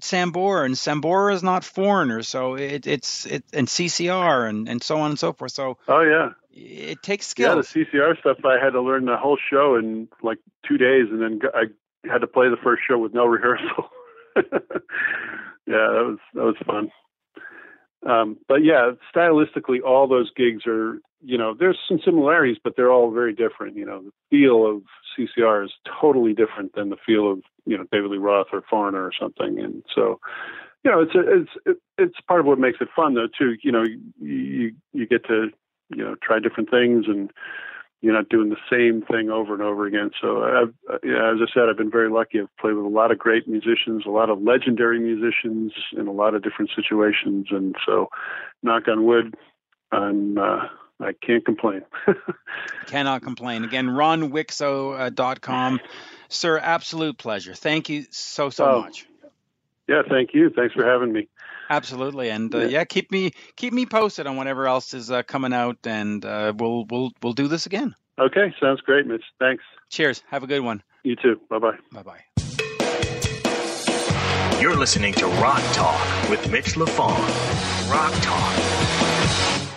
Sambora 0.00 0.64
and 0.64 0.74
Sambora 0.74 1.34
is 1.34 1.42
not 1.42 1.64
Foreigner, 1.64 2.22
so 2.22 2.54
it, 2.54 2.86
it's 2.86 3.26
it 3.26 3.44
and 3.52 3.66
CCR 3.66 4.48
and 4.48 4.68
and 4.68 4.82
so 4.82 4.98
on 5.00 5.10
and 5.10 5.18
so 5.18 5.32
forth. 5.32 5.52
So 5.52 5.78
oh 5.88 6.02
yeah, 6.02 6.30
it 6.52 7.02
takes 7.02 7.26
skill. 7.26 7.56
Yeah, 7.56 7.62
the 7.62 7.84
CCR 7.84 8.18
stuff 8.20 8.44
I 8.44 8.62
had 8.62 8.70
to 8.70 8.82
learn 8.82 9.06
the 9.06 9.16
whole 9.16 9.38
show 9.50 9.76
in 9.76 10.08
like 10.22 10.38
two 10.66 10.76
days, 10.76 11.06
and 11.10 11.22
then 11.22 11.40
I 11.54 11.64
had 12.10 12.18
to 12.18 12.26
play 12.26 12.48
the 12.48 12.58
first 12.62 12.82
show 12.86 12.98
with 12.98 13.14
no 13.14 13.24
rehearsal. 13.26 13.90
yeah, 15.66 15.86
that 15.92 16.04
was 16.04 16.18
that 16.34 16.44
was 16.44 16.56
fun. 16.66 16.90
Um, 18.06 18.38
but 18.46 18.64
yeah, 18.64 18.92
stylistically, 19.14 19.82
all 19.84 20.06
those 20.06 20.30
gigs 20.36 20.66
are, 20.66 21.00
you 21.20 21.36
know, 21.36 21.54
there's 21.58 21.78
some 21.88 21.98
similarities, 22.04 22.56
but 22.62 22.74
they're 22.76 22.92
all 22.92 23.10
very 23.10 23.34
different. 23.34 23.76
You 23.76 23.86
know, 23.86 24.02
the 24.02 24.12
feel 24.30 24.66
of 24.66 24.82
CCR 25.18 25.64
is 25.64 25.72
totally 26.00 26.32
different 26.32 26.74
than 26.74 26.90
the 26.90 26.96
feel 27.04 27.30
of, 27.32 27.42
you 27.66 27.76
know, 27.76 27.84
David 27.90 28.12
Lee 28.12 28.18
Roth 28.18 28.48
or 28.52 28.62
Foreigner 28.70 29.02
or 29.02 29.12
something. 29.18 29.58
And 29.58 29.82
so, 29.94 30.20
you 30.84 30.90
know, 30.90 31.00
it's 31.00 31.14
a, 31.14 31.40
it's 31.66 31.80
it's 31.98 32.20
part 32.28 32.40
of 32.40 32.46
what 32.46 32.58
makes 32.58 32.78
it 32.80 32.88
fun 32.94 33.14
though 33.14 33.26
too. 33.26 33.56
You 33.62 33.72
know, 33.72 33.84
you 34.20 34.74
you 34.92 35.06
get 35.06 35.24
to 35.26 35.48
you 35.90 36.04
know 36.04 36.14
try 36.22 36.38
different 36.38 36.70
things 36.70 37.06
and 37.08 37.32
you're 38.00 38.14
not 38.14 38.28
doing 38.28 38.48
the 38.48 38.56
same 38.70 39.02
thing 39.02 39.28
over 39.28 39.54
and 39.54 39.62
over 39.62 39.86
again. 39.86 40.10
So, 40.20 40.42
I've, 40.42 40.74
as 40.92 41.40
I 41.42 41.46
said, 41.52 41.64
I've 41.68 41.76
been 41.76 41.90
very 41.90 42.10
lucky. 42.10 42.40
I've 42.40 42.56
played 42.58 42.74
with 42.74 42.84
a 42.84 42.88
lot 42.88 43.10
of 43.10 43.18
great 43.18 43.48
musicians, 43.48 44.04
a 44.06 44.10
lot 44.10 44.30
of 44.30 44.40
legendary 44.40 45.00
musicians 45.00 45.72
in 45.96 46.06
a 46.06 46.12
lot 46.12 46.34
of 46.34 46.42
different 46.42 46.70
situations, 46.76 47.48
and 47.50 47.74
so, 47.84 48.08
knock 48.62 48.88
on 48.88 49.04
wood, 49.04 49.34
I'm 49.90 50.38
uh, 50.38 50.68
I 51.00 51.12
can't 51.24 51.44
complain. 51.44 51.82
Cannot 52.86 53.22
complain. 53.22 53.64
Again, 53.64 53.86
ronwikso.com. 53.86 55.74
Uh, 55.74 55.88
Sir, 56.28 56.58
absolute 56.58 57.16
pleasure. 57.16 57.54
Thank 57.54 57.88
you 57.88 58.04
so 58.10 58.50
so 58.50 58.64
oh, 58.64 58.80
much. 58.82 59.06
Yeah, 59.88 60.02
thank 60.08 60.34
you. 60.34 60.50
Thanks 60.50 60.74
for 60.74 60.84
having 60.84 61.12
me. 61.12 61.28
Absolutely, 61.70 62.30
and 62.30 62.54
uh, 62.54 62.60
yeah, 62.60 62.84
keep 62.84 63.10
me 63.10 63.32
keep 63.56 63.72
me 63.72 63.84
posted 63.86 64.26
on 64.26 64.36
whatever 64.36 64.66
else 64.66 64.94
is 64.94 65.10
uh, 65.10 65.22
coming 65.22 65.52
out, 65.52 65.78
and 65.84 66.24
uh, 66.24 66.52
we'll 66.56 66.86
we'll 66.90 67.10
we'll 67.22 67.34
do 67.34 67.48
this 67.48 67.66
again. 67.66 67.94
Okay, 68.18 68.54
sounds 68.60 68.80
great, 68.80 69.06
Mitch. 69.06 69.24
Thanks. 69.38 69.62
Cheers. 69.90 70.22
Have 70.28 70.42
a 70.42 70.46
good 70.46 70.60
one. 70.60 70.82
You 71.04 71.16
too. 71.16 71.40
Bye 71.48 71.58
bye. 71.58 71.76
Bye 71.92 72.02
bye. 72.02 72.20
You're 74.60 74.76
listening 74.76 75.12
to 75.14 75.26
Rock 75.26 75.62
Talk 75.72 76.28
with 76.28 76.50
Mitch 76.50 76.74
Lafon. 76.74 77.90
Rock 77.90 78.12
Talk. 78.22 79.67